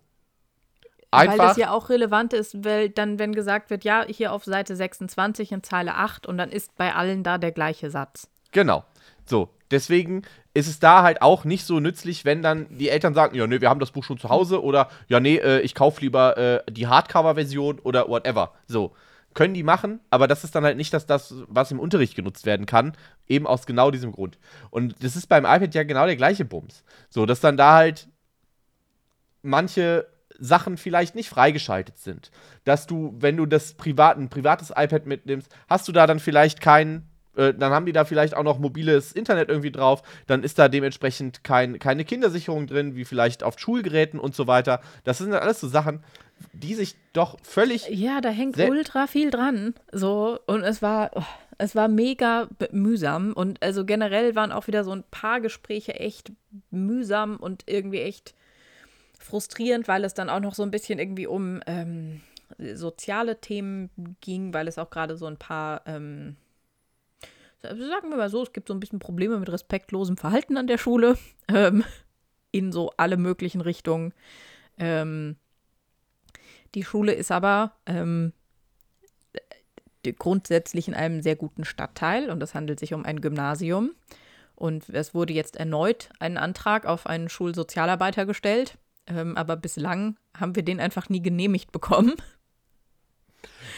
Einfach, 1.12 1.38
weil 1.38 1.48
das 1.48 1.56
ja 1.58 1.70
auch 1.70 1.90
relevant 1.90 2.32
ist, 2.32 2.64
weil 2.64 2.88
dann, 2.88 3.18
wenn 3.18 3.34
gesagt 3.34 3.68
wird, 3.68 3.84
ja, 3.84 4.04
hier 4.08 4.32
auf 4.32 4.44
Seite 4.44 4.74
26 4.74 5.52
in 5.52 5.62
Zeile 5.62 5.94
8 5.94 6.26
und 6.26 6.38
dann 6.38 6.50
ist 6.50 6.74
bei 6.76 6.94
allen 6.94 7.22
da 7.22 7.36
der 7.36 7.52
gleiche 7.52 7.90
Satz. 7.90 8.30
Genau. 8.50 8.84
So, 9.26 9.50
deswegen 9.70 10.22
ist 10.54 10.68
es 10.68 10.78
da 10.78 11.02
halt 11.02 11.20
auch 11.20 11.44
nicht 11.44 11.66
so 11.66 11.80
nützlich, 11.80 12.24
wenn 12.24 12.42
dann 12.42 12.66
die 12.78 12.88
Eltern 12.88 13.12
sagen, 13.12 13.36
ja, 13.36 13.46
nee, 13.46 13.60
wir 13.60 13.68
haben 13.68 13.80
das 13.80 13.90
Buch 13.90 14.04
schon 14.04 14.18
zu 14.18 14.30
Hause 14.30 14.62
oder 14.62 14.88
ja, 15.08 15.20
nee, 15.20 15.36
äh, 15.36 15.60
ich 15.60 15.74
kaufe 15.74 16.00
lieber 16.00 16.36
äh, 16.38 16.60
die 16.70 16.86
Hardcover-Version 16.86 17.78
oder 17.80 18.08
whatever. 18.08 18.52
So, 18.66 18.94
können 19.34 19.54
die 19.54 19.62
machen, 19.62 20.00
aber 20.08 20.28
das 20.28 20.44
ist 20.44 20.54
dann 20.54 20.64
halt 20.64 20.76
nicht 20.76 20.94
das, 20.94 21.06
das, 21.06 21.34
was 21.48 21.70
im 21.70 21.80
Unterricht 21.80 22.14
genutzt 22.14 22.46
werden 22.46 22.64
kann, 22.64 22.92
eben 23.28 23.46
aus 23.46 23.66
genau 23.66 23.90
diesem 23.90 24.12
Grund. 24.12 24.38
Und 24.70 24.94
das 25.02 25.16
ist 25.16 25.26
beim 25.26 25.44
iPad 25.44 25.74
ja 25.74 25.82
genau 25.84 26.06
der 26.06 26.16
gleiche 26.16 26.44
Bums. 26.44 26.84
So, 27.10 27.26
dass 27.26 27.40
dann 27.40 27.56
da 27.56 27.74
halt 27.74 28.08
manche 29.42 30.06
Sachen 30.45 30.76
vielleicht 30.76 31.14
nicht 31.14 31.28
freigeschaltet 31.28 31.99
sind. 31.99 32.30
Dass 32.64 32.86
du, 32.86 33.14
wenn 33.18 33.36
du 33.36 33.47
das 33.47 33.74
privat, 33.74 34.18
ein 34.18 34.28
privates 34.28 34.70
iPad 34.70 35.07
mitnimmst, 35.07 35.55
hast 35.68 35.86
du 35.86 35.93
da 35.93 36.07
dann 36.07 36.18
vielleicht 36.18 36.61
keinen 36.61 37.09
Äh, 37.34 37.55
dann 37.55 37.72
haben 37.72 37.86
die 37.86 37.93
da 37.93 38.05
vielleicht 38.05 38.34
auch 38.34 38.43
noch 38.43 38.59
mobiles 38.59 39.12
Internet 39.12 39.49
irgendwie 39.49 39.70
drauf. 39.70 40.03
Dann 40.26 40.45
ist 40.45 40.59
da 40.59 40.68
dementsprechend 40.68 41.43
kein, 41.43 41.78
keine 41.78 42.05
Kindersicherung 42.05 42.66
drin, 42.66 42.95
wie 42.95 43.07
vielleicht 43.07 43.43
auf 43.43 43.59
Schulgeräten 43.59 44.20
und 44.20 44.34
so 44.34 44.47
weiter. 44.47 44.80
Das 45.05 45.16
sind 45.16 45.32
alles 45.32 45.61
so 45.61 45.68
Sachen, 45.68 46.05
die 46.53 46.74
sich 46.74 46.95
doch 47.14 47.38
völlig. 47.43 47.88
Ja, 47.88 48.20
da 48.20 48.28
hängt 48.28 48.59
ultra 48.59 49.07
viel 49.07 49.30
dran. 49.30 49.74
So, 49.93 50.40
und 50.47 50.62
es 50.62 50.82
war, 50.82 51.12
oh, 51.14 51.24
es 51.57 51.74
war 51.74 51.88
mega 51.88 52.49
mühsam. 52.70 53.32
Und 53.32 53.62
also 53.62 53.86
generell 53.86 54.34
waren 54.34 54.53
auch 54.53 54.66
wieder 54.66 54.84
so 54.84 54.93
ein 54.93 55.05
paar 55.11 55.40
Gespräche 55.40 55.95
echt 55.95 56.32
mühsam 56.70 57.36
und 57.36 57.62
irgendwie 57.66 58.03
echt 58.03 58.34
frustrierend, 59.25 59.89
weil 59.89 60.05
es 60.05 60.14
dann 60.14 60.31
auch 60.31 60.41
noch 60.41 60.55
so 60.55 60.62
ein 60.62 60.70
bisschen 60.70 60.99
irgendwie 60.99 61.27
um 61.27 61.61
ähm, 61.66 62.20
soziale 62.75 63.41
Themen 63.41 63.91
ging, 64.20 64.53
weil 64.53 64.68
es 64.68 64.79
auch 64.79 64.91
gerade 64.91 65.16
so 65.16 65.27
ein 65.27 65.37
paar, 65.37 65.83
ähm, 65.87 66.37
sagen 67.62 68.11
wir 68.11 68.16
mal 68.16 68.31
so, 68.31 68.43
es 68.43 68.53
gibt 68.53 68.68
so 68.68 68.75
ein 68.75 68.81
bisschen 68.81 68.99
Probleme 68.99 69.39
mit 69.39 69.51
respektlosem 69.51 70.16
Verhalten 70.16 70.57
an 70.57 70.66
der 70.66 70.79
Schule, 70.79 71.16
ähm, 71.49 71.85
in 72.51 72.73
so 72.73 72.93
alle 72.97 73.16
möglichen 73.16 73.61
Richtungen. 73.61 74.12
Ähm, 74.79 75.37
die 76.75 76.85
Schule 76.85 77.12
ist 77.12 77.31
aber 77.31 77.73
ähm, 77.87 78.33
grundsätzlich 80.18 80.89
in 80.89 80.95
einem 80.95 81.23
sehr 81.23 81.37
guten 81.37 81.64
Stadtteil 81.64 82.31
und 82.31 82.43
es 82.43 82.55
handelt 82.55 82.81
sich 82.81 82.95
um 82.95 83.05
ein 83.05 83.20
Gymnasium. 83.20 83.93
Und 84.55 84.89
es 84.91 85.14
wurde 85.14 85.33
jetzt 85.33 85.57
erneut 85.57 86.11
ein 86.18 86.37
Antrag 86.37 86.87
auf 86.87 87.07
einen 87.07 87.29
Schulsozialarbeiter 87.29 88.27
gestellt, 88.27 88.79
ähm, 89.07 89.36
aber 89.36 89.57
bislang 89.57 90.16
haben 90.36 90.55
wir 90.57 90.62
den 90.62 90.80
einfach 90.80 91.09
nie 91.09 91.22
genehmigt 91.22 91.72
bekommen. 91.72 92.14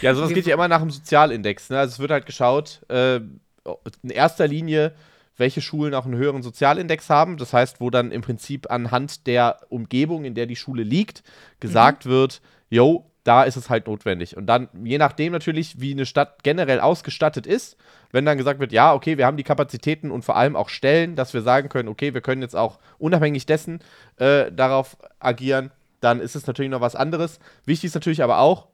Ja, 0.03 0.15
sowas 0.15 0.35
geht 0.35 0.45
ja 0.45 0.55
immer 0.55 0.69
nach 0.69 0.81
dem 0.81 0.91
Sozialindex. 0.91 1.71
Ne? 1.71 1.79
Also 1.79 1.93
es 1.93 1.99
wird 1.99 2.11
halt 2.11 2.27
geschaut, 2.27 2.83
äh, 2.91 3.17
in 3.17 4.11
erster 4.11 4.47
Linie, 4.47 4.93
welche 5.37 5.63
Schulen 5.63 5.95
auch 5.95 6.05
einen 6.05 6.17
höheren 6.17 6.43
Sozialindex 6.43 7.09
haben. 7.11 7.37
Das 7.37 7.53
heißt, 7.53 7.81
wo 7.81 7.91
dann 7.91 8.11
im 8.11 8.21
Prinzip 8.21 8.71
anhand 8.71 9.27
der 9.27 9.61
Umgebung, 9.69 10.25
in 10.25 10.35
der 10.35 10.47
die 10.47 10.57
Schule 10.57 10.83
liegt, 10.83 11.23
gesagt 11.61 12.07
mhm. 12.07 12.11
wird, 12.11 12.43
yo, 12.71 13.11
da 13.25 13.45
ist 13.45 13.57
es 13.57 13.71
halt 13.71 13.87
notwendig. 13.87 14.37
Und 14.37 14.47
dann, 14.47 14.69
je 14.85 14.99
nachdem 14.99 15.33
natürlich, 15.33 15.81
wie 15.81 15.93
eine 15.93 16.07
Stadt 16.07 16.43
generell 16.43 16.81
ausgestattet 16.81 17.47
ist, 17.47 17.77
wenn 18.15 18.25
dann 18.25 18.39
gesagt 18.39 18.61
wird, 18.61 18.71
ja, 18.71 18.95
okay, 18.95 19.19
wir 19.19 19.27
haben 19.27 19.37
die 19.37 19.43
Kapazitäten 19.43 20.13
und 20.13 20.25
vor 20.25 20.37
allem 20.37 20.55
auch 20.55 20.69
Stellen, 20.69 21.17
dass 21.17 21.35
wir 21.35 21.43
sagen 21.43 21.69
können, 21.69 21.89
okay, 21.89 22.15
wir 22.15 22.21
können 22.21 22.43
jetzt 22.43 22.55
auch 22.55 22.79
unabhängig 22.99 23.45
dessen 23.45 23.81
äh, 24.19 24.53
darauf 24.53 24.97
agieren, 25.19 25.73
dann 25.99 26.21
ist 26.21 26.37
es 26.37 26.47
natürlich 26.47 26.71
noch 26.71 26.81
was 26.81 26.95
anderes. 26.95 27.41
Wichtig 27.65 27.89
ist 27.89 27.95
natürlich 27.95 28.23
aber 28.23 28.39
auch, 28.39 28.69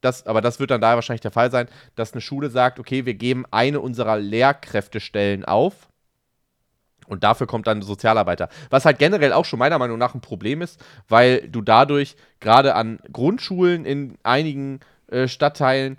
dass, 0.00 0.26
aber 0.26 0.40
das 0.40 0.58
wird 0.58 0.72
dann 0.72 0.80
da 0.80 0.96
wahrscheinlich 0.96 1.20
der 1.20 1.30
Fall 1.30 1.52
sein, 1.52 1.68
dass 1.94 2.12
eine 2.12 2.20
Schule 2.20 2.50
sagt, 2.50 2.80
okay, 2.80 3.06
wir 3.06 3.14
geben 3.14 3.44
eine 3.52 3.78
unserer 3.78 4.18
Lehrkräftestellen 4.18 5.44
auf 5.44 5.88
und 7.06 7.22
dafür 7.22 7.46
kommt 7.46 7.68
dann 7.68 7.78
ein 7.78 7.82
Sozialarbeiter. 7.82 8.48
Was 8.68 8.84
halt 8.84 8.98
generell 8.98 9.32
auch 9.32 9.44
schon 9.44 9.60
meiner 9.60 9.78
Meinung 9.78 9.98
nach 9.98 10.16
ein 10.16 10.20
Problem 10.20 10.60
ist, 10.60 10.84
weil 11.08 11.48
du 11.48 11.62
dadurch 11.62 12.16
gerade 12.40 12.74
an 12.74 12.98
Grundschulen 13.12 13.84
in 13.84 14.18
einigen 14.24 14.80
äh, 15.06 15.28
Stadtteilen 15.28 15.98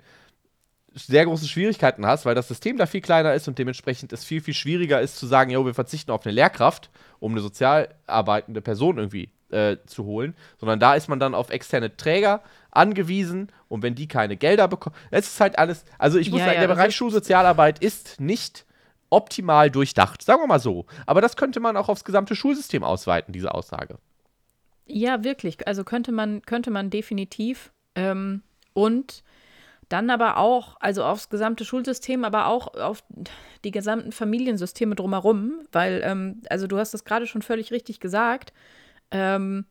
sehr 0.94 1.24
große 1.24 1.48
Schwierigkeiten 1.48 2.06
hast, 2.06 2.24
weil 2.24 2.34
das 2.34 2.48
System 2.48 2.76
da 2.76 2.86
viel 2.86 3.00
kleiner 3.00 3.34
ist 3.34 3.48
und 3.48 3.58
dementsprechend 3.58 4.12
es 4.12 4.24
viel, 4.24 4.40
viel 4.40 4.54
schwieriger 4.54 5.00
ist 5.00 5.16
zu 5.16 5.26
sagen, 5.26 5.50
jo, 5.50 5.66
wir 5.66 5.74
verzichten 5.74 6.12
auf 6.12 6.24
eine 6.24 6.32
Lehrkraft, 6.32 6.90
um 7.18 7.32
eine 7.32 7.40
sozial 7.40 7.88
arbeitende 8.06 8.60
Person 8.60 8.98
irgendwie 8.98 9.30
äh, 9.50 9.76
zu 9.86 10.04
holen, 10.04 10.34
sondern 10.58 10.78
da 10.78 10.94
ist 10.94 11.08
man 11.08 11.18
dann 11.18 11.34
auf 11.34 11.50
externe 11.50 11.96
Träger 11.96 12.42
angewiesen 12.70 13.50
und 13.68 13.82
wenn 13.82 13.94
die 13.94 14.06
keine 14.06 14.36
Gelder 14.36 14.68
bekommen, 14.68 14.94
es 15.10 15.26
ist 15.26 15.40
halt 15.40 15.58
alles, 15.58 15.84
also 15.98 16.18
ich 16.18 16.30
muss 16.30 16.40
ja, 16.40 16.46
sagen, 16.46 16.60
ja, 16.60 16.66
der 16.66 16.74
Bereich 16.74 16.94
Schulsozialarbeit 16.94 17.80
ist 17.80 18.20
nicht 18.20 18.64
optimal 19.10 19.70
durchdacht. 19.70 20.22
Sagen 20.22 20.42
wir 20.42 20.46
mal 20.46 20.60
so. 20.60 20.86
Aber 21.06 21.20
das 21.20 21.36
könnte 21.36 21.60
man 21.60 21.76
auch 21.76 21.88
aufs 21.88 22.04
gesamte 22.04 22.34
Schulsystem 22.34 22.82
ausweiten, 22.82 23.32
diese 23.32 23.54
Aussage. 23.54 23.98
Ja, 24.86 25.24
wirklich. 25.24 25.66
Also 25.66 25.84
könnte 25.84 26.12
man, 26.12 26.42
könnte 26.42 26.70
man 26.70 26.90
definitiv. 26.90 27.72
Ähm, 27.94 28.42
und 28.72 29.22
dann 29.88 30.10
aber 30.10 30.38
auch, 30.38 30.76
also 30.80 31.04
aufs 31.04 31.28
gesamte 31.28 31.64
Schulsystem, 31.64 32.24
aber 32.24 32.46
auch 32.46 32.74
auf 32.74 33.04
die 33.64 33.70
gesamten 33.70 34.12
Familiensysteme 34.12 34.94
drumherum, 34.94 35.60
weil, 35.72 36.02
ähm, 36.04 36.42
also 36.48 36.66
du 36.66 36.78
hast 36.78 36.94
es 36.94 37.04
gerade 37.04 37.26
schon 37.26 37.42
völlig 37.42 37.70
richtig 37.70 38.00
gesagt, 38.00 38.52
ähm, 39.10 39.66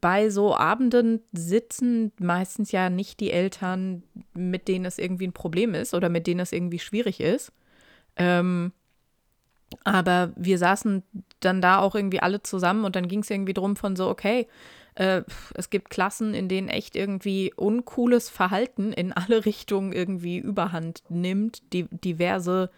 bei 0.00 0.30
so 0.30 0.56
Abenden 0.56 1.20
sitzen 1.32 2.12
meistens 2.18 2.72
ja 2.72 2.88
nicht 2.90 3.20
die 3.20 3.30
Eltern, 3.30 4.02
mit 4.34 4.66
denen 4.66 4.84
es 4.84 4.98
irgendwie 4.98 5.26
ein 5.26 5.32
Problem 5.32 5.74
ist 5.74 5.94
oder 5.94 6.08
mit 6.08 6.26
denen 6.26 6.40
es 6.40 6.52
irgendwie 6.52 6.78
schwierig 6.78 7.20
ist, 7.20 7.52
ähm, 8.16 8.72
aber 9.84 10.32
wir 10.36 10.58
saßen 10.58 11.02
dann 11.40 11.60
da 11.60 11.78
auch 11.78 11.94
irgendwie 11.94 12.20
alle 12.20 12.42
zusammen 12.42 12.84
und 12.84 12.96
dann 12.96 13.08
ging 13.08 13.20
es 13.20 13.30
irgendwie 13.30 13.52
drum 13.52 13.76
von 13.76 13.96
so, 13.96 14.08
okay, 14.08 14.48
äh, 14.98 15.22
es 15.54 15.70
gibt 15.70 15.90
Klassen, 15.90 16.34
in 16.34 16.48
denen 16.48 16.68
echt 16.68 16.96
irgendwie 16.96 17.52
uncooles 17.54 18.28
Verhalten 18.28 18.92
in 18.92 19.12
alle 19.12 19.44
Richtungen 19.46 19.92
irgendwie 19.92 20.38
überhand 20.38 21.04
nimmt, 21.08 21.72
die, 21.72 21.84
diverse, 21.84 22.70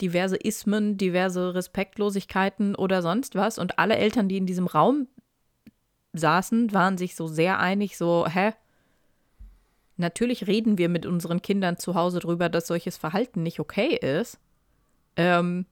diverse 0.00 0.36
Ismen, 0.36 0.96
diverse 0.96 1.54
Respektlosigkeiten 1.54 2.74
oder 2.74 3.02
sonst 3.02 3.34
was. 3.34 3.58
Und 3.58 3.78
alle 3.78 3.96
Eltern, 3.96 4.28
die 4.28 4.38
in 4.38 4.46
diesem 4.46 4.66
Raum 4.66 5.06
saßen, 6.14 6.72
waren 6.72 6.96
sich 6.96 7.14
so 7.14 7.26
sehr 7.26 7.58
einig, 7.58 7.98
so, 7.98 8.26
hä? 8.26 8.54
Natürlich 9.98 10.46
reden 10.46 10.78
wir 10.78 10.88
mit 10.88 11.04
unseren 11.04 11.42
Kindern 11.42 11.76
zu 11.76 11.94
Hause 11.94 12.20
drüber, 12.20 12.48
dass 12.48 12.66
solches 12.66 12.96
Verhalten 12.96 13.42
nicht 13.42 13.60
okay 13.60 13.94
ist. 13.94 14.40
Ähm, 15.16 15.66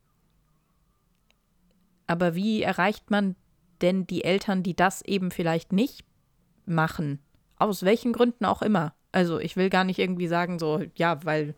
aber 2.06 2.34
wie 2.34 2.62
erreicht 2.62 3.10
man 3.10 3.36
denn 3.82 4.06
die 4.06 4.24
Eltern, 4.24 4.62
die 4.62 4.74
das 4.74 5.02
eben 5.02 5.30
vielleicht 5.30 5.72
nicht 5.72 6.04
machen? 6.64 7.18
Aus 7.56 7.84
welchen 7.84 8.12
Gründen 8.12 8.44
auch 8.44 8.62
immer. 8.62 8.94
Also 9.12 9.38
ich 9.38 9.56
will 9.56 9.70
gar 9.70 9.84
nicht 9.84 9.98
irgendwie 9.98 10.28
sagen, 10.28 10.58
so, 10.58 10.82
ja, 10.96 11.24
weil, 11.24 11.54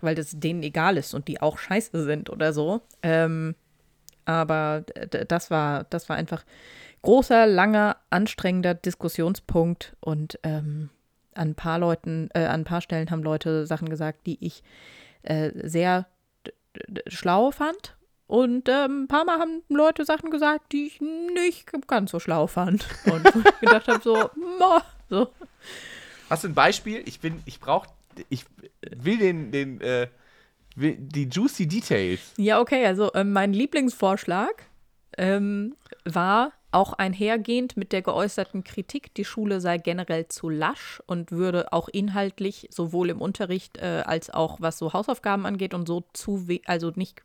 weil 0.00 0.14
das 0.14 0.32
denen 0.38 0.62
egal 0.62 0.96
ist 0.96 1.14
und 1.14 1.28
die 1.28 1.40
auch 1.40 1.58
scheiße 1.58 2.02
sind 2.04 2.28
oder 2.30 2.52
so. 2.52 2.82
Ähm, 3.02 3.54
aber 4.24 4.84
das 5.28 5.50
war, 5.50 5.84
das 5.84 6.08
war 6.08 6.16
einfach 6.16 6.44
großer, 7.02 7.46
langer, 7.46 7.96
anstrengender 8.10 8.74
Diskussionspunkt 8.74 9.96
und 10.00 10.38
ähm, 10.42 10.90
an 11.34 11.50
ein 11.50 11.54
paar 11.54 11.78
Leuten, 11.78 12.28
äh, 12.34 12.44
an 12.44 12.62
ein 12.62 12.64
paar 12.64 12.80
Stellen 12.80 13.10
haben 13.10 13.22
Leute 13.22 13.66
Sachen 13.66 13.88
gesagt, 13.88 14.26
die 14.26 14.44
ich 14.44 14.62
äh, 15.22 15.52
sehr 15.68 16.06
schlau 17.06 17.52
fand. 17.52 17.95
Und 18.26 18.68
ähm, 18.68 19.04
ein 19.04 19.08
paar 19.08 19.24
Mal 19.24 19.38
haben 19.38 19.62
Leute 19.68 20.04
Sachen 20.04 20.30
gesagt, 20.30 20.72
die 20.72 20.86
ich 20.86 21.00
nicht 21.00 21.70
ganz 21.86 22.10
so 22.10 22.18
schlau 22.18 22.46
fand. 22.46 22.86
Und 23.04 23.24
ich 23.26 23.60
gedacht 23.60 23.86
habe, 23.88 24.02
so, 24.02 24.30
so. 25.08 25.28
Hast 26.28 26.44
du 26.44 26.48
ein 26.48 26.54
Beispiel? 26.54 27.02
Ich 27.06 27.20
bin, 27.20 27.40
ich 27.44 27.60
brauche, 27.60 27.88
ich 28.28 28.44
will 28.96 29.18
den, 29.18 29.52
den, 29.52 29.80
äh, 29.80 30.08
will 30.74 30.96
die 30.98 31.28
juicy 31.28 31.68
Details. 31.68 32.32
Ja, 32.36 32.60
okay, 32.60 32.84
also 32.84 33.12
äh, 33.12 33.22
mein 33.22 33.52
Lieblingsvorschlag 33.52 34.66
ähm, 35.16 35.76
war 36.04 36.52
auch 36.72 36.92
einhergehend 36.92 37.76
mit 37.76 37.92
der 37.92 38.02
geäußerten 38.02 38.64
Kritik, 38.64 39.14
die 39.14 39.24
Schule 39.24 39.60
sei 39.60 39.78
generell 39.78 40.28
zu 40.28 40.50
lasch 40.50 41.00
und 41.06 41.30
würde 41.30 41.72
auch 41.72 41.88
inhaltlich 41.88 42.68
sowohl 42.70 43.10
im 43.10 43.20
Unterricht 43.20 43.78
äh, 43.78 44.02
als 44.04 44.30
auch 44.30 44.60
was 44.60 44.78
so 44.78 44.92
Hausaufgaben 44.92 45.46
angeht 45.46 45.74
und 45.74 45.86
so 45.86 46.04
zu, 46.12 46.46
also 46.66 46.92
nicht 46.94 47.22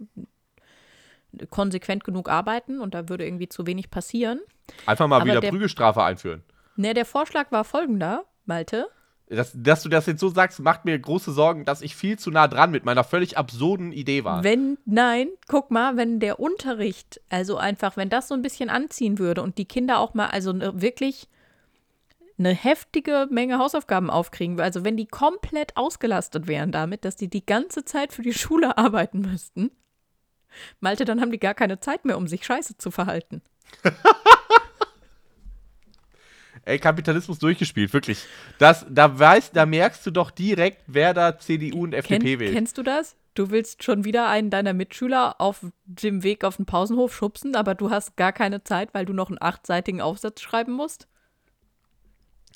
konsequent 1.50 2.04
genug 2.04 2.30
arbeiten 2.30 2.80
und 2.80 2.94
da 2.94 3.10
würde 3.10 3.26
irgendwie 3.26 3.50
zu 3.50 3.66
wenig 3.66 3.90
passieren. 3.90 4.40
Einfach 4.86 5.08
mal 5.08 5.18
Aber 5.18 5.26
wieder 5.26 5.42
der, 5.42 5.50
Prügelstrafe 5.50 6.04
einführen. 6.04 6.44
Ne, 6.76 6.94
der 6.94 7.06
Vorschlag 7.06 7.52
war 7.52 7.64
folgender, 7.64 8.26
Malte. 8.46 8.88
Dass, 9.28 9.54
dass, 9.56 9.82
du 9.82 9.88
das 9.88 10.08
jetzt 10.08 10.20
so 10.20 10.28
sagst, 10.28 10.60
macht 10.60 10.84
mir 10.84 11.00
große 11.00 11.32
Sorgen, 11.32 11.64
dass 11.64 11.82
ich 11.82 11.96
viel 11.96 12.20
zu 12.20 12.32
nah 12.32 12.50
dran 12.50 12.70
mit 12.70 12.84
meiner 12.84 13.06
völlig 13.06 13.38
absurden 13.38 13.94
Idee 13.94 14.26
war. 14.26 14.44
Wenn, 14.44 14.78
nein, 14.86 15.30
guck 15.48 15.72
mal, 15.72 15.96
wenn 15.96 16.20
der 16.20 16.42
Unterricht, 16.42 17.22
also 17.30 17.56
einfach, 17.56 17.96
wenn 17.96 18.10
das 18.10 18.28
so 18.28 18.34
ein 18.34 18.42
bisschen 18.42 18.70
anziehen 18.70 19.20
würde 19.20 19.42
und 19.42 19.58
die 19.58 19.66
Kinder 19.66 20.00
auch 20.00 20.14
mal, 20.14 20.28
also 20.28 20.52
ne, 20.52 20.82
wirklich 20.82 21.30
eine 22.38 22.54
heftige 22.54 23.28
Menge 23.30 23.58
Hausaufgaben 23.58 24.10
aufkriegen, 24.10 24.60
also 24.60 24.84
wenn 24.84 24.98
die 24.98 25.08
komplett 25.08 25.78
ausgelastet 25.78 26.48
wären 26.48 26.74
damit, 26.74 27.06
dass 27.06 27.16
die 27.16 27.30
die 27.30 27.46
ganze 27.46 27.86
Zeit 27.86 28.12
für 28.12 28.24
die 28.24 28.34
Schule 28.34 28.78
arbeiten 28.78 29.22
müssten, 29.22 29.72
Malte, 30.80 31.06
dann 31.06 31.22
haben 31.22 31.32
die 31.32 31.40
gar 31.40 31.54
keine 31.54 31.80
Zeit 31.80 32.06
mehr, 32.06 32.18
um 32.18 32.28
sich 32.28 32.46
scheiße 32.46 32.78
zu 32.78 32.92
verhalten. 32.92 33.42
Ey, 36.64 36.78
Kapitalismus 36.78 37.40
durchgespielt, 37.40 37.92
wirklich. 37.92 38.24
Das, 38.60 38.86
da, 38.88 39.18
weißt, 39.18 39.56
da 39.56 39.66
merkst 39.66 40.06
du 40.06 40.12
doch 40.12 40.30
direkt, 40.30 40.84
wer 40.86 41.14
da 41.16 41.40
CDU 41.40 41.84
und 41.84 41.94
FDP 41.94 42.20
Ken, 42.34 42.40
will. 42.40 42.54
Kennst 42.54 42.78
du 42.78 42.84
das? 42.84 43.16
Du 43.34 43.50
willst 43.50 43.84
schon 43.84 44.04
wieder 44.04 44.28
einen 44.28 44.50
deiner 44.52 44.74
Mitschüler 44.74 45.40
auf 45.40 45.66
dem 45.86 46.22
Weg 46.24 46.44
auf 46.44 46.58
den 46.58 46.66
Pausenhof 46.66 47.16
schubsen, 47.16 47.56
aber 47.56 47.74
du 47.74 47.90
hast 47.90 48.16
gar 48.16 48.32
keine 48.32 48.64
Zeit, 48.64 48.94
weil 48.94 49.06
du 49.06 49.14
noch 49.14 49.30
einen 49.30 49.42
achtseitigen 49.42 50.02
Aufsatz 50.02 50.42
schreiben 50.42 50.74
musst? 50.74 51.08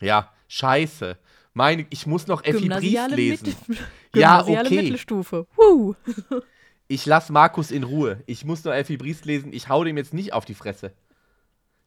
Ja, 0.02 0.32
scheiße. 0.50 1.18
Meine, 1.54 1.88
ich 1.89 2.06
muss 2.06 2.28
noch 2.28 2.43
Effi 2.43 2.68
Briest 2.68 3.12
lesen. 3.12 3.56
Mittel- 3.68 3.78
Ja, 4.14 4.43
okay. 4.46 4.76
Mittelstufe. 4.76 5.48
Woo. 5.56 5.96
Ich 6.88 7.06
lass 7.06 7.30
Markus 7.30 7.72
in 7.72 7.84
Ruhe. 7.84 8.22
Ich 8.28 8.46
muss 8.46 8.64
noch 8.64 8.74
Effi 8.74 8.98
Briest 8.98 9.26
lesen. 9.26 9.54
Ich 9.54 9.70
hau 9.70 9.84
dem 9.84 9.98
jetzt 9.98 10.14
nicht 10.14 10.34
auf 10.34 10.46
die 10.46 10.54
Fresse. 10.54 10.94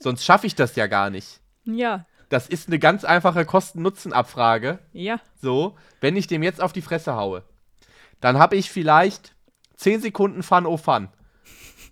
Sonst 0.00 0.24
schaffe 0.24 0.46
ich 0.46 0.54
das 0.54 0.76
ja 0.76 0.86
gar 0.86 1.10
nicht. 1.10 1.40
Ja, 1.64 2.06
Das 2.30 2.48
ist 2.48 2.68
eine 2.68 2.78
ganz 2.78 3.04
einfache 3.04 3.44
Kosten-Nutzen-Abfrage. 3.44 4.78
ja. 4.92 5.20
So, 5.40 5.76
wenn 6.00 6.16
ich 6.16 6.26
dem 6.26 6.42
jetzt 6.42 6.60
auf 6.60 6.72
die 6.72 6.82
Fresse 6.82 7.14
haue, 7.14 7.42
dann 8.20 8.38
habe 8.38 8.56
ich 8.56 8.70
vielleicht 8.70 9.34
10 9.76 10.00
Sekunden 10.00 10.42
Fun 10.42 10.66
oh 10.66 10.76
Fun. 10.76 11.08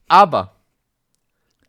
Aber 0.08 0.56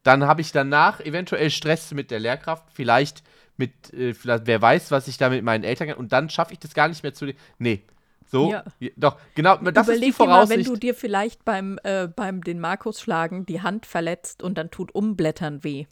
dann 0.04 0.26
habe 0.26 0.42
ich 0.42 0.52
danach 0.52 1.00
eventuell 1.02 1.50
Stress 1.52 1.92
mit 1.94 2.12
der 2.12 2.20
Lehrkraft, 2.20 2.66
vielleicht 2.74 3.24
mit, 3.58 3.94
äh, 3.94 4.14
vielleicht, 4.14 4.48
wer 4.48 4.62
weiß, 4.62 4.92
was 4.92 5.08
ich 5.08 5.18
da 5.18 5.30
mit 5.30 5.44
meinen 5.44 5.64
Eltern 5.64 5.94
und 5.94 6.12
dann 6.12 6.30
schaffe 6.30 6.54
ich 6.54 6.60
das 6.60 6.74
gar 6.74 6.88
nicht 6.88 7.04
mehr 7.04 7.14
zu. 7.14 7.34
Nee. 7.60 7.84
So, 8.30 8.52
Ja. 8.52 8.64
doch, 8.98 9.18
genau, 9.36 9.56
das 9.58 9.88
ist 9.88 10.02
die 10.04 10.10
Überleg 10.10 10.18
dir 10.18 10.26
mal, 10.26 10.40
wenn 10.42 10.48
Voraussicht. 10.48 10.68
du 10.70 10.76
dir 10.76 10.94
vielleicht 10.96 11.46
beim, 11.46 11.80
äh, 11.84 12.08
beim 12.08 12.44
den 12.44 12.60
Markus 12.60 13.00
schlagen 13.02 13.46
die 13.46 13.62
Hand 13.62 13.86
verletzt 13.86 14.44
und 14.44 14.58
dann 14.58 14.70
tut 14.70 14.94
Umblättern 14.94 15.64
weh. 15.64 15.86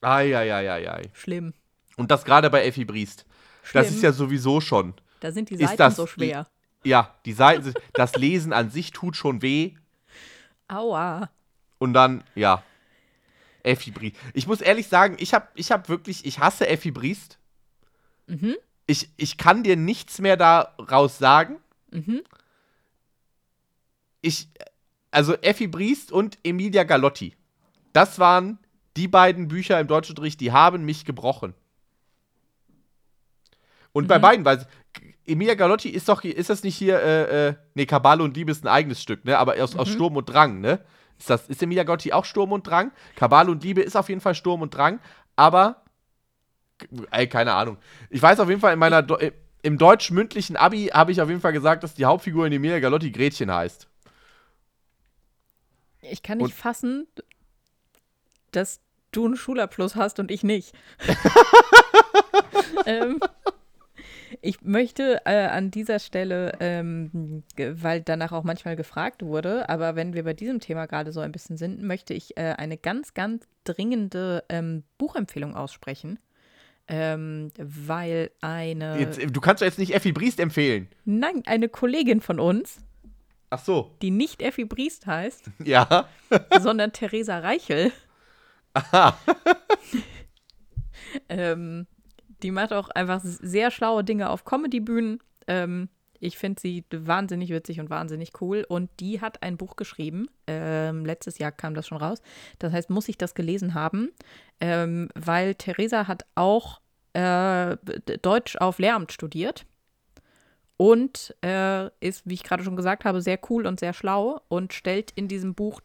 Ai, 0.00 0.36
ai, 0.36 0.52
ai, 0.54 0.70
ai, 0.70 0.90
ai. 0.90 1.02
Schlimm. 1.14 1.52
Und 1.96 2.10
das 2.10 2.24
gerade 2.24 2.48
bei 2.50 2.64
Effi 2.64 2.84
Briest. 2.84 3.26
Das 3.72 3.86
Schlimm. 3.86 3.96
ist 3.96 4.02
ja 4.02 4.12
sowieso 4.12 4.60
schon. 4.60 4.94
Da 5.20 5.32
sind 5.32 5.50
die 5.50 5.54
ist 5.54 5.62
Seiten 5.62 5.76
das- 5.78 5.96
so 5.96 6.06
schwer. 6.06 6.46
Ja, 6.84 7.14
die 7.24 7.32
Seiten 7.32 7.62
sind, 7.64 7.78
das 7.94 8.14
Lesen 8.14 8.52
an 8.52 8.70
sich 8.70 8.90
tut 8.90 9.16
schon 9.16 9.40
weh. 9.42 9.74
Aua. 10.68 11.30
Und 11.78 11.94
dann, 11.94 12.22
ja. 12.34 12.62
Effi 13.62 13.90
Briest. 13.90 14.16
Ich 14.34 14.46
muss 14.46 14.60
ehrlich 14.60 14.88
sagen, 14.88 15.16
ich 15.18 15.32
habe 15.32 15.48
ich 15.54 15.72
hab 15.72 15.88
wirklich, 15.88 16.26
ich 16.26 16.38
hasse 16.38 16.68
Effi 16.68 16.90
Briest. 16.90 17.38
Mhm. 18.26 18.54
Ich, 18.86 19.08
ich 19.16 19.38
kann 19.38 19.62
dir 19.62 19.76
nichts 19.76 20.18
mehr 20.18 20.36
daraus 20.36 21.16
sagen. 21.16 21.56
Mhm. 21.94 22.22
Ich, 24.20 24.48
also 25.10 25.34
Effi 25.34 25.66
Briest 25.66 26.12
und 26.12 26.38
Emilia 26.44 26.84
Galotti. 26.84 27.34
Das 27.92 28.18
waren 28.18 28.58
die 28.96 29.08
beiden 29.08 29.48
Bücher 29.48 29.78
im 29.80 29.86
Deutschunterricht, 29.86 30.40
die 30.40 30.52
haben 30.52 30.84
mich 30.84 31.04
gebrochen. 31.04 31.54
Und 33.92 34.08
bei 34.08 34.18
Mhm. 34.18 34.22
beiden, 34.22 34.44
weil 34.44 34.66
Emilia 35.26 35.54
Galotti 35.54 35.88
ist 35.88 36.08
doch, 36.08 36.24
ist 36.24 36.50
das 36.50 36.64
nicht 36.64 36.76
hier, 36.76 37.00
äh, 37.00 37.48
äh, 37.48 37.54
nee, 37.74 37.86
Kabale 37.86 38.22
und 38.22 38.36
Liebe 38.36 38.50
ist 38.50 38.64
ein 38.64 38.68
eigenes 38.68 39.00
Stück, 39.00 39.24
ne? 39.24 39.38
Aber 39.38 39.54
aus, 39.62 39.76
aus 39.76 39.88
Mhm. 39.88 39.92
Sturm 39.92 40.16
und 40.16 40.26
Drang, 40.28 40.60
ne? 40.60 40.84
Ist, 41.18 41.30
das, 41.30 41.48
ist 41.48 41.62
Emilia 41.62 41.84
Galotti 41.84 42.12
auch 42.12 42.24
Sturm 42.24 42.52
und 42.52 42.66
Drang? 42.66 42.90
Kabale 43.14 43.50
und 43.50 43.62
Liebe 43.62 43.82
ist 43.82 43.96
auf 43.96 44.08
jeden 44.08 44.20
Fall 44.20 44.34
Sturm 44.34 44.62
und 44.62 44.74
Drang, 44.74 44.98
aber, 45.36 45.82
ey, 47.12 47.28
keine 47.28 47.52
Ahnung. 47.54 47.78
Ich 48.10 48.20
weiß 48.20 48.40
auf 48.40 48.48
jeden 48.48 48.60
Fall, 48.60 48.72
in 48.72 48.80
meiner, 48.80 48.98
äh, 49.20 49.32
im 49.64 49.78
deutsch-mündlichen 49.78 50.56
Abi 50.56 50.90
habe 50.92 51.10
ich 51.10 51.22
auf 51.22 51.28
jeden 51.28 51.40
Fall 51.40 51.54
gesagt, 51.54 51.82
dass 51.82 51.94
die 51.94 52.04
Hauptfigur 52.04 52.46
in 52.46 52.52
Emilia 52.52 52.80
Galotti 52.80 53.10
Gretchen 53.10 53.50
heißt. 53.50 53.88
Ich 56.02 56.22
kann 56.22 56.36
nicht 56.36 56.48
Und- 56.48 56.54
fassen, 56.54 57.06
dass 58.52 58.80
du 59.10 59.24
einen 59.24 59.36
Schulabschluss 59.36 59.96
hast 59.96 60.18
und 60.20 60.30
ich 60.30 60.42
nicht. 60.44 60.74
ähm, 62.86 63.20
ich 64.42 64.60
möchte 64.60 65.22
äh, 65.24 65.46
an 65.46 65.70
dieser 65.70 65.98
Stelle, 65.98 66.58
ähm, 66.60 67.42
weil 67.56 68.02
danach 68.02 68.32
auch 68.32 68.44
manchmal 68.44 68.76
gefragt 68.76 69.22
wurde, 69.22 69.70
aber 69.70 69.96
wenn 69.96 70.12
wir 70.12 70.24
bei 70.24 70.34
diesem 70.34 70.60
Thema 70.60 70.84
gerade 70.84 71.10
so 71.10 71.20
ein 71.20 71.32
bisschen 71.32 71.56
sind, 71.56 71.82
möchte 71.82 72.12
ich 72.12 72.36
äh, 72.36 72.54
eine 72.58 72.76
ganz, 72.76 73.14
ganz 73.14 73.46
dringende 73.64 74.44
ähm, 74.50 74.82
Buchempfehlung 74.98 75.56
aussprechen. 75.56 76.18
Ähm, 76.86 77.50
weil 77.58 78.30
eine, 78.42 78.98
Jetzt, 79.00 79.18
äh, 79.18 79.26
du 79.26 79.40
kannst 79.40 79.62
doch 79.62 79.66
jetzt 79.66 79.78
nicht 79.78 79.94
Effi 79.94 80.12
Briest 80.12 80.38
empfehlen. 80.40 80.88
nein, 81.04 81.42
eine 81.46 81.68
Kollegin 81.68 82.20
von 82.20 82.38
uns, 82.38 82.80
Ach 83.50 83.58
so, 83.58 83.96
die 84.02 84.10
nicht 84.10 84.42
Effi 84.42 84.64
Briest 84.64 85.06
heißt, 85.06 85.50
ja. 85.64 86.06
sondern 86.60 86.92
Theresa 86.92 87.38
Reichel, 87.38 87.92
Aha. 88.74 89.16
Ähm, 91.28 91.86
die 92.42 92.50
macht 92.50 92.72
auch 92.72 92.88
einfach 92.90 93.20
sehr 93.22 93.70
schlaue 93.70 94.02
Dinge 94.04 94.30
auf 94.30 94.44
Comedy-Bühnen. 94.44 95.20
Ähm, 95.46 95.88
ich 96.24 96.38
finde 96.38 96.60
sie 96.60 96.84
wahnsinnig 96.90 97.50
witzig 97.50 97.80
und 97.80 97.90
wahnsinnig 97.90 98.32
cool. 98.40 98.64
Und 98.66 98.90
die 99.00 99.20
hat 99.20 99.42
ein 99.42 99.56
Buch 99.56 99.76
geschrieben. 99.76 100.28
Ähm, 100.46 101.04
letztes 101.04 101.38
Jahr 101.38 101.52
kam 101.52 101.74
das 101.74 101.86
schon 101.86 101.98
raus. 101.98 102.22
Das 102.58 102.72
heißt, 102.72 102.90
muss 102.90 103.08
ich 103.08 103.18
das 103.18 103.34
gelesen 103.34 103.74
haben? 103.74 104.10
Ähm, 104.60 105.08
weil 105.14 105.54
Theresa 105.54 106.08
hat 106.08 106.24
auch 106.34 106.80
äh, 107.12 107.76
Deutsch 108.22 108.56
auf 108.56 108.78
Lehramt 108.78 109.12
studiert. 109.12 109.66
Und 110.76 111.34
äh, 111.44 111.86
ist, 112.00 112.28
wie 112.28 112.34
ich 112.34 112.42
gerade 112.42 112.64
schon 112.64 112.76
gesagt 112.76 113.04
habe, 113.04 113.20
sehr 113.20 113.38
cool 113.48 113.66
und 113.66 113.78
sehr 113.78 113.92
schlau 113.92 114.40
und 114.48 114.72
stellt 114.72 115.12
in 115.12 115.28
diesem 115.28 115.54
Buch 115.54 115.80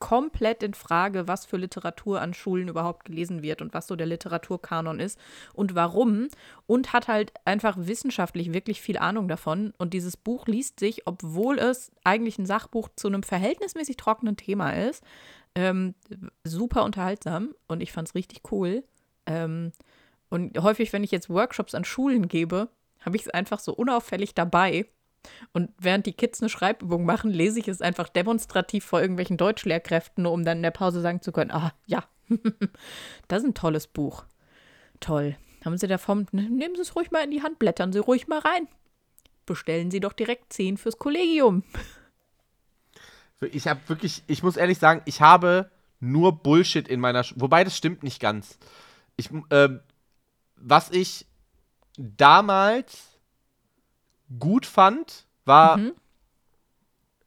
komplett 0.00 0.64
in 0.64 0.74
Frage, 0.74 1.28
was 1.28 1.46
für 1.46 1.56
Literatur 1.56 2.20
an 2.20 2.34
Schulen 2.34 2.66
überhaupt 2.66 3.04
gelesen 3.04 3.42
wird 3.42 3.62
und 3.62 3.72
was 3.72 3.86
so 3.86 3.94
der 3.94 4.06
Literaturkanon 4.06 4.98
ist 4.98 5.18
und 5.54 5.76
warum. 5.76 6.28
Und 6.66 6.92
hat 6.92 7.06
halt 7.06 7.32
einfach 7.44 7.76
wissenschaftlich 7.78 8.52
wirklich 8.52 8.80
viel 8.80 8.98
Ahnung 8.98 9.28
davon. 9.28 9.72
Und 9.78 9.94
dieses 9.94 10.16
Buch 10.16 10.46
liest 10.48 10.80
sich, 10.80 11.06
obwohl 11.06 11.58
es 11.58 11.92
eigentlich 12.02 12.38
ein 12.38 12.46
Sachbuch 12.46 12.88
zu 12.96 13.06
einem 13.06 13.22
verhältnismäßig 13.22 13.96
trockenen 13.96 14.36
Thema 14.36 14.72
ist, 14.72 15.04
ähm, 15.54 15.94
super 16.42 16.82
unterhaltsam. 16.84 17.54
Und 17.68 17.80
ich 17.80 17.92
fand 17.92 18.08
es 18.08 18.14
richtig 18.14 18.42
cool. 18.50 18.82
Ähm, 19.26 19.72
und 20.30 20.58
häufig, 20.58 20.92
wenn 20.92 21.04
ich 21.04 21.10
jetzt 21.10 21.28
Workshops 21.28 21.74
an 21.74 21.84
Schulen 21.84 22.26
gebe, 22.26 22.68
habe 23.00 23.16
ich 23.16 23.22
es 23.22 23.28
einfach 23.28 23.58
so 23.58 23.74
unauffällig 23.74 24.34
dabei. 24.34 24.86
Und 25.52 25.70
während 25.78 26.06
die 26.06 26.12
Kids 26.12 26.40
eine 26.40 26.48
Schreibübung 26.48 27.04
machen, 27.04 27.30
lese 27.30 27.58
ich 27.58 27.68
es 27.68 27.82
einfach 27.82 28.08
demonstrativ 28.08 28.84
vor 28.84 29.00
irgendwelchen 29.00 29.36
Deutschlehrkräften, 29.36 30.24
nur 30.24 30.32
um 30.32 30.44
dann 30.44 30.58
in 30.58 30.62
der 30.62 30.70
Pause 30.70 31.00
sagen 31.00 31.22
zu 31.22 31.32
können, 31.32 31.50
ah, 31.50 31.72
ja, 31.86 32.04
das 33.28 33.42
ist 33.42 33.48
ein 33.48 33.54
tolles 33.54 33.86
Buch. 33.86 34.24
Toll. 35.00 35.36
Haben 35.64 35.76
Sie 35.76 35.88
davon, 35.88 36.26
nehmen 36.32 36.74
Sie 36.74 36.82
es 36.82 36.96
ruhig 36.96 37.10
mal 37.10 37.24
in 37.24 37.30
die 37.30 37.42
Hand, 37.42 37.58
blättern 37.58 37.92
Sie 37.92 37.98
ruhig 37.98 38.28
mal 38.28 38.38
rein. 38.38 38.68
Bestellen 39.46 39.90
Sie 39.90 40.00
doch 40.00 40.12
direkt 40.12 40.52
10 40.52 40.76
fürs 40.76 40.98
Kollegium. 40.98 41.64
Ich 43.40 43.66
habe 43.66 43.80
wirklich, 43.86 44.22
ich 44.26 44.42
muss 44.42 44.56
ehrlich 44.56 44.78
sagen, 44.78 45.02
ich 45.06 45.20
habe 45.20 45.70
nur 45.98 46.42
Bullshit 46.42 46.88
in 46.88 47.00
meiner, 47.00 47.24
Sch 47.24 47.34
wobei 47.36 47.64
das 47.64 47.76
stimmt 47.76 48.02
nicht 48.02 48.20
ganz. 48.20 48.58
Ich, 49.16 49.30
ähm, 49.50 49.80
was 50.56 50.90
ich 50.90 51.26
damals 51.96 53.09
gut 54.38 54.66
fand, 54.66 55.26
war, 55.44 55.76
Mhm. 55.78 55.92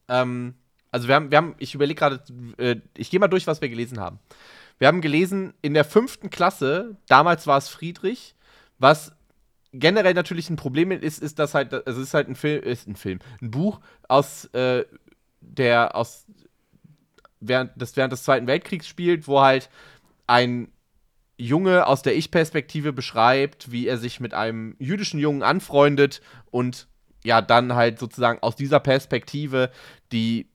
ähm, 0.07 0.53
also 0.91 1.07
wir 1.07 1.15
haben, 1.15 1.31
wir 1.31 1.37
haben, 1.37 1.55
ich 1.57 1.73
überlege 1.73 1.99
gerade, 1.99 2.23
äh, 2.57 2.77
ich 2.95 3.09
gehe 3.09 3.19
mal 3.19 3.27
durch, 3.27 3.47
was 3.47 3.61
wir 3.61 3.69
gelesen 3.69 3.99
haben. 3.99 4.19
Wir 4.79 4.87
haben 4.87 5.01
gelesen 5.01 5.53
in 5.61 5.73
der 5.73 5.85
fünften 5.85 6.29
Klasse, 6.29 6.97
damals 7.07 7.47
war 7.47 7.57
es 7.57 7.69
Friedrich, 7.69 8.35
was 8.79 9.13
generell 9.71 10.13
natürlich 10.13 10.49
ein 10.49 10.55
Problem 10.55 10.91
ist, 10.91 11.21
ist, 11.21 11.39
dass 11.39 11.53
halt, 11.53 11.73
also 11.73 12.01
es 12.01 12.07
ist 12.07 12.13
halt 12.13 12.27
ein 12.27 12.35
Film, 12.35 12.63
ist 12.63 12.87
ein 12.87 12.95
Film, 12.95 13.19
ein 13.41 13.51
Buch 13.51 13.79
aus 14.07 14.45
äh, 14.53 14.85
der 15.41 15.95
aus 15.95 16.25
während 17.39 17.79
des, 17.81 17.95
während 17.97 18.13
des 18.13 18.23
Zweiten 18.23 18.47
Weltkriegs 18.47 18.87
spielt, 18.87 19.27
wo 19.27 19.41
halt 19.41 19.69
ein 20.27 20.69
Junge 21.37 21.87
aus 21.87 22.01
der 22.01 22.15
Ich-Perspektive 22.15 22.93
beschreibt, 22.93 23.71
wie 23.71 23.87
er 23.87 23.97
sich 23.97 24.19
mit 24.19 24.33
einem 24.33 24.75
jüdischen 24.79 25.19
Jungen 25.19 25.43
anfreundet 25.43 26.21
und 26.51 26.87
ja, 27.23 27.41
dann 27.41 27.73
halt 27.73 27.99
sozusagen 27.99 28.39
aus 28.41 28.55
dieser 28.55 28.79
Perspektive 28.79 29.71
die 30.11 30.47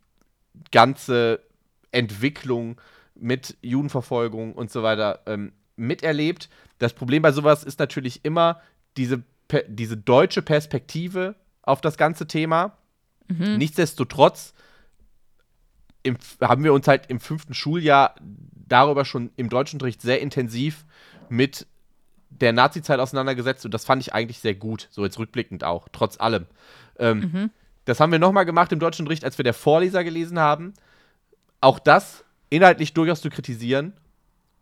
ganze 0.70 1.40
Entwicklung 1.92 2.80
mit 3.14 3.56
Judenverfolgung 3.62 4.54
und 4.54 4.70
so 4.70 4.82
weiter 4.82 5.20
ähm, 5.26 5.52
miterlebt. 5.76 6.48
Das 6.78 6.92
Problem 6.92 7.22
bei 7.22 7.32
sowas 7.32 7.64
ist 7.64 7.78
natürlich 7.78 8.24
immer 8.24 8.60
diese, 8.96 9.22
diese 9.66 9.96
deutsche 9.96 10.42
Perspektive 10.42 11.34
auf 11.62 11.80
das 11.80 11.96
ganze 11.96 12.26
Thema. 12.26 12.76
Nichtsdestotrotz 13.58 14.54
im, 16.02 16.16
haben 16.40 16.64
wir 16.64 16.72
uns 16.72 16.88
halt 16.88 17.06
im 17.08 17.20
fünften 17.20 17.54
Schuljahr 17.54 18.14
darüber 18.20 19.04
schon 19.04 19.30
im 19.36 19.48
Deutschunterricht 19.48 20.00
sehr 20.02 20.20
intensiv 20.20 20.84
mit 21.28 21.66
der 22.30 22.52
Nazi-Zeit 22.52 23.00
auseinandergesetzt 23.00 23.64
und 23.64 23.74
das 23.74 23.84
fand 23.84 24.02
ich 24.02 24.14
eigentlich 24.14 24.38
sehr 24.38 24.54
gut, 24.54 24.88
so 24.90 25.04
jetzt 25.04 25.18
rückblickend 25.18 25.64
auch, 25.64 25.88
trotz 25.92 26.20
allem. 26.20 26.46
Ähm, 26.98 27.50
Das 27.84 28.00
haben 28.00 28.12
wir 28.12 28.18
nochmal 28.18 28.44
gemacht 28.44 28.70
im 28.72 28.80
Deutschunterricht, 28.80 29.24
als 29.24 29.38
wir 29.38 29.44
der 29.44 29.54
Vorleser 29.54 30.04
gelesen 30.04 30.38
haben. 30.38 30.74
Auch 31.62 31.78
das 31.78 32.22
inhaltlich 32.50 32.92
durchaus 32.92 33.22
zu 33.22 33.30
kritisieren, 33.30 33.94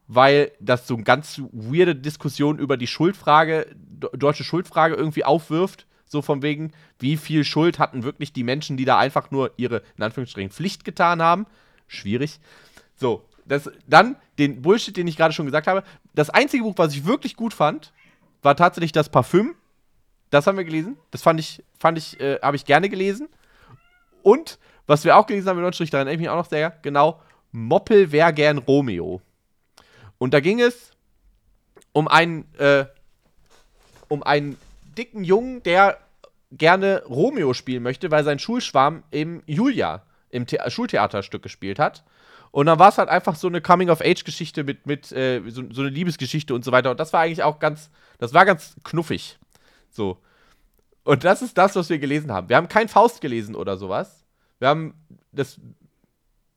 weil 0.06 0.52
das 0.60 0.86
so 0.86 0.94
eine 0.94 1.02
ganz 1.02 1.42
weirde 1.50 1.96
Diskussion 1.96 2.56
über 2.60 2.76
die 2.76 2.86
Schuldfrage, 2.86 3.66
deutsche 4.12 4.44
Schuldfrage 4.44 4.94
irgendwie 4.94 5.24
aufwirft. 5.24 5.86
So 6.04 6.22
von 6.22 6.40
wegen, 6.42 6.70
wie 7.00 7.16
viel 7.16 7.42
Schuld 7.42 7.80
hatten 7.80 8.04
wirklich 8.04 8.32
die 8.32 8.44
Menschen, 8.44 8.76
die 8.76 8.84
da 8.84 8.96
einfach 8.96 9.32
nur 9.32 9.50
ihre, 9.56 9.82
in 9.96 10.04
Anführungsstrichen, 10.04 10.52
Pflicht 10.52 10.84
getan 10.84 11.20
haben? 11.20 11.46
Schwierig. 11.88 12.38
So, 12.94 13.24
das, 13.44 13.68
dann 13.88 14.14
den 14.38 14.62
Bullshit, 14.62 14.96
den 14.96 15.06
ich 15.06 15.16
gerade 15.16 15.32
schon 15.32 15.46
gesagt 15.46 15.66
habe. 15.66 15.82
Das 16.14 16.30
einzige 16.30 16.62
Buch, 16.64 16.74
was 16.76 16.92
ich 16.94 17.04
wirklich 17.04 17.36
gut 17.36 17.54
fand, 17.54 17.92
war 18.42 18.56
tatsächlich 18.56 18.92
das 18.92 19.08
Parfüm 19.08 19.54
Das 20.30 20.46
haben 20.46 20.56
wir 20.56 20.64
gelesen. 20.64 20.96
Das 21.10 21.22
fand 21.22 21.40
ich, 21.40 21.62
fand 21.78 21.98
ich, 21.98 22.20
äh, 22.20 22.38
habe 22.42 22.56
ich 22.56 22.64
gerne 22.64 22.88
gelesen. 22.88 23.28
Und 24.22 24.58
was 24.86 25.04
wir 25.04 25.16
auch 25.16 25.26
gelesen 25.26 25.48
haben 25.48 25.58
in 25.58 25.64
Unterstrich, 25.64 25.90
daran 25.90 26.06
erinnere 26.06 26.22
ich 26.22 26.28
mich 26.28 26.30
auch 26.30 26.42
noch 26.42 26.50
sehr 26.50 26.70
genau, 26.82 27.20
Moppel 27.52 28.12
wär 28.12 28.32
gern 28.32 28.58
Romeo. 28.58 29.20
Und 30.18 30.34
da 30.34 30.40
ging 30.40 30.60
es 30.60 30.92
um 31.92 32.08
einen, 32.08 32.44
äh, 32.58 32.86
um 34.08 34.22
einen 34.22 34.58
dicken 34.96 35.24
Jungen, 35.24 35.62
der 35.62 35.98
gerne 36.52 37.02
Romeo 37.08 37.54
spielen 37.54 37.82
möchte, 37.82 38.10
weil 38.10 38.24
sein 38.24 38.38
Schulschwarm 38.38 39.02
eben 39.10 39.42
Julia 39.46 40.02
im 40.30 40.46
The 40.46 40.58
Schultheaterstück 40.68 41.42
gespielt 41.42 41.78
hat. 41.78 42.04
Und 42.56 42.64
dann 42.64 42.78
war 42.78 42.88
es 42.88 42.96
halt 42.96 43.10
einfach 43.10 43.34
so 43.36 43.48
eine 43.48 43.60
Coming-of-Age-Geschichte 43.60 44.64
mit, 44.64 44.86
mit 44.86 45.12
äh, 45.12 45.42
so, 45.46 45.62
so, 45.70 45.82
eine 45.82 45.90
Liebesgeschichte 45.90 46.54
und 46.54 46.64
so 46.64 46.72
weiter. 46.72 46.90
Und 46.90 46.98
das 46.98 47.12
war 47.12 47.20
eigentlich 47.20 47.42
auch 47.42 47.58
ganz, 47.58 47.90
das 48.16 48.32
war 48.32 48.46
ganz 48.46 48.76
knuffig. 48.82 49.38
So. 49.90 50.16
Und 51.04 51.24
das 51.24 51.42
ist 51.42 51.58
das, 51.58 51.76
was 51.76 51.90
wir 51.90 51.98
gelesen 51.98 52.32
haben. 52.32 52.48
Wir 52.48 52.56
haben 52.56 52.68
kein 52.68 52.88
Faust 52.88 53.20
gelesen 53.20 53.54
oder 53.56 53.76
sowas. 53.76 54.24
Wir 54.58 54.68
haben, 54.68 54.94
das 55.32 55.60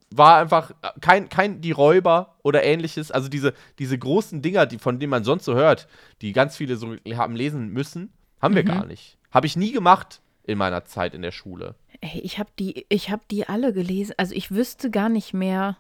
war 0.10 0.38
einfach 0.38 0.72
kein, 1.02 1.28
kein 1.28 1.60
Die 1.60 1.72
Räuber 1.72 2.38
oder 2.44 2.64
ähnliches. 2.64 3.12
Also 3.12 3.28
diese, 3.28 3.54
diese 3.78 3.98
großen 4.00 4.42
Dinger, 4.42 4.68
die, 4.68 4.78
von 4.78 5.00
denen 5.00 5.10
man 5.10 5.26
sonst 5.26 5.44
so 5.44 5.54
hört, 5.54 5.90
die 6.22 6.32
ganz 6.32 6.56
viele 6.56 6.78
so 6.78 6.96
haben 7.12 7.36
lesen 7.36 7.74
müssen, 7.74 8.14
haben 8.42 8.56
wir 8.56 8.64
mhm. 8.64 8.68
gar 8.68 8.86
nicht. 8.86 9.18
Habe 9.32 9.48
ich 9.48 9.58
nie 9.58 9.74
gemacht 9.74 10.22
in 10.44 10.58
meiner 10.58 10.86
Zeit 10.86 11.14
in 11.14 11.24
der 11.24 11.34
Schule. 11.34 11.76
Ey, 12.00 12.22
ich 12.22 12.40
habe 12.40 12.52
die, 12.58 12.86
hab 12.90 13.28
die 13.28 13.50
alle 13.50 13.74
gelesen. 13.74 14.14
Also 14.16 14.34
ich 14.34 14.52
wüsste 14.52 14.90
gar 14.92 15.10
nicht 15.10 15.34
mehr, 15.34 15.76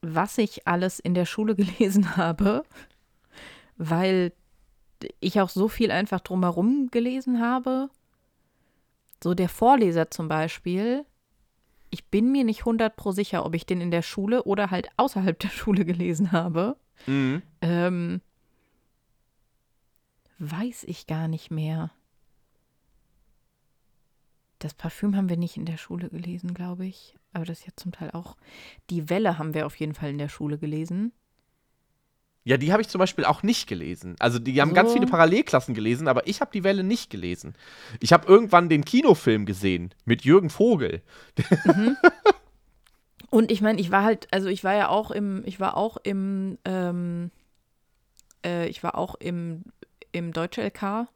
was 0.00 0.38
ich 0.38 0.66
alles 0.66 0.98
in 0.98 1.14
der 1.14 1.26
Schule 1.26 1.54
gelesen 1.56 2.16
habe, 2.16 2.64
weil 3.76 4.32
ich 5.20 5.40
auch 5.40 5.48
so 5.48 5.68
viel 5.68 5.90
einfach 5.90 6.20
drumherum 6.20 6.88
gelesen 6.90 7.40
habe. 7.40 7.90
So 9.22 9.34
der 9.34 9.48
Vorleser 9.48 10.10
zum 10.10 10.28
Beispiel. 10.28 11.04
Ich 11.90 12.04
bin 12.06 12.30
mir 12.30 12.44
nicht 12.44 12.60
100 12.60 12.96
pro 12.96 13.12
sicher, 13.12 13.46
ob 13.46 13.54
ich 13.54 13.64
den 13.64 13.80
in 13.80 13.90
der 13.90 14.02
Schule 14.02 14.44
oder 14.44 14.70
halt 14.70 14.88
außerhalb 14.96 15.38
der 15.38 15.48
Schule 15.50 15.84
gelesen 15.84 16.32
habe. 16.32 16.76
Mhm. 17.06 17.42
Ähm, 17.62 18.20
weiß 20.38 20.84
ich 20.84 21.06
gar 21.06 21.28
nicht 21.28 21.50
mehr. 21.50 21.90
Das 24.58 24.74
Parfüm 24.74 25.16
haben 25.16 25.28
wir 25.28 25.36
nicht 25.36 25.56
in 25.56 25.66
der 25.66 25.76
Schule 25.76 26.08
gelesen, 26.08 26.54
glaube 26.54 26.86
ich. 26.86 27.14
Aber 27.32 27.44
das 27.44 27.60
ist 27.60 27.66
ja 27.66 27.72
zum 27.76 27.92
Teil 27.92 28.10
auch. 28.10 28.36
Die 28.90 29.08
Welle 29.08 29.38
haben 29.38 29.54
wir 29.54 29.66
auf 29.66 29.76
jeden 29.76 29.94
Fall 29.94 30.10
in 30.10 30.18
der 30.18 30.28
Schule 30.28 30.58
gelesen. 30.58 31.12
Ja, 32.44 32.56
die 32.56 32.72
habe 32.72 32.80
ich 32.80 32.88
zum 32.88 32.98
Beispiel 32.98 33.24
auch 33.24 33.42
nicht 33.42 33.68
gelesen. 33.68 34.16
Also 34.18 34.38
die 34.38 34.60
haben 34.60 34.70
so. 34.70 34.74
ganz 34.74 34.92
viele 34.92 35.06
Parallelklassen 35.06 35.74
gelesen, 35.74 36.08
aber 36.08 36.26
ich 36.26 36.40
habe 36.40 36.50
die 36.52 36.64
Welle 36.64 36.82
nicht 36.82 37.10
gelesen. 37.10 37.54
Ich 38.00 38.12
habe 38.12 38.26
irgendwann 38.26 38.68
den 38.68 38.84
Kinofilm 38.84 39.44
gesehen 39.44 39.94
mit 40.06 40.24
Jürgen 40.24 40.50
Vogel. 40.50 41.02
Mhm. 41.64 41.96
Und 43.30 43.50
ich 43.52 43.60
meine, 43.60 43.78
ich 43.80 43.90
war 43.90 44.02
halt, 44.02 44.28
also 44.32 44.48
ich 44.48 44.64
war 44.64 44.74
ja 44.74 44.88
auch 44.88 45.10
im, 45.10 45.42
ich 45.44 45.60
war 45.60 45.76
auch 45.76 45.98
im, 46.02 46.56
ähm, 46.64 47.30
äh, 48.44 48.66
ich 48.68 48.82
war 48.82 48.96
auch 48.96 49.14
im, 49.16 49.64
im 50.12 50.32
Deutsche 50.32 50.62
LK 50.62 51.08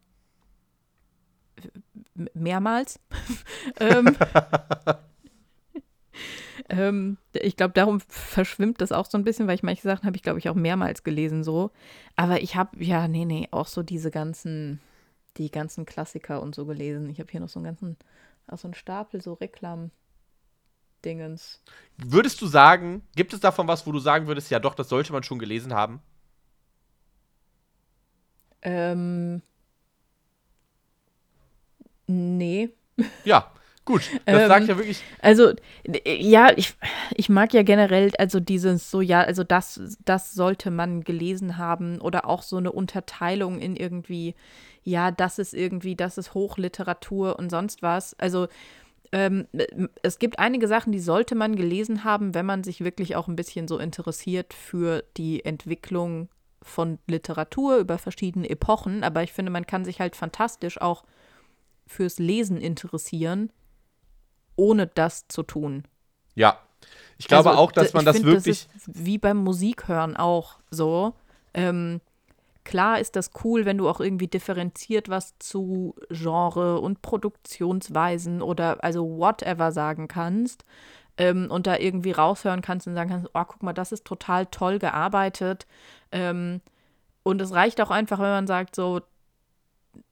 mehrmals. 2.34 3.00
ähm, 3.80 4.16
ähm, 6.68 7.16
ich 7.32 7.56
glaube, 7.56 7.72
darum 7.74 8.00
verschwimmt 8.08 8.80
das 8.80 8.92
auch 8.92 9.06
so 9.06 9.18
ein 9.18 9.24
bisschen, 9.24 9.46
weil 9.46 9.56
ich 9.56 9.62
manche 9.62 9.82
Sachen 9.82 10.04
habe 10.04 10.16
ich, 10.16 10.22
glaube 10.22 10.38
ich, 10.38 10.48
auch 10.48 10.54
mehrmals 10.54 11.04
gelesen 11.04 11.44
so. 11.44 11.70
Aber 12.16 12.42
ich 12.42 12.56
habe, 12.56 12.82
ja, 12.82 13.08
nee, 13.08 13.24
nee, 13.24 13.48
auch 13.50 13.66
so 13.66 13.82
diese 13.82 14.10
ganzen, 14.10 14.80
die 15.36 15.50
ganzen 15.50 15.86
Klassiker 15.86 16.42
und 16.42 16.54
so 16.54 16.66
gelesen. 16.66 17.08
Ich 17.10 17.18
habe 17.20 17.30
hier 17.30 17.40
noch 17.40 17.48
so 17.48 17.58
einen 17.58 17.66
ganzen, 17.66 17.96
auch 18.46 18.58
so 18.58 18.68
einen 18.68 18.74
Stapel, 18.74 19.22
so 19.22 19.32
Reklam-Dingens. 19.34 21.62
Würdest 21.96 22.40
du 22.40 22.46
sagen, 22.46 23.02
gibt 23.16 23.32
es 23.32 23.40
davon 23.40 23.66
was, 23.68 23.86
wo 23.86 23.92
du 23.92 23.98
sagen 23.98 24.26
würdest, 24.26 24.50
ja 24.50 24.58
doch, 24.58 24.74
das 24.74 24.88
sollte 24.88 25.12
man 25.12 25.22
schon 25.22 25.38
gelesen 25.38 25.74
haben? 25.74 26.00
Ähm, 28.62 29.42
nee. 32.06 32.70
Ja, 33.24 33.50
Gut, 33.84 34.02
das 34.26 34.42
ähm, 34.42 34.48
sagt 34.48 34.68
ja 34.68 34.76
wirklich. 34.76 35.02
Also, 35.20 35.54
ja, 36.06 36.52
ich, 36.54 36.74
ich 37.14 37.28
mag 37.28 37.52
ja 37.52 37.64
generell, 37.64 38.12
also 38.16 38.38
dieses 38.38 38.92
so, 38.92 39.00
ja, 39.00 39.22
also 39.22 39.42
das, 39.42 39.98
das 40.04 40.34
sollte 40.34 40.70
man 40.70 41.02
gelesen 41.02 41.58
haben 41.58 42.00
oder 42.00 42.28
auch 42.28 42.42
so 42.42 42.58
eine 42.58 42.70
Unterteilung 42.70 43.58
in 43.58 43.74
irgendwie, 43.74 44.36
ja, 44.84 45.10
das 45.10 45.40
ist 45.40 45.52
irgendwie, 45.52 45.96
das 45.96 46.16
ist 46.16 46.32
Hochliteratur 46.32 47.36
und 47.40 47.50
sonst 47.50 47.82
was. 47.82 48.16
Also, 48.20 48.46
ähm, 49.10 49.48
es 50.02 50.20
gibt 50.20 50.38
einige 50.38 50.68
Sachen, 50.68 50.92
die 50.92 51.00
sollte 51.00 51.34
man 51.34 51.56
gelesen 51.56 52.04
haben, 52.04 52.34
wenn 52.34 52.46
man 52.46 52.62
sich 52.62 52.84
wirklich 52.84 53.16
auch 53.16 53.26
ein 53.26 53.36
bisschen 53.36 53.66
so 53.66 53.78
interessiert 53.78 54.54
für 54.54 55.02
die 55.16 55.44
Entwicklung 55.44 56.28
von 56.62 57.00
Literatur 57.08 57.78
über 57.78 57.98
verschiedene 57.98 58.48
Epochen. 58.48 59.02
Aber 59.02 59.24
ich 59.24 59.32
finde, 59.32 59.50
man 59.50 59.66
kann 59.66 59.84
sich 59.84 59.98
halt 59.98 60.14
fantastisch 60.14 60.80
auch 60.80 61.02
fürs 61.86 62.18
Lesen 62.18 62.60
interessieren 62.60 63.50
ohne 64.56 64.86
das 64.86 65.28
zu 65.28 65.42
tun. 65.42 65.84
Ja. 66.34 66.58
Ich 67.18 67.28
glaube 67.28 67.50
also, 67.50 67.60
auch, 67.60 67.72
dass 67.72 67.92
man 67.92 68.04
das 68.04 68.16
find, 68.16 68.26
wirklich. 68.26 68.68
Das 68.72 68.88
ist 68.88 69.04
wie 69.04 69.18
beim 69.18 69.38
Musikhören 69.38 70.16
auch 70.16 70.56
so. 70.70 71.14
Ähm, 71.54 72.00
klar 72.64 72.98
ist 72.98 73.16
das 73.16 73.30
cool, 73.44 73.64
wenn 73.64 73.78
du 73.78 73.88
auch 73.88 74.00
irgendwie 74.00 74.26
differenziert 74.26 75.08
was 75.08 75.38
zu 75.38 75.94
Genre 76.10 76.80
und 76.80 77.02
Produktionsweisen 77.02 78.42
oder 78.42 78.82
also 78.82 79.18
whatever 79.18 79.72
sagen 79.72 80.08
kannst. 80.08 80.64
Ähm, 81.18 81.50
und 81.50 81.66
da 81.66 81.76
irgendwie 81.76 82.12
raushören 82.12 82.62
kannst 82.62 82.86
und 82.86 82.94
sagen 82.94 83.10
kannst, 83.10 83.28
oh, 83.34 83.44
guck 83.46 83.62
mal, 83.62 83.74
das 83.74 83.92
ist 83.92 84.06
total 84.06 84.46
toll 84.46 84.78
gearbeitet. 84.78 85.66
Ähm, 86.10 86.62
und 87.22 87.40
es 87.40 87.52
reicht 87.52 87.80
auch 87.80 87.90
einfach, 87.90 88.18
wenn 88.18 88.30
man 88.30 88.46
sagt, 88.46 88.74
so, 88.74 89.02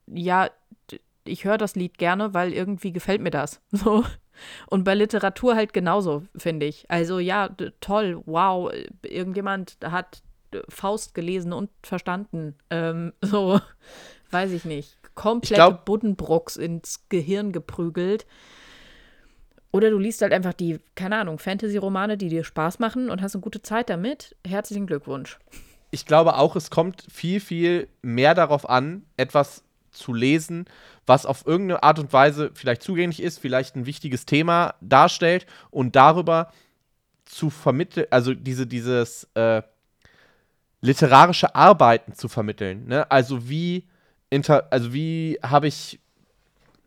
ja, 0.07 0.51
ich 1.25 1.45
höre 1.45 1.59
das 1.59 1.75
Lied 1.75 1.99
gerne, 1.99 2.35
weil 2.35 2.53
irgendwie 2.53 2.93
gefällt 2.93 3.21
mir 3.21 3.31
das. 3.31 3.61
So. 3.73 4.05
Und 4.69 4.85
bei 4.85 4.95
Literatur 4.95 5.55
halt 5.55 5.75
genauso, 5.75 6.23
finde 6.35 6.65
ich. 6.65 6.87
Also 6.89 7.19
ja, 7.19 7.51
toll, 7.81 8.23
wow, 8.25 8.73
irgendjemand 9.03 9.77
hat 9.85 10.23
Faust 10.69 11.15
gelesen 11.15 11.53
und 11.53 11.71
verstanden. 11.83 12.55
Ähm, 12.71 13.13
so, 13.23 13.61
weiß 14.31 14.53
ich 14.53 14.65
nicht. 14.65 14.97
Komplette 15.15 15.79
Buddenbrooks 15.85 16.57
ins 16.57 17.09
Gehirn 17.11 17.53
geprügelt. 17.53 18.27
Oder 19.73 19.91
du 19.91 19.99
liest 19.99 20.23
halt 20.23 20.33
einfach 20.33 20.55
die, 20.55 20.81
keine 20.95 21.19
Ahnung, 21.19 21.39
Fantasy-Romane, 21.39 22.17
die 22.17 22.29
dir 22.29 22.43
Spaß 22.43 22.79
machen 22.79 23.11
und 23.11 23.23
hast 23.23 23.35
eine 23.35 23.43
gute 23.43 23.63
Zeit 23.63 23.89
damit. 23.89 24.37
Herzlichen 24.47 24.87
Glückwunsch. 24.87 25.39
Ich 25.93 26.07
glaube 26.07 26.37
auch, 26.37 26.57
es 26.57 26.71
kommt 26.71 27.05
viel, 27.11 27.41
viel 27.41 27.89
mehr 28.03 28.35
darauf 28.35 28.69
an, 28.69 29.05
etwas 29.17 29.63
zu 29.91 30.13
lesen, 30.13 30.67
was 31.07 31.27
auf 31.27 31.47
irgendeine 31.47 31.83
Art 31.83 31.99
und 31.99 32.13
Weise 32.13 32.51
vielleicht 32.55 32.83
zugänglich 32.83 33.23
ist, 33.23 33.39
vielleicht 33.39 33.77
ein 33.77 33.87
wichtiges 33.87 34.27
Thema 34.27 34.75
darstellt 34.81 35.47
und 35.71 35.97
darüber 35.97 36.53
zu 37.25 37.51
vermitteln, 37.51 38.07
also 38.11 38.35
diese, 38.35 38.67
dieses 38.67 39.29
äh, 39.35 39.63
literarische 40.81 41.55
Arbeiten 41.55 42.15
zu 42.15 42.29
vermitteln. 42.29 42.87
Ne? 42.87 43.11
Also 43.11 43.49
wie 43.49 43.87
also 44.71 44.93
wie 44.93 45.39
habe 45.43 45.67
ich 45.67 46.01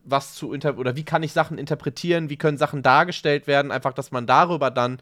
was 0.06 0.36
zu 0.36 0.54
inter 0.54 0.78
oder 0.78 0.96
wie 0.96 1.04
kann 1.04 1.24
ich 1.24 1.34
Sachen 1.34 1.58
interpretieren, 1.58 2.30
wie 2.30 2.38
können 2.38 2.58
Sachen 2.58 2.84
dargestellt 2.84 3.48
werden, 3.48 3.72
einfach, 3.72 3.94
dass 3.94 4.12
man 4.12 4.28
darüber 4.28 4.72
dann 4.72 5.02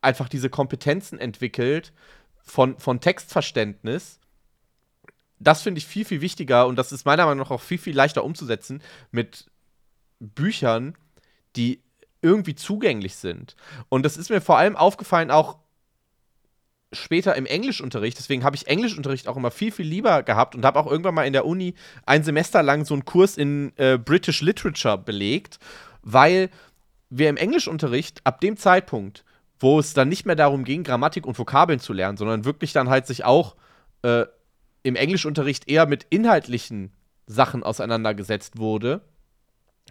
einfach 0.00 0.28
diese 0.28 0.50
Kompetenzen 0.50 1.18
entwickelt 1.18 1.92
von, 2.42 2.78
von 2.78 3.00
Textverständnis 3.00 4.18
das 5.38 5.62
finde 5.62 5.78
ich 5.78 5.86
viel, 5.86 6.04
viel 6.04 6.20
wichtiger 6.20 6.66
und 6.66 6.76
das 6.76 6.92
ist 6.92 7.06
meiner 7.06 7.26
Meinung 7.26 7.44
nach 7.44 7.50
auch 7.50 7.60
viel, 7.60 7.78
viel 7.78 7.94
leichter 7.94 8.24
umzusetzen 8.24 8.82
mit 9.10 9.46
Büchern, 10.20 10.94
die 11.56 11.82
irgendwie 12.22 12.54
zugänglich 12.54 13.16
sind. 13.16 13.56
Und 13.88 14.04
das 14.04 14.16
ist 14.16 14.30
mir 14.30 14.40
vor 14.40 14.58
allem 14.58 14.76
aufgefallen 14.76 15.30
auch 15.30 15.58
später 16.94 17.36
im 17.36 17.46
Englischunterricht. 17.46 18.18
Deswegen 18.18 18.44
habe 18.44 18.56
ich 18.56 18.66
Englischunterricht 18.66 19.28
auch 19.28 19.36
immer 19.36 19.50
viel, 19.50 19.72
viel 19.72 19.86
lieber 19.86 20.22
gehabt 20.22 20.54
und 20.54 20.64
habe 20.64 20.78
auch 20.78 20.90
irgendwann 20.90 21.14
mal 21.14 21.26
in 21.26 21.32
der 21.32 21.44
Uni 21.44 21.74
ein 22.06 22.22
Semester 22.22 22.62
lang 22.62 22.84
so 22.84 22.94
einen 22.94 23.04
Kurs 23.04 23.36
in 23.36 23.72
äh, 23.76 23.98
British 23.98 24.40
Literature 24.40 24.98
belegt, 24.98 25.58
weil 26.02 26.50
wir 27.10 27.28
im 27.28 27.36
Englischunterricht 27.36 28.20
ab 28.24 28.40
dem 28.40 28.56
Zeitpunkt, 28.56 29.24
wo 29.58 29.78
es 29.78 29.94
dann 29.94 30.08
nicht 30.08 30.26
mehr 30.26 30.36
darum 30.36 30.64
ging, 30.64 30.84
Grammatik 30.84 31.26
und 31.26 31.38
Vokabeln 31.38 31.80
zu 31.80 31.92
lernen, 31.92 32.16
sondern 32.16 32.44
wirklich 32.44 32.72
dann 32.72 32.88
halt 32.88 33.06
sich 33.06 33.24
auch 33.24 33.54
äh, 34.02 34.24
im 34.84 34.94
Englischunterricht 34.94 35.68
eher 35.68 35.86
mit 35.86 36.06
inhaltlichen 36.10 36.92
Sachen 37.26 37.64
auseinandergesetzt 37.64 38.58
wurde, 38.58 39.00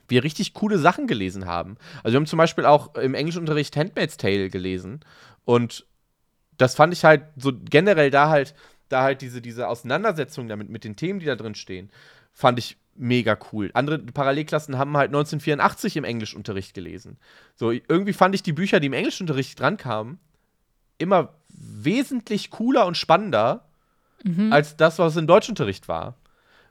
wir 0.08 0.24
richtig 0.24 0.54
coole 0.54 0.78
Sachen 0.78 1.08
gelesen 1.08 1.46
haben. 1.46 1.78
Also 2.04 2.14
wir 2.14 2.18
haben 2.18 2.28
zum 2.28 2.38
Beispiel 2.38 2.66
auch 2.66 2.96
im 2.96 3.16
Englischunterricht 3.16 3.76
Handmaid's 3.76 4.18
Tale 4.18 4.50
gelesen 4.50 5.02
und 5.44 5.86
das 6.58 6.76
fand 6.76 6.94
ich 6.94 7.04
halt 7.04 7.24
so 7.36 7.52
generell 7.54 8.12
da 8.12 8.30
halt, 8.30 8.54
da 8.88 9.02
halt 9.02 9.22
diese, 9.22 9.42
diese 9.42 9.68
Auseinandersetzung 9.68 10.48
damit 10.48 10.70
mit 10.70 10.84
den 10.84 10.96
Themen, 10.96 11.20
die 11.20 11.26
da 11.26 11.36
drin 11.36 11.56
stehen, 11.56 11.90
fand 12.32 12.60
ich 12.60 12.78
mega 12.96 13.38
cool. 13.52 13.72
Andere 13.74 13.98
Parallelklassen 13.98 14.78
haben 14.78 14.96
halt 14.96 15.10
1984 15.10 15.98
im 15.98 16.04
Englischunterricht 16.04 16.76
gelesen. 16.76 17.18
So, 17.56 17.72
irgendwie 17.72 18.14
fand 18.14 18.36
ich 18.36 18.44
die 18.44 18.54
Bücher, 18.54 18.80
die 18.80 18.88
im 18.88 18.94
Englischunterricht 18.94 19.60
drankamen, 19.60 20.20
immer 21.00 21.34
wesentlich 21.50 22.52
cooler 22.52 22.86
und 22.86 22.96
spannender 22.96 23.66
mhm. 24.24 24.52
als 24.52 24.76
das, 24.76 25.00
was 25.00 25.16
im 25.16 25.28
Deutschunterricht 25.28 25.88
war. 25.88 26.16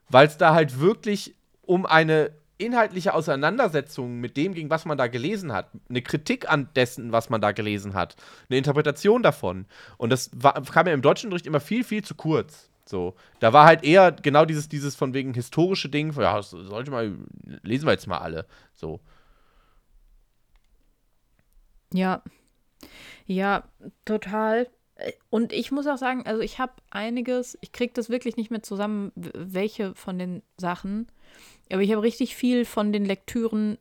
Weil 0.09 0.27
es 0.27 0.37
da 0.37 0.55
halt 0.55 0.81
wirklich 0.81 1.35
um 1.63 1.87
eine 1.87 2.33
inhaltliche 2.59 3.15
Auseinandersetzung 3.15 4.21
mit 4.21 4.37
dem 4.37 4.55
ging, 4.55 4.71
was 4.71 4.85
man 4.85 4.99
da 4.99 5.09
gelesen 5.09 5.53
hat, 5.53 5.71
eine 5.89 6.03
Kritik 6.03 6.51
an 6.51 6.69
dessen, 6.77 7.13
was 7.13 7.29
man 7.29 7.41
da 7.41 7.53
gelesen 7.53 7.95
hat, 7.95 8.17
eine 8.49 8.59
Interpretation 8.59 9.23
davon. 9.23 9.67
Und 9.97 10.11
das 10.11 10.31
war, 10.35 10.55
kam 10.63 10.87
ja 10.87 10.93
im 10.93 11.03
Deutschunterricht 11.03 11.47
immer 11.47 11.61
viel, 11.61 11.85
viel 11.85 12.05
zu 12.05 12.15
kurz. 12.15 12.71
So, 12.85 13.15
da 13.41 13.53
war 13.53 13.67
halt 13.67 13.85
eher 13.85 14.13
genau 14.13 14.45
dieses, 14.45 14.69
dieses 14.69 14.95
von 14.97 15.15
wegen 15.15 15.35
historische 15.35 15.89
Ding, 15.89 16.13
ja, 16.13 16.37
das 16.37 16.51
sollte 16.51 16.91
mal, 16.91 17.13
lesen 17.63 17.87
wir 17.87 17.93
jetzt 17.93 18.07
mal 18.07 18.19
alle. 18.19 18.47
So. 18.75 19.01
Ja. 21.93 22.23
Ja, 23.27 23.65
total. 24.05 24.69
Und 25.31 25.53
ich 25.53 25.73
muss 25.73 25.87
auch 25.87 25.99
sagen, 25.99 26.27
also 26.27 26.43
ich 26.43 26.59
habe 26.59 26.73
einiges, 26.91 27.59
ich 27.61 27.73
kriege 27.73 27.93
das 27.95 28.11
wirklich 28.11 28.37
nicht 28.37 28.51
mehr 28.51 28.63
zusammen, 28.63 29.11
welche 29.15 29.95
von 29.95 30.19
den 30.19 30.43
Sachen, 30.59 31.07
aber 31.73 31.83
ich 31.83 31.91
habe 31.93 32.03
richtig 32.03 32.37
viel 32.37 32.65
von 32.65 32.93
den 32.93 33.05
Lektüren, 33.05 33.79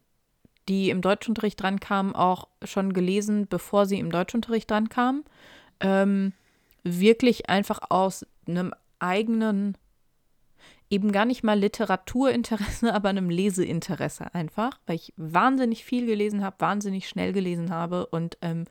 die 0.69 0.89
im 0.89 1.01
Deutschunterricht 1.01 1.61
drankamen, 1.61 2.15
auch 2.15 2.47
schon 2.63 2.93
gelesen, 2.93 3.47
bevor 3.47 3.85
sie 3.85 3.99
im 3.99 4.11
Deutschunterricht 4.11 4.69
drankamen. 4.69 5.25
Ähm, 5.79 6.33
wirklich 6.83 7.49
einfach 7.49 7.79
aus 7.89 8.25
einem 8.47 8.73
eigenen, 8.99 9.77
eben 10.89 11.11
gar 11.11 11.25
nicht 11.25 11.43
mal 11.43 11.59
Literaturinteresse, 11.59 12.93
aber 12.93 13.09
einem 13.09 13.29
Leseinteresse 13.29 14.33
einfach, 14.33 14.79
weil 14.85 14.95
ich 14.95 15.13
wahnsinnig 15.17 15.83
viel 15.83 16.05
gelesen 16.05 16.43
habe, 16.43 16.55
wahnsinnig 16.59 17.09
schnell 17.09 17.33
gelesen 17.33 17.71
habe 17.71 18.05
und 18.05 18.37
ähm, 18.41 18.65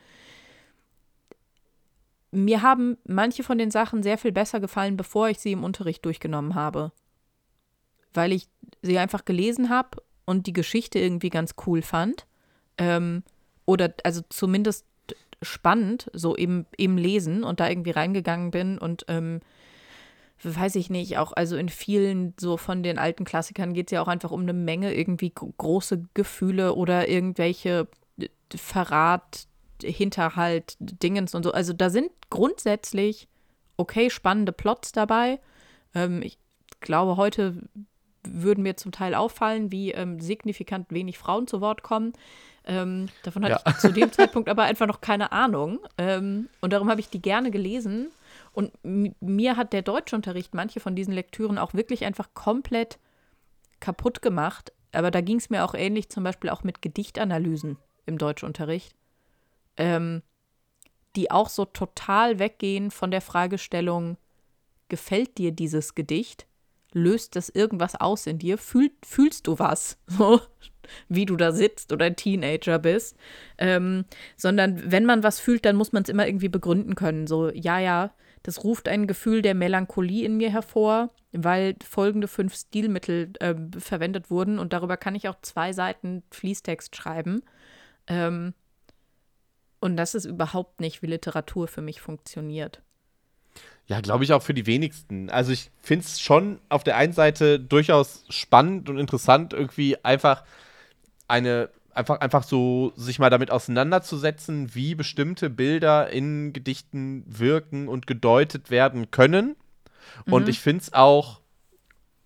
mir 2.32 2.62
haben 2.62 2.96
manche 3.04 3.42
von 3.42 3.58
den 3.58 3.70
Sachen 3.70 4.02
sehr 4.02 4.18
viel 4.18 4.32
besser 4.32 4.60
gefallen, 4.60 4.96
bevor 4.96 5.28
ich 5.28 5.38
sie 5.38 5.52
im 5.52 5.64
Unterricht 5.64 6.04
durchgenommen 6.04 6.54
habe. 6.54 6.92
Weil 8.12 8.32
ich 8.32 8.48
sie 8.82 8.98
einfach 8.98 9.24
gelesen 9.24 9.68
habe 9.68 10.02
und 10.24 10.46
die 10.46 10.52
Geschichte 10.52 10.98
irgendwie 10.98 11.30
ganz 11.30 11.54
cool 11.66 11.82
fand. 11.82 12.26
Ähm, 12.78 13.24
oder 13.66 13.94
also 14.04 14.22
zumindest 14.28 14.86
spannend, 15.42 16.10
so 16.12 16.34
im, 16.34 16.66
im 16.76 16.96
Lesen 16.96 17.44
und 17.44 17.60
da 17.60 17.68
irgendwie 17.68 17.90
reingegangen 17.90 18.50
bin 18.50 18.78
und 18.78 19.04
ähm, 19.08 19.40
weiß 20.42 20.76
ich 20.76 20.90
nicht, 20.90 21.18
auch 21.18 21.32
also 21.32 21.56
in 21.56 21.68
vielen 21.68 22.34
so 22.38 22.56
von 22.56 22.82
den 22.82 22.98
alten 22.98 23.24
Klassikern 23.24 23.74
geht 23.74 23.88
es 23.88 23.92
ja 23.92 24.02
auch 24.02 24.08
einfach 24.08 24.30
um 24.30 24.42
eine 24.42 24.52
Menge 24.52 24.94
irgendwie 24.94 25.32
große 25.34 26.04
Gefühle 26.14 26.74
oder 26.74 27.08
irgendwelche 27.08 27.88
äh, 28.18 28.28
Verrat, 28.54 29.46
Hinterhalt, 29.82 30.76
Dingens 30.78 31.34
und 31.34 31.42
so. 31.42 31.52
Also 31.52 31.72
da 31.72 31.90
sind 31.90 32.10
grundsätzlich 32.30 33.28
okay 33.76 34.10
spannende 34.10 34.52
Plots 34.52 34.92
dabei. 34.92 35.40
Ähm, 35.94 36.22
ich 36.22 36.38
glaube, 36.80 37.16
heute 37.16 37.62
würden 38.22 38.62
mir 38.62 38.76
zum 38.76 38.92
Teil 38.92 39.14
auffallen, 39.14 39.72
wie 39.72 39.92
ähm, 39.92 40.20
signifikant 40.20 40.90
wenig 40.90 41.18
Frauen 41.18 41.46
zu 41.46 41.60
Wort 41.60 41.82
kommen. 41.82 42.12
Ähm, 42.64 43.08
davon 43.22 43.44
hatte 43.44 43.62
ja. 43.64 43.72
ich 43.72 43.78
zu 43.78 43.92
dem 43.92 44.12
Zeitpunkt 44.12 44.48
aber 44.48 44.64
einfach 44.64 44.86
noch 44.86 45.00
keine 45.00 45.32
Ahnung. 45.32 45.80
Ähm, 45.96 46.48
und 46.60 46.72
darum 46.72 46.90
habe 46.90 47.00
ich 47.00 47.08
die 47.08 47.22
gerne 47.22 47.50
gelesen. 47.50 48.10
Und 48.52 48.72
mir 48.82 49.56
hat 49.56 49.72
der 49.72 49.82
Deutschunterricht 49.82 50.54
manche 50.54 50.80
von 50.80 50.94
diesen 50.94 51.14
Lektüren 51.14 51.56
auch 51.56 51.72
wirklich 51.72 52.04
einfach 52.04 52.34
komplett 52.34 52.98
kaputt 53.78 54.22
gemacht. 54.22 54.72
Aber 54.92 55.10
da 55.10 55.20
ging 55.20 55.38
es 55.38 55.50
mir 55.50 55.64
auch 55.64 55.74
ähnlich, 55.74 56.08
zum 56.08 56.24
Beispiel 56.24 56.50
auch 56.50 56.64
mit 56.64 56.82
Gedichtanalysen 56.82 57.78
im 58.06 58.18
Deutschunterricht, 58.18 58.94
ähm, 59.76 60.22
die 61.16 61.30
auch 61.30 61.48
so 61.48 61.64
total 61.64 62.38
weggehen 62.38 62.90
von 62.90 63.10
der 63.10 63.20
Fragestellung, 63.20 64.16
gefällt 64.88 65.38
dir 65.38 65.52
dieses 65.52 65.94
Gedicht? 65.94 66.46
Löst 66.92 67.36
das 67.36 67.48
irgendwas 67.48 67.94
aus 67.94 68.26
in 68.26 68.38
dir? 68.38 68.58
Fühl, 68.58 68.90
fühlst 69.04 69.46
du 69.46 69.58
was? 69.58 69.98
So, 70.06 70.40
wie 71.08 71.24
du 71.24 71.36
da 71.36 71.52
sitzt 71.52 71.92
oder 71.92 72.06
ein 72.06 72.16
Teenager 72.16 72.80
bist. 72.80 73.16
Ähm, 73.58 74.06
sondern 74.36 74.90
wenn 74.90 75.04
man 75.04 75.22
was 75.22 75.38
fühlt, 75.38 75.64
dann 75.64 75.76
muss 75.76 75.92
man 75.92 76.02
es 76.02 76.08
immer 76.08 76.26
irgendwie 76.26 76.48
begründen 76.48 76.96
können. 76.96 77.28
So, 77.28 77.48
ja, 77.50 77.78
ja, 77.78 78.12
das 78.42 78.64
ruft 78.64 78.88
ein 78.88 79.06
Gefühl 79.06 79.42
der 79.42 79.54
Melancholie 79.54 80.24
in 80.24 80.36
mir 80.36 80.50
hervor, 80.50 81.10
weil 81.32 81.76
folgende 81.88 82.26
fünf 82.26 82.54
Stilmittel 82.56 83.32
äh, 83.38 83.54
verwendet 83.78 84.30
wurden 84.30 84.58
und 84.58 84.72
darüber 84.72 84.96
kann 84.96 85.14
ich 85.14 85.28
auch 85.28 85.40
zwei 85.42 85.72
Seiten 85.72 86.22
Fließtext 86.30 86.96
schreiben. 86.96 87.42
Ähm, 88.06 88.54
und 89.80 89.96
das 89.96 90.14
ist 90.14 90.24
überhaupt 90.24 90.80
nicht, 90.80 91.02
wie 91.02 91.06
Literatur 91.06 91.68
für 91.68 91.82
mich 91.82 92.00
funktioniert. 92.00 92.82
Ja, 93.86 94.00
glaube 94.00 94.22
ich 94.22 94.32
auch 94.32 94.42
für 94.42 94.54
die 94.54 94.66
wenigsten. 94.66 95.30
Also 95.30 95.50
ich 95.50 95.70
finde 95.82 96.04
es 96.04 96.20
schon 96.20 96.60
auf 96.68 96.84
der 96.84 96.96
einen 96.96 97.12
Seite 97.12 97.58
durchaus 97.58 98.24
spannend 98.28 98.88
und 98.88 98.98
interessant, 98.98 99.52
irgendwie 99.52 100.02
einfach 100.04 100.44
eine 101.26 101.70
einfach, 101.92 102.20
einfach 102.20 102.44
so 102.44 102.92
sich 102.96 103.18
mal 103.18 103.30
damit 103.30 103.50
auseinanderzusetzen, 103.50 104.74
wie 104.74 104.94
bestimmte 104.94 105.50
Bilder 105.50 106.08
in 106.10 106.52
Gedichten 106.52 107.24
wirken 107.26 107.88
und 107.88 108.06
gedeutet 108.06 108.70
werden 108.70 109.10
können. 109.10 109.56
Mhm. 110.26 110.32
Und 110.32 110.48
ich 110.48 110.60
finde 110.60 110.82
es 110.82 110.92
auch 110.92 111.40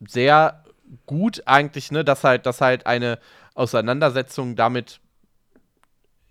sehr 0.06 0.64
gut 1.06 1.42
eigentlich, 1.46 1.90
ne, 1.90 2.04
dass 2.04 2.24
halt, 2.24 2.46
dass 2.46 2.60
halt 2.60 2.86
eine 2.86 3.18
Auseinandersetzung 3.54 4.56
damit 4.56 5.00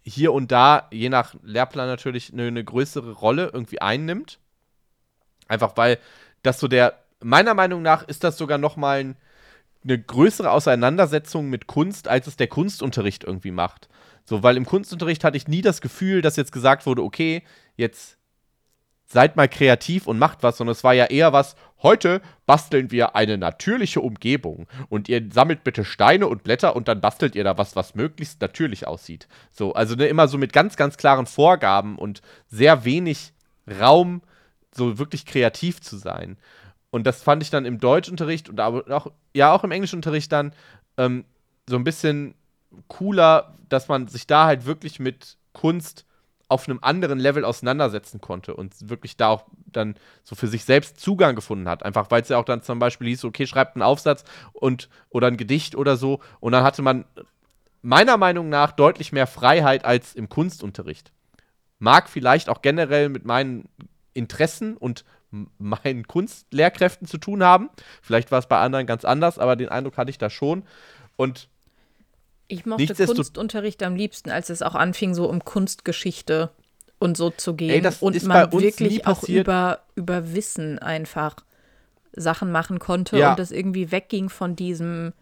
hier 0.03 0.33
und 0.33 0.51
da, 0.51 0.87
je 0.91 1.09
nach 1.09 1.35
Lehrplan 1.43 1.87
natürlich, 1.87 2.31
eine, 2.31 2.47
eine 2.47 2.63
größere 2.63 3.11
Rolle 3.13 3.49
irgendwie 3.53 3.81
einnimmt. 3.81 4.39
Einfach 5.47 5.75
weil 5.75 5.97
das 6.41 6.59
so 6.59 6.67
der, 6.67 6.99
meiner 7.21 7.53
Meinung 7.53 7.81
nach 7.81 8.03
ist 8.03 8.23
das 8.23 8.37
sogar 8.37 8.57
noch 8.57 8.75
mal 8.75 8.99
ein 8.99 9.15
eine 9.83 10.01
größere 10.01 10.51
Auseinandersetzung 10.51 11.49
mit 11.49 11.67
Kunst, 11.67 12.07
als 12.07 12.27
es 12.27 12.37
der 12.37 12.47
Kunstunterricht 12.47 13.23
irgendwie 13.23 13.51
macht. 13.51 13.89
So, 14.25 14.43
weil 14.43 14.55
im 14.55 14.65
Kunstunterricht 14.65 15.23
hatte 15.23 15.37
ich 15.37 15.47
nie 15.47 15.61
das 15.61 15.81
Gefühl, 15.81 16.21
dass 16.21 16.37
jetzt 16.37 16.51
gesagt 16.51 16.85
wurde, 16.85 17.03
okay, 17.03 17.43
jetzt 17.75 18.17
seid 19.05 19.35
mal 19.35 19.47
kreativ 19.47 20.07
und 20.07 20.19
macht 20.19 20.43
was, 20.43 20.57
sondern 20.57 20.71
es 20.71 20.83
war 20.83 20.93
ja 20.93 21.05
eher 21.05 21.33
was, 21.33 21.55
heute 21.81 22.21
basteln 22.45 22.91
wir 22.91 23.15
eine 23.15 23.37
natürliche 23.37 24.01
Umgebung 24.01 24.67
und 24.89 25.09
ihr 25.09 25.29
sammelt 25.31 25.63
bitte 25.63 25.85
Steine 25.85 26.27
und 26.27 26.43
Blätter 26.43 26.75
und 26.75 26.87
dann 26.87 27.01
bastelt 27.01 27.35
ihr 27.35 27.43
da 27.43 27.57
was, 27.57 27.75
was 27.75 27.95
möglichst 27.95 28.41
natürlich 28.41 28.87
aussieht. 28.87 29.27
So, 29.51 29.73
also 29.73 29.95
ne, 29.95 30.07
immer 30.07 30.27
so 30.27 30.37
mit 30.37 30.53
ganz, 30.53 30.75
ganz 30.77 30.97
klaren 30.97 31.25
Vorgaben 31.25 31.97
und 31.97 32.21
sehr 32.47 32.85
wenig 32.85 33.33
Raum, 33.79 34.21
so 34.75 34.97
wirklich 34.97 35.25
kreativ 35.25 35.81
zu 35.81 35.97
sein. 35.97 36.37
Und 36.89 37.05
das 37.05 37.23
fand 37.23 37.43
ich 37.43 37.49
dann 37.49 37.65
im 37.65 37.79
Deutschunterricht 37.79 38.49
und 38.49 38.59
auch, 38.59 39.11
ja, 39.33 39.51
auch 39.51 39.63
im 39.63 39.71
Englischunterricht 39.71 40.31
dann 40.31 40.53
ähm, 40.97 41.25
so 41.67 41.75
ein 41.75 41.83
bisschen 41.83 42.35
cooler, 42.87 43.55
dass 43.69 43.87
man 43.87 44.07
sich 44.07 44.27
da 44.27 44.45
halt 44.45 44.65
wirklich 44.65 44.99
mit 44.99 45.37
Kunst 45.53 46.05
auf 46.53 46.69
einem 46.69 46.79
anderen 46.81 47.19
Level 47.19 47.43
auseinandersetzen 47.43 48.21
konnte 48.21 48.55
und 48.55 48.89
wirklich 48.89 49.17
da 49.17 49.29
auch 49.29 49.45
dann 49.65 49.95
so 50.23 50.35
für 50.35 50.47
sich 50.47 50.63
selbst 50.63 50.99
Zugang 50.99 51.35
gefunden 51.35 51.67
hat. 51.67 51.83
Einfach 51.83 52.11
weil 52.11 52.21
es 52.21 52.29
ja 52.29 52.37
auch 52.37 52.45
dann 52.45 52.61
zum 52.61 52.79
Beispiel 52.79 53.07
hieß, 53.07 53.25
okay, 53.25 53.47
schreibt 53.47 53.75
einen 53.75 53.81
Aufsatz 53.81 54.23
und 54.53 54.87
oder 55.09 55.27
ein 55.27 55.37
Gedicht 55.37 55.75
oder 55.75 55.97
so. 55.97 56.19
Und 56.39 56.51
dann 56.51 56.63
hatte 56.63 56.83
man 56.83 57.05
meiner 57.81 58.17
Meinung 58.17 58.49
nach 58.49 58.71
deutlich 58.71 59.11
mehr 59.11 59.27
Freiheit 59.27 59.83
als 59.83 60.13
im 60.13 60.29
Kunstunterricht. 60.29 61.11
Mag 61.79 62.07
vielleicht 62.07 62.49
auch 62.49 62.61
generell 62.61 63.09
mit 63.09 63.25
meinen 63.25 63.67
Interessen 64.13 64.77
und 64.77 65.03
meinen 65.57 66.07
Kunstlehrkräften 66.07 67.07
zu 67.07 67.17
tun 67.17 67.43
haben. 67.43 67.71
Vielleicht 68.03 68.31
war 68.31 68.39
es 68.39 68.47
bei 68.47 68.59
anderen 68.59 68.85
ganz 68.85 69.03
anders, 69.03 69.39
aber 69.39 69.55
den 69.55 69.69
Eindruck 69.69 69.97
hatte 69.97 70.11
ich 70.11 70.19
da 70.19 70.29
schon. 70.29 70.63
Und 71.15 71.49
ich 72.47 72.65
mochte 72.65 72.93
Kunstunterricht 72.93 73.83
am 73.83 73.95
liebsten, 73.95 74.29
als 74.29 74.49
es 74.49 74.61
auch 74.61 74.75
anfing, 74.75 75.13
so 75.13 75.29
um 75.29 75.43
Kunstgeschichte 75.43 76.51
und 76.99 77.17
so 77.17 77.29
zu 77.29 77.55
gehen. 77.55 77.69
Ey, 77.69 77.81
das 77.81 78.01
und 78.01 78.15
ist 78.15 78.25
man 78.25 78.49
bei 78.49 78.57
uns 78.57 78.63
wirklich 78.63 79.07
auch 79.07 79.23
über, 79.23 79.81
über 79.95 80.33
Wissen 80.33 80.79
einfach 80.79 81.37
Sachen 82.13 82.51
machen 82.51 82.79
konnte 82.79 83.17
ja. 83.17 83.31
und 83.31 83.39
das 83.39 83.51
irgendwie 83.51 83.91
wegging 83.91 84.29
von 84.29 84.55
diesem, 84.55 85.13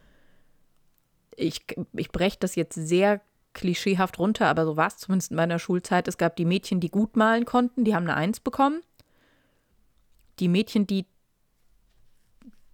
ich, 1.36 1.62
ich 1.94 2.12
breche 2.12 2.38
das 2.40 2.56
jetzt 2.56 2.76
sehr 2.76 3.22
klischeehaft 3.54 4.20
runter, 4.20 4.48
aber 4.48 4.66
so 4.66 4.78
war 4.78 4.88
es 4.88 4.98
zumindest 4.98 5.32
in 5.32 5.38
meiner 5.38 5.60
Schulzeit. 5.60 6.08
Es 6.08 6.18
gab 6.18 6.36
die 6.36 6.46
Mädchen, 6.46 6.80
die 6.80 6.90
gut 6.90 7.16
malen 7.16 7.46
konnten, 7.46 7.84
die 7.84 7.96
haben 7.96 8.04
eine 8.04 8.16
Eins 8.16 8.40
bekommen 8.40 8.82
die 10.42 10.48
Mädchen, 10.48 10.88
die 10.88 11.06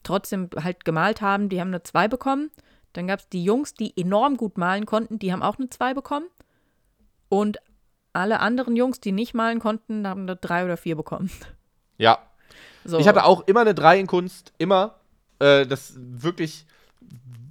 trotzdem 0.04 0.50
halt 0.56 0.86
gemalt 0.86 1.22
haben, 1.22 1.50
die 1.50 1.60
haben 1.60 1.68
eine 1.68 1.84
2 1.84 2.08
bekommen. 2.08 2.50
Dann 2.98 3.06
gab 3.06 3.20
es 3.20 3.30
die 3.30 3.44
Jungs, 3.44 3.76
die 3.76 3.96
enorm 3.96 4.38
gut 4.38 4.58
malen 4.58 4.88
konnten, 4.88 5.20
die 5.20 5.32
haben 5.32 5.44
auch 5.44 5.60
eine 5.60 5.70
2 5.70 5.94
bekommen. 5.94 6.26
Und 7.30 7.60
alle 8.12 8.40
anderen 8.40 8.76
Jungs, 8.76 9.00
die 9.00 9.12
nicht 9.12 9.36
malen 9.36 9.60
konnten, 9.60 10.08
haben 10.08 10.22
eine 10.22 10.36
3 10.36 10.66
oder 10.66 10.78
4 10.78 10.96
bekommen. 10.96 11.30
Ja. 12.00 12.20
So. 12.86 13.00
Ich 13.00 13.08
hatte 13.08 13.26
auch 13.26 13.48
immer 13.48 13.62
eine 13.62 13.74
3 13.74 14.00
in 14.00 14.06
Kunst, 14.06 14.54
immer. 14.60 15.00
Äh, 15.40 15.66
das 15.66 15.96
wirklich 15.98 16.68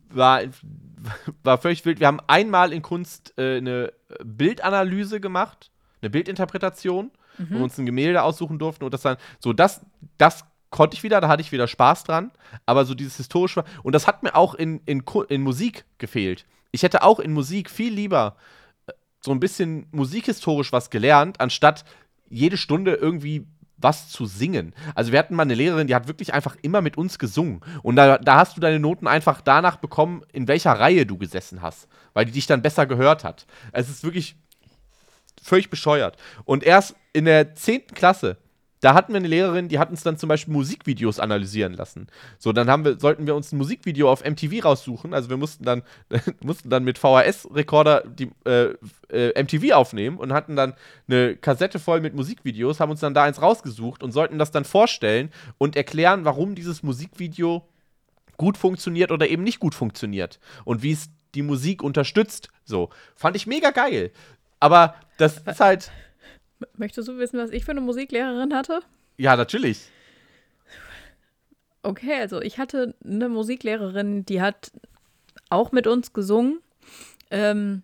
war, 0.09 0.43
war 1.43 1.59
völlig 1.59 1.85
wild. 1.85 1.99
Wir 1.99 2.07
haben 2.07 2.21
einmal 2.29 2.73
in 2.73 2.81
Kunst 2.81 3.35
äh, 3.37 3.57
eine 3.57 3.93
Bildanalyse 4.25 5.21
gemacht, 5.21 5.73
eine 6.01 6.11
Bildinterpretation, 6.11 7.11
mhm. 7.39 7.47
wo 7.51 7.55
wir 7.57 7.65
uns 7.65 7.77
ein 7.77 7.87
Gemälde 7.87 8.23
aussuchen 8.23 8.61
durften 8.61 8.85
und 8.85 8.95
das 8.95 9.03
dann 9.03 9.17
so 9.41 9.53
das 9.53 9.81
das 10.17 10.45
konnte 10.71 10.97
ich 10.97 11.03
wieder, 11.03 11.21
da 11.21 11.29
hatte 11.29 11.43
ich 11.43 11.53
wieder 11.53 11.69
Spaß 11.69 12.05
dran, 12.05 12.31
aber 12.67 12.85
so 12.85 12.95
dieses 12.95 13.17
historische 13.17 13.65
und 13.83 13.95
das 13.95 14.07
hat 14.07 14.23
mir 14.23 14.35
auch 14.35 14.55
in, 14.55 14.81
in, 14.87 15.03
in 15.29 15.43
Musik 15.43 15.85
gefehlt. 15.99 16.47
Ich 16.73 16.83
hätte 16.83 17.03
auch 17.03 17.21
in 17.21 17.33
Musik 17.33 17.71
viel 17.71 17.93
lieber 17.93 18.37
äh, 18.87 18.93
so 19.21 19.31
ein 19.33 19.41
bisschen 19.41 19.87
musikhistorisch 19.93 20.73
was 20.73 20.91
gelernt, 20.91 21.41
anstatt 21.41 21.85
jede 22.29 22.57
Stunde 22.57 22.95
irgendwie 22.95 23.47
was 23.79 24.09
zu 24.09 24.27
singen. 24.27 24.75
Also 24.95 25.13
wir 25.13 25.19
hatten 25.19 25.35
mal 25.35 25.43
eine 25.43 25.55
Lehrerin, 25.55 25.87
die 25.87 25.95
hat 25.95 26.09
wirklich 26.09 26.33
einfach 26.33 26.57
immer 26.63 26.81
mit 26.81 26.97
uns 26.97 27.19
gesungen. 27.19 27.61
Und 27.83 27.97
da, 27.97 28.19
da 28.19 28.37
hast 28.37 28.57
du 28.57 28.61
deine 28.61 28.81
Noten 28.81 29.07
einfach 29.07 29.41
danach 29.41 29.77
bekommen, 29.77 30.23
in 30.33 30.49
welcher 30.49 30.73
Reihe 30.73 31.07
du 31.07 31.19
gesessen 31.19 31.63
hast, 31.63 31.87
weil 32.15 32.25
die 32.25 32.33
dich 32.33 32.47
dann 32.47 32.63
besser 32.63 32.87
gehört 32.87 33.25
hat. 33.25 33.47
Es 33.73 33.89
ist 33.89 34.03
wirklich 34.03 34.37
völlig 35.43 35.71
bescheuert. 35.71 36.17
Und 36.45 36.65
erst 36.65 36.97
in 37.13 37.27
der 37.27 37.55
10. 37.55 37.89
Klasse 37.89 38.39
da 38.81 38.95
hatten 38.95 39.13
wir 39.13 39.19
eine 39.19 39.29
Lehrerin, 39.29 39.69
die 39.69 39.79
hat 39.79 39.91
uns 39.91 40.03
dann 40.03 40.19
zum 40.19 40.29
Beispiel 40.29 40.53
Musikvideos 40.53 41.19
analysieren 41.19 41.73
lassen. 41.73 42.09
So, 42.39 42.53
dann 42.53 42.69
haben 42.69 42.85
wir, 42.85 43.01
sollten 43.01 43.27
wir 43.27 43.35
uns 43.35 43.53
ein 43.53 43.57
Musikvideo 43.57 44.11
auf 44.11 44.23
MTV 44.23 44.65
raussuchen. 44.65 45.15
Also 45.15 45.31
wir 45.31 45.39
mussten 45.39 45.65
dann, 45.65 45.83
mussten 46.43 46.69
dann 46.69 46.85
mit 46.85 46.99
VHS-Rekorder 46.99 48.05
die 48.07 48.31
äh, 48.45 48.75
äh, 49.11 49.43
MTV 49.43 49.73
aufnehmen 49.75 50.19
und 50.19 50.33
hatten 50.33 50.57
dann 50.57 50.75
eine 51.09 51.37
Kassette 51.37 51.79
voll 51.79 52.01
mit 52.01 52.15
Musikvideos, 52.15 52.81
haben 52.81 52.91
uns 52.91 53.01
dann 53.01 53.15
da 53.15 53.25
eins 53.25 53.41
rausgesucht 53.41 54.03
und 54.03 54.13
sollten 54.13 54.39
das 54.39 54.51
dann 54.51 54.65
vorstellen 54.65 55.31
und 55.59 55.75
erklären, 55.75 56.25
warum 56.25 56.55
dieses 56.55 56.83
Musikvideo 56.83 57.67
gut 58.37 58.59
funktioniert 58.59 59.11
oder 59.11 59.29
eben 59.29 59.43
nicht 59.43 59.61
gut 59.61 59.75
funktioniert 59.75 60.39
und 60.65 60.83
wie 60.83 60.93
es 60.93 61.09
die 61.35 61.43
Musik 61.43 61.83
unterstützt. 61.83 62.51
So, 62.65 62.91
fand 63.15 63.37
ich 63.37 63.47
mega 63.47 63.71
geil. 63.71 64.11
Aber 64.61 64.95
das 65.17 65.39
ist 65.39 65.61
halt 65.61 65.91
Möchtest 66.77 67.09
du 67.09 67.19
wissen, 67.19 67.39
was 67.39 67.51
ich 67.51 67.65
für 67.65 67.73
eine 67.73 67.81
Musiklehrerin 67.81 68.55
hatte? 68.55 68.81
Ja, 69.17 69.37
natürlich. 69.37 69.91
Okay, 71.83 72.21
also 72.21 72.41
ich 72.41 72.59
hatte 72.59 72.95
eine 73.05 73.29
Musiklehrerin, 73.29 74.25
die 74.25 74.41
hat 74.41 74.73
auch 75.51 75.73
mit 75.73 75.87
uns 75.87 76.13
gesungen. 76.13 76.61
Ähm, 77.31 77.83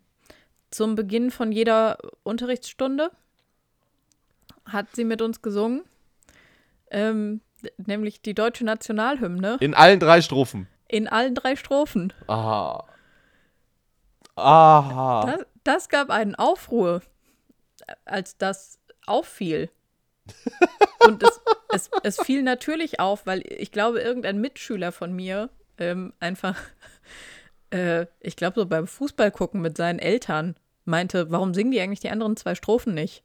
zum 0.71 0.95
Beginn 0.95 1.31
von 1.31 1.53
jeder 1.53 1.99
Unterrichtsstunde 2.23 3.11
hat 4.65 4.87
sie 4.95 5.05
mit 5.05 5.23
uns 5.23 5.43
gesungen. 5.43 5.83
Ähm, 6.91 7.41
nämlich 7.77 8.23
die 8.23 8.35
deutsche 8.35 8.65
Nationalhymne. 8.65 9.59
In 9.61 9.75
allen 9.75 10.01
drei 10.01 10.21
Strophen. 10.21 10.67
In 10.89 11.09
allen 11.09 11.35
drei 11.35 11.57
Strophen. 11.57 12.13
Aha. 12.27 12.85
Aha. 14.35 15.27
Das, 15.27 15.47
das 15.65 15.89
gab 15.89 16.11
einen 16.11 16.35
Aufruhr 16.35 17.03
als 18.05 18.37
das 18.37 18.79
auffiel. 19.07 19.71
Und 21.07 21.23
es, 21.23 21.41
es, 21.73 21.91
es, 22.05 22.23
fiel 22.23 22.43
natürlich 22.43 23.01
auf, 23.01 23.27
weil 23.27 23.43
ich 23.47 23.73
glaube, 23.73 24.01
irgendein 24.01 24.41
Mitschüler 24.41 24.93
von 24.93 25.13
mir 25.13 25.51
ähm, 25.79 26.13
einfach, 26.21 26.57
äh, 27.71 28.07
ich 28.21 28.37
glaube, 28.37 28.61
so 28.61 28.67
beim 28.67 28.87
Fußball 28.87 29.33
gucken 29.33 29.61
mit 29.61 29.77
seinen 29.77 29.99
Eltern 29.99 30.57
meinte, 30.85 31.31
warum 31.31 31.55
singen 31.55 31.73
die 31.73 31.81
eigentlich 31.81 32.01
die 32.01 32.11
anderen 32.11 32.37
zwei 32.37 32.55
Strophen 32.55 32.95
nicht? 32.95 33.25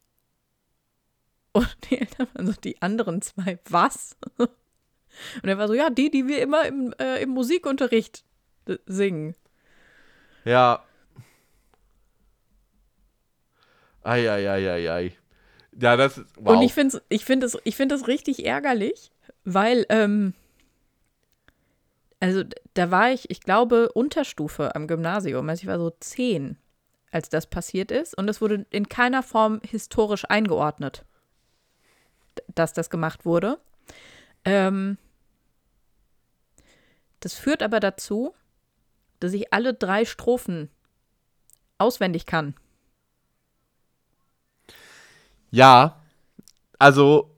Und 1.52 1.78
die 1.90 2.00
Eltern 2.00 2.28
waren 2.34 2.48
so, 2.48 2.54
die 2.54 2.82
anderen 2.82 3.22
zwei, 3.22 3.60
was? 3.70 4.18
Und 4.38 4.50
er 5.50 5.58
war 5.58 5.68
so, 5.68 5.74
ja, 5.74 5.90
die, 5.90 6.12
die 6.12 6.28
wir 6.28 6.42
immer 6.42 6.66
im, 6.66 6.94
äh, 7.00 7.22
im 7.22 7.30
Musikunterricht 7.30 8.24
singen. 8.86 9.36
Ja, 10.46 10.84
Eieieiei. 14.08 15.14
Ja, 15.80 15.96
das. 15.96 16.22
Wow. 16.38 16.56
Und 16.56 16.62
ich 16.64 16.74
finde 16.74 17.02
ich 17.10 17.26
find 17.26 17.44
find 17.44 18.08
richtig 18.08 18.46
ärgerlich, 18.46 19.12
weil, 19.44 19.86
ähm, 19.90 20.34
also 22.20 22.44
da 22.74 22.90
war 22.90 23.12
ich, 23.12 23.30
ich 23.30 23.42
glaube, 23.42 23.92
Unterstufe 23.92 24.76
am 24.76 24.88
Gymnasium. 24.88 25.48
Also 25.50 25.62
ich 25.62 25.68
war 25.68 25.78
so 25.78 25.92
zehn, 26.00 26.58
als 27.12 27.30
das 27.30 27.48
passiert 27.48 27.92
ist. 27.92 28.18
Und 28.18 28.28
es 28.28 28.42
wurde 28.42 28.66
in 28.72 28.90
keiner 28.90 29.22
Form 29.22 29.62
historisch 29.64 30.26
eingeordnet, 30.28 31.06
dass 32.56 32.74
das 32.74 32.90
gemacht 32.90 33.26
wurde. 33.26 33.60
Ähm, 34.46 34.98
das 37.20 37.34
führt 37.34 37.62
aber 37.62 37.80
dazu, 37.80 38.34
dass 39.20 39.34
ich 39.34 39.54
alle 39.54 39.74
drei 39.74 40.06
Strophen 40.06 40.70
auswendig 41.78 42.26
kann. 42.26 42.56
Ja, 45.52 45.96
also 46.80 47.32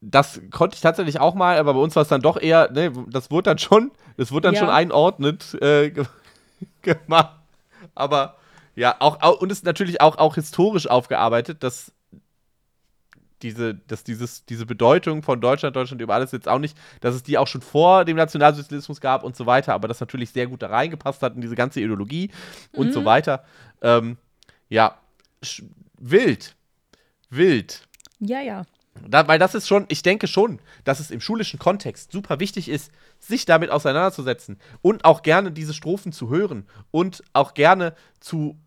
das 0.00 0.40
konnte 0.50 0.74
ich 0.74 0.80
tatsächlich 0.80 1.20
auch 1.20 1.34
mal, 1.34 1.58
aber 1.58 1.74
bei 1.74 1.80
uns 1.80 1.96
war 1.96 2.02
es 2.02 2.08
dann 2.08 2.22
doch 2.22 2.40
eher, 2.40 2.70
ne, 2.70 2.92
das 3.08 3.30
wurde 3.30 3.50
dann 3.50 3.58
schon, 3.58 3.90
das 4.16 4.30
wurde 4.30 4.48
dann 4.48 4.54
ja. 4.54 4.60
schon 4.60 4.70
einordnet 4.70 5.54
äh, 5.60 5.92
gemacht. 6.82 7.36
Aber 7.94 8.36
ja, 8.74 8.96
auch, 9.00 9.20
auch, 9.22 9.40
und 9.40 9.50
es 9.50 9.58
ist 9.58 9.64
natürlich 9.64 10.00
auch, 10.00 10.18
auch 10.18 10.34
historisch 10.34 10.86
aufgearbeitet, 10.86 11.62
dass 11.62 11.92
diese, 13.42 13.74
dass 13.74 14.04
dieses, 14.04 14.44
diese 14.46 14.64
Bedeutung 14.64 15.22
von 15.22 15.40
Deutschland, 15.40 15.76
Deutschland 15.76 16.00
über 16.00 16.14
alles 16.14 16.32
jetzt 16.32 16.48
auch 16.48 16.58
nicht, 16.58 16.76
dass 17.00 17.14
es 17.14 17.22
die 17.22 17.36
auch 17.38 17.46
schon 17.46 17.60
vor 17.60 18.04
dem 18.04 18.16
Nationalsozialismus 18.16 19.00
gab 19.00 19.24
und 19.24 19.36
so 19.36 19.46
weiter, 19.46 19.74
aber 19.74 19.88
das 19.88 20.00
natürlich 20.00 20.30
sehr 20.30 20.46
gut 20.46 20.62
da 20.62 20.68
reingepasst 20.68 21.22
hat 21.22 21.34
in 21.34 21.40
diese 21.40 21.54
ganze 21.54 21.80
Ideologie 21.80 22.30
mhm. 22.72 22.78
und 22.78 22.92
so 22.92 23.00
mhm. 23.00 23.04
weiter. 23.04 23.44
Ähm, 23.82 24.16
ja, 24.68 24.96
wild 25.98 26.55
wild. 27.30 27.86
Ja, 28.18 28.40
ja. 28.40 28.64
Da, 29.06 29.28
weil 29.28 29.38
das 29.38 29.54
ist 29.54 29.68
schon, 29.68 29.84
ich 29.88 30.02
denke 30.02 30.26
schon, 30.26 30.58
dass 30.84 31.00
es 31.00 31.10
im 31.10 31.20
schulischen 31.20 31.58
Kontext 31.58 32.12
super 32.12 32.40
wichtig 32.40 32.68
ist, 32.68 32.90
sich 33.18 33.44
damit 33.44 33.70
auseinanderzusetzen 33.70 34.58
und 34.82 35.04
auch 35.04 35.22
gerne 35.22 35.52
diese 35.52 35.74
Strophen 35.74 36.12
zu 36.12 36.30
hören 36.30 36.66
und 36.90 37.22
auch 37.32 37.54
gerne 37.54 37.94
zu 38.20 38.58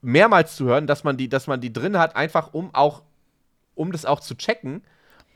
mehrmals 0.00 0.56
zu 0.56 0.66
hören, 0.66 0.86
dass 0.86 1.04
man 1.04 1.16
die, 1.16 1.28
dass 1.28 1.46
man 1.46 1.60
die 1.60 1.72
drin 1.72 1.98
hat, 1.98 2.16
einfach 2.16 2.52
um 2.52 2.74
auch, 2.74 3.02
um 3.74 3.92
das 3.92 4.04
auch 4.04 4.20
zu 4.20 4.36
checken 4.36 4.82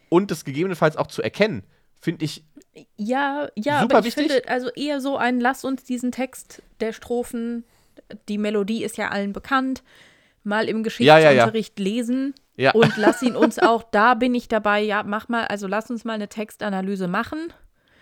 und 0.09 0.30
das 0.30 0.45
gegebenenfalls 0.45 0.97
auch 0.97 1.07
zu 1.07 1.22
erkennen, 1.22 1.64
finde 2.01 2.24
ich. 2.24 2.45
Ja, 2.97 3.49
ja, 3.57 3.83
super 3.83 3.99
aber 3.99 4.07
ich 4.07 4.16
wichtig. 4.16 4.33
finde 4.33 4.49
also 4.49 4.68
eher 4.70 5.01
so 5.01 5.16
ein, 5.16 5.41
lass 5.41 5.64
uns 5.64 5.85
diesen 5.85 6.12
Text 6.12 6.62
der 6.80 6.93
Strophen, 6.93 7.64
die 8.28 8.39
Melodie 8.39 8.85
ist 8.85 8.97
ja 8.97 9.09
allen 9.09 9.33
bekannt, 9.33 9.83
mal 10.45 10.68
im 10.68 10.82
Geschichtsunterricht 10.82 11.78
ja, 11.78 11.84
ja, 11.84 11.90
ja. 11.90 11.93
lesen 11.93 12.34
und 12.74 12.97
lass 12.97 13.22
ihn 13.22 13.36
uns 13.36 13.59
auch, 13.61 13.82
da 13.82 14.14
bin 14.14 14.34
ich 14.34 14.49
dabei, 14.49 14.80
ja, 14.80 15.03
mach 15.03 15.28
mal, 15.28 15.47
also 15.47 15.66
lass 15.66 15.90
uns 15.90 16.05
mal 16.05 16.14
eine 16.14 16.28
Textanalyse 16.28 17.09
machen. 17.09 17.53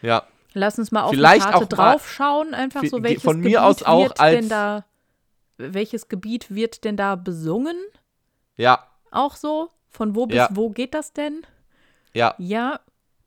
Ja. 0.02 0.24
Lass 0.52 0.78
uns 0.78 0.90
mal 0.90 1.02
auf 1.02 1.12
Vielleicht 1.12 1.46
die 1.46 1.50
Karte 1.50 1.66
draufschauen, 1.66 2.54
einfach 2.54 2.84
so, 2.84 3.02
welches 3.02 3.22
von 3.22 3.38
mir 3.38 3.42
Gebiet 3.42 3.58
aus 3.58 3.82
auch 3.84 4.02
wird 4.02 4.20
als 4.20 4.34
denn 4.34 4.48
da, 4.48 4.84
welches 5.58 6.08
Gebiet 6.08 6.52
wird 6.52 6.84
denn 6.84 6.96
da 6.96 7.14
besungen? 7.14 7.76
Ja. 8.56 8.86
Auch 9.10 9.36
so? 9.36 9.70
Von 9.88 10.14
wo 10.14 10.26
bis 10.26 10.46
wo 10.50 10.70
geht 10.70 10.94
das 10.94 11.12
denn? 11.12 11.42
Ja. 12.12 12.34
Ja, 12.38 12.80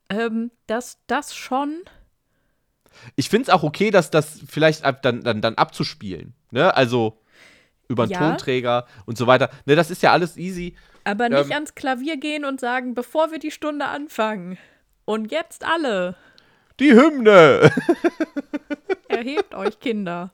ähm, 0.09 0.51
das, 0.67 0.97
das 1.07 1.33
schon. 1.35 1.83
Ich 3.15 3.29
finde 3.29 3.43
es 3.43 3.49
auch 3.49 3.63
okay, 3.63 3.91
dass 3.91 4.11
das 4.11 4.41
vielleicht 4.47 4.83
dann, 5.01 5.23
dann, 5.23 5.41
dann 5.41 5.55
abzuspielen. 5.55 6.33
Ne? 6.51 6.75
Also, 6.75 7.19
über 7.93 8.03
einen 8.03 8.11
ja. 8.11 8.19
Tonträger 8.19 8.85
und 9.05 9.17
so 9.17 9.27
weiter. 9.27 9.49
Ne, 9.65 9.75
das 9.75 9.89
ist 9.89 10.03
ja 10.03 10.11
alles 10.11 10.37
easy. 10.37 10.75
Aber 11.05 11.29
nicht 11.29 11.45
ähm, 11.45 11.53
ans 11.53 11.75
Klavier 11.75 12.17
gehen 12.17 12.45
und 12.45 12.59
sagen, 12.59 12.93
bevor 12.93 13.31
wir 13.31 13.39
die 13.39 13.51
Stunde 13.51 13.85
anfangen. 13.85 14.57
Und 15.05 15.31
jetzt 15.31 15.65
alle. 15.65 16.15
Die 16.79 16.93
Hymne. 16.93 17.71
Erhebt 19.07 19.53
euch, 19.53 19.79
Kinder. 19.79 20.31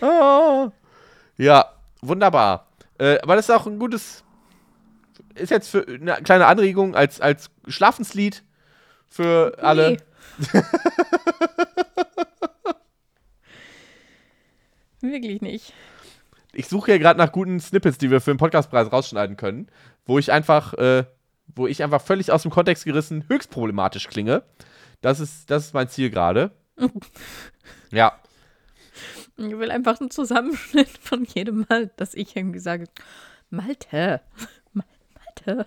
oh. 0.00 0.70
Ja, 1.36 1.72
wunderbar. 2.00 2.68
Äh, 2.98 3.18
aber 3.20 3.36
das 3.36 3.48
ist 3.48 3.54
auch 3.54 3.66
ein 3.66 3.78
gutes. 3.78 4.24
Ist 5.34 5.50
jetzt 5.50 5.68
für 5.68 5.86
eine 5.86 6.14
kleine 6.22 6.46
Anregung 6.46 6.94
als, 6.94 7.20
als 7.20 7.50
Schlafenslied 7.68 8.42
für 9.06 9.52
nee. 9.56 9.62
alle. 9.62 9.96
Wirklich 15.00 15.40
nicht. 15.40 15.72
Ich 16.52 16.68
suche 16.68 16.92
hier 16.92 16.98
gerade 16.98 17.18
nach 17.18 17.32
guten 17.32 17.60
Snippets, 17.60 17.98
die 17.98 18.10
wir 18.10 18.20
für 18.20 18.32
den 18.32 18.38
Podcastpreis 18.38 18.90
rausschneiden 18.90 19.36
können, 19.36 19.68
wo 20.06 20.18
ich 20.18 20.32
einfach, 20.32 20.72
äh, 20.74 21.04
wo 21.54 21.66
ich 21.66 21.82
einfach 21.82 22.00
völlig 22.00 22.32
aus 22.32 22.42
dem 22.42 22.50
Kontext 22.50 22.84
gerissen 22.84 23.24
höchst 23.28 23.50
problematisch 23.50 24.08
klinge. 24.08 24.42
Das 25.02 25.20
ist, 25.20 25.50
das 25.50 25.66
ist 25.66 25.74
mein 25.74 25.88
Ziel 25.88 26.10
gerade. 26.10 26.52
ja. 27.90 28.18
Ich 29.36 29.58
will 29.58 29.70
einfach 29.70 30.00
einen 30.00 30.10
Zusammenschnitt 30.10 30.88
von 30.88 31.24
jedem 31.24 31.66
Mal, 31.68 31.90
dass 31.96 32.14
ich 32.14 32.34
irgendwie 32.34 32.58
sage, 32.58 32.86
Malte, 33.50 34.22
Malte. 34.72 35.66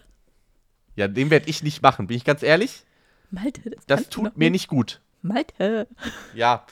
Ja, 0.96 1.08
den 1.08 1.30
werde 1.30 1.50
ich 1.50 1.62
nicht 1.62 1.84
machen, 1.84 2.08
bin 2.08 2.18
ich 2.18 2.26
ganz 2.26 2.42
ehrlich. 2.42 2.84
Malte, 3.30 3.70
das, 3.70 3.86
Das 3.86 4.10
tut 4.10 4.36
mir 4.38 4.50
nicht 4.50 4.68
gut. 4.68 5.02
Malte. 5.22 5.88
Ja, 6.34 6.66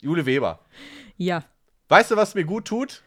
Jule 0.00 0.26
Weber. 0.26 0.58
Ja, 1.16 1.44
Weißt 1.90 2.10
du, 2.10 2.16
was 2.16 2.34
mir 2.34 2.44
gut 2.44 2.64
tut? 2.66 3.02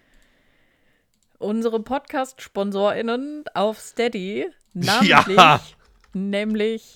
unsere 1.39 1.81
Podcast-SponsorInnen 1.81 3.43
auf 3.53 3.77
Steady, 3.79 4.45
Ja. 4.73 5.01
namentlich, 5.03 5.75
nämlich, 6.13 6.93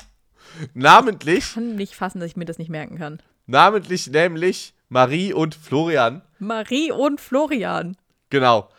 Namentlich, 0.73 1.53
kann 1.53 1.75
nicht 1.75 1.95
fassen, 1.95 2.19
dass 2.21 2.29
ich 2.29 2.37
mir 2.37 2.45
das 2.45 2.57
nicht 2.57 2.69
merken 2.69 2.97
kann. 2.97 3.21
namentlich 3.45 4.07
nämlich 4.07 4.73
Marie 4.87 5.33
und 5.33 5.53
Florian. 5.55 6.21
Marie 6.39 6.91
und 6.93 7.19
Florian. 7.19 7.97
Genau. 8.29 8.69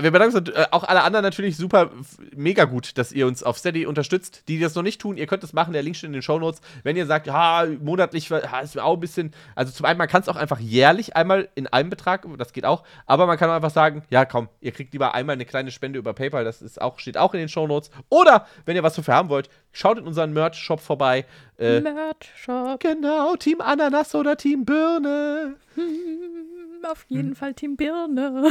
Wir 0.00 0.10
bedanken 0.10 0.36
uns 0.36 0.48
äh, 0.48 0.66
auch 0.72 0.82
alle 0.82 1.02
anderen 1.02 1.22
natürlich 1.22 1.56
super, 1.56 1.90
mega 2.34 2.64
gut, 2.64 2.98
dass 2.98 3.12
ihr 3.12 3.28
uns 3.28 3.44
auf 3.44 3.58
Steady 3.58 3.86
unterstützt. 3.86 4.42
Die, 4.48 4.56
die 4.56 4.62
das 4.62 4.74
noch 4.74 4.82
nicht 4.82 5.00
tun, 5.00 5.16
ihr 5.16 5.28
könnt 5.28 5.44
das 5.44 5.52
machen. 5.52 5.72
Der 5.72 5.84
Link 5.84 5.94
steht 5.94 6.08
in 6.08 6.12
den 6.14 6.22
Shownotes. 6.22 6.60
Wenn 6.82 6.96
ihr 6.96 7.06
sagt, 7.06 7.28
ja, 7.28 7.64
monatlich 7.80 8.28
ja, 8.28 8.58
ist 8.58 8.74
mir 8.74 8.82
auch 8.82 8.94
ein 8.94 9.00
bisschen. 9.00 9.32
Also 9.54 9.72
zum 9.72 9.86
einen, 9.86 9.98
man 9.98 10.08
kann 10.08 10.22
es 10.22 10.28
auch 10.28 10.34
einfach 10.34 10.58
jährlich 10.58 11.14
einmal 11.14 11.48
in 11.54 11.68
einem 11.68 11.90
Betrag, 11.90 12.26
das 12.38 12.52
geht 12.52 12.64
auch. 12.64 12.82
Aber 13.06 13.26
man 13.26 13.38
kann 13.38 13.50
auch 13.50 13.54
einfach 13.54 13.70
sagen, 13.70 14.02
ja, 14.10 14.24
komm, 14.24 14.48
ihr 14.60 14.72
kriegt 14.72 14.92
lieber 14.94 15.14
einmal 15.14 15.34
eine 15.34 15.44
kleine 15.44 15.70
Spende 15.70 16.00
über 16.00 16.12
PayPal. 16.12 16.42
Das 16.42 16.60
ist 16.60 16.80
auch, 16.80 16.98
steht 16.98 17.16
auch 17.16 17.32
in 17.34 17.38
den 17.40 17.48
Shownotes. 17.48 17.90
Oder, 18.08 18.48
wenn 18.66 18.74
ihr 18.74 18.82
was 18.82 18.96
dafür 18.96 19.14
haben 19.14 19.28
wollt, 19.28 19.48
schaut 19.70 19.98
in 19.98 20.06
unseren 20.06 20.32
Merch-Shop 20.32 20.80
vorbei. 20.80 21.24
Äh, 21.56 21.80
Merch-Shop. 21.80 22.80
genau, 22.80 23.36
Team 23.36 23.60
Ananas 23.60 24.12
oder 24.16 24.36
Team 24.36 24.64
Birne. 24.64 25.54
Hm, 25.76 25.84
Auf 26.84 27.04
jeden 27.08 27.34
Fall 27.34 27.54
Team 27.54 27.76
Birne. 27.76 28.50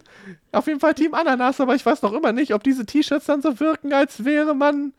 Auf 0.52 0.66
jeden 0.66 0.80
Fall 0.80 0.94
Team 0.94 1.14
Ananas, 1.14 1.60
aber 1.60 1.74
ich 1.74 1.84
weiß 1.84 2.02
noch 2.02 2.12
immer 2.12 2.32
nicht, 2.32 2.54
ob 2.54 2.62
diese 2.62 2.86
T-Shirts 2.86 3.26
dann 3.26 3.42
so 3.42 3.60
wirken, 3.60 3.92
als 3.92 4.24
wäre 4.24 4.54
man 4.54 4.92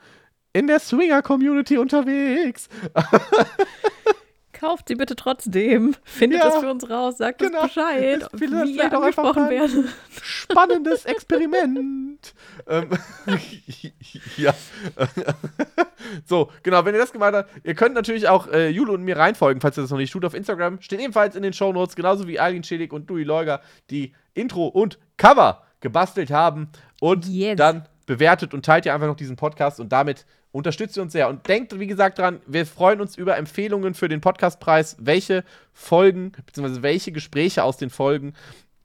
in 0.54 0.68
der 0.68 0.80
Swinger-Community 0.80 1.78
unterwegs. 1.78 2.70
Kauft 4.66 4.88
sie 4.88 4.96
bitte 4.96 5.16
trotzdem. 5.16 5.96
Findet 6.04 6.40
Ja, 6.40 6.46
das 6.50 6.58
für 6.60 6.72
uns 6.72 6.90
raus. 6.90 7.18
Sagt 7.18 7.40
genau. 7.40 7.62
uns 7.64 7.74
Bescheid, 7.74 8.28
will- 8.34 8.50
das 8.52 8.64
wie 8.68 8.72
ihr 8.74 8.74
vielleicht 8.74 8.94
angesprochen 8.94 9.50
werdet. 9.50 9.86
Spannendes 10.22 11.06
Experiment. 11.06 12.34
ähm, 12.68 12.90
ja. 14.38 14.54
so, 16.26 16.50
genau, 16.64 16.84
wenn 16.86 16.96
ihr 16.96 17.00
das 17.02 17.12
gemeint 17.12 17.36
habt, 17.36 17.50
ihr 17.64 17.76
könnt 17.76 17.96
natürlich 17.96 18.28
auch 18.28 18.48
äh, 18.48 18.70
Jule 18.70 18.92
und 18.94 19.04
mir 19.04 19.18
reinfolgen, 19.18 19.62
falls 19.62 19.78
ihr 19.78 19.82
das 19.82 19.92
noch 19.92 19.98
nicht 19.98 20.12
tut, 20.12 20.26
auf 20.26 20.34
Instagram. 20.34 20.82
Steht 20.82 21.00
ebenfalls 21.00 21.36
in 21.36 21.44
den 21.44 21.54
Shownotes, 21.54 21.96
genauso 21.96 22.28
wie 22.28 22.40
Eileen 22.40 22.64
Schelig 22.64 22.92
und 22.94 23.10
Louis 23.10 23.26
Leuger, 23.26 23.62
die 23.90 24.14
Intro 24.34 24.68
und 24.68 24.98
Cover 25.18 25.64
gebastelt 25.82 26.32
haben. 26.32 26.70
Und 27.02 27.28
Yes. 27.28 27.58
dann 27.58 27.86
bewertet 28.08 28.54
und 28.54 28.66
teilt 28.66 28.86
ihr 28.86 28.94
einfach 28.94 29.08
noch 29.08 29.16
diesen 29.16 29.36
Podcast 29.36 29.80
und 29.80 29.92
damit 29.92 30.26
unterstützt 30.56 30.96
ihr 30.96 31.04
uns 31.04 31.12
sehr. 31.12 31.28
Und 31.28 31.48
denkt, 31.50 31.78
wie 31.78 31.86
gesagt, 31.86 32.18
dran, 32.18 32.40
wir 32.48 32.66
freuen 32.66 33.02
uns 33.02 33.18
über 33.18 33.36
Empfehlungen 33.36 33.94
für 33.94 34.08
den 34.08 34.22
Podcastpreis, 34.22 34.96
welche 35.00 35.44
Folgen, 35.74 36.32
beziehungsweise 36.46 36.82
welche 36.82 37.12
Gespräche 37.12 37.64
aus 37.64 37.76
den 37.76 37.90
Folgen 37.90 38.34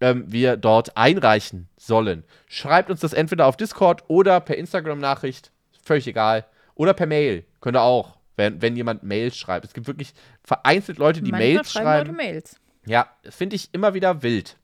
ähm, 0.00 0.24
wir 0.26 0.56
dort 0.56 0.96
einreichen 0.96 1.68
sollen. 1.76 2.24
Schreibt 2.48 2.90
uns 2.90 2.98
das 2.98 3.12
entweder 3.12 3.46
auf 3.46 3.56
Discord 3.56 4.02
oder 4.08 4.40
per 4.40 4.56
Instagram-Nachricht, 4.56 5.52
völlig 5.80 6.08
egal. 6.08 6.44
Oder 6.74 6.92
per 6.92 7.06
Mail, 7.06 7.44
könnt 7.60 7.76
ihr 7.76 7.82
auch, 7.82 8.16
wenn, 8.34 8.60
wenn 8.60 8.74
jemand 8.74 9.04
Mails 9.04 9.36
schreibt. 9.36 9.64
Es 9.64 9.72
gibt 9.72 9.86
wirklich 9.86 10.12
vereinzelt 10.42 10.98
Leute, 10.98 11.22
die 11.22 11.30
Manchmal 11.30 11.52
Mails 11.54 11.72
schreiben 11.72 11.86
schreiben. 11.86 12.06
Leute 12.08 12.16
Mails. 12.16 12.60
Ja, 12.86 13.06
finde 13.28 13.54
ich 13.54 13.68
immer 13.72 13.94
wieder 13.94 14.24
wild. 14.24 14.56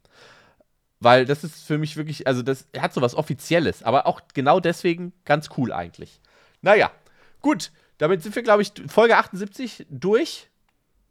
Weil 0.99 1.25
das 1.25 1.45
ist 1.45 1.65
für 1.65 1.79
mich 1.79 1.97
wirklich, 1.97 2.27
also 2.27 2.43
das 2.43 2.67
hat 2.77 2.93
so 2.93 3.01
was 3.01 3.15
Offizielles, 3.15 3.85
aber 3.85 4.07
auch 4.09 4.23
genau 4.35 4.59
deswegen 4.59 5.13
ganz 5.25 5.51
cool 5.57 5.73
eigentlich. 5.73 6.21
Naja, 6.63 6.91
gut, 7.41 7.71
damit 7.99 8.23
sind 8.23 8.35
wir, 8.35 8.43
glaube 8.43 8.63
ich, 8.63 8.73
Folge 8.89 9.17
78 9.17 9.87
durch. 9.91 10.51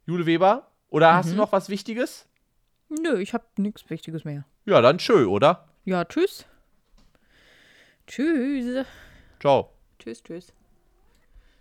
Jule 0.06 0.24
Weber, 0.24 0.70
oder 0.88 1.14
hast 1.14 1.32
du 1.32 1.34
noch 1.34 1.50
was 1.50 1.68
Wichtiges? 1.68 2.28
Nö, 2.88 3.20
ich 3.20 3.34
habe 3.34 3.44
nichts 3.56 3.90
Wichtiges 3.90 4.24
mehr. 4.24 4.44
Ja, 4.64 4.80
dann 4.80 5.00
schön, 5.00 5.26
oder? 5.26 5.68
Ja, 5.84 6.04
tschüss. 6.04 6.46
Tschüss. 8.06 8.86
Ciao. 9.40 9.72
Tschüss, 9.98 10.22
tschüss. 10.22 10.52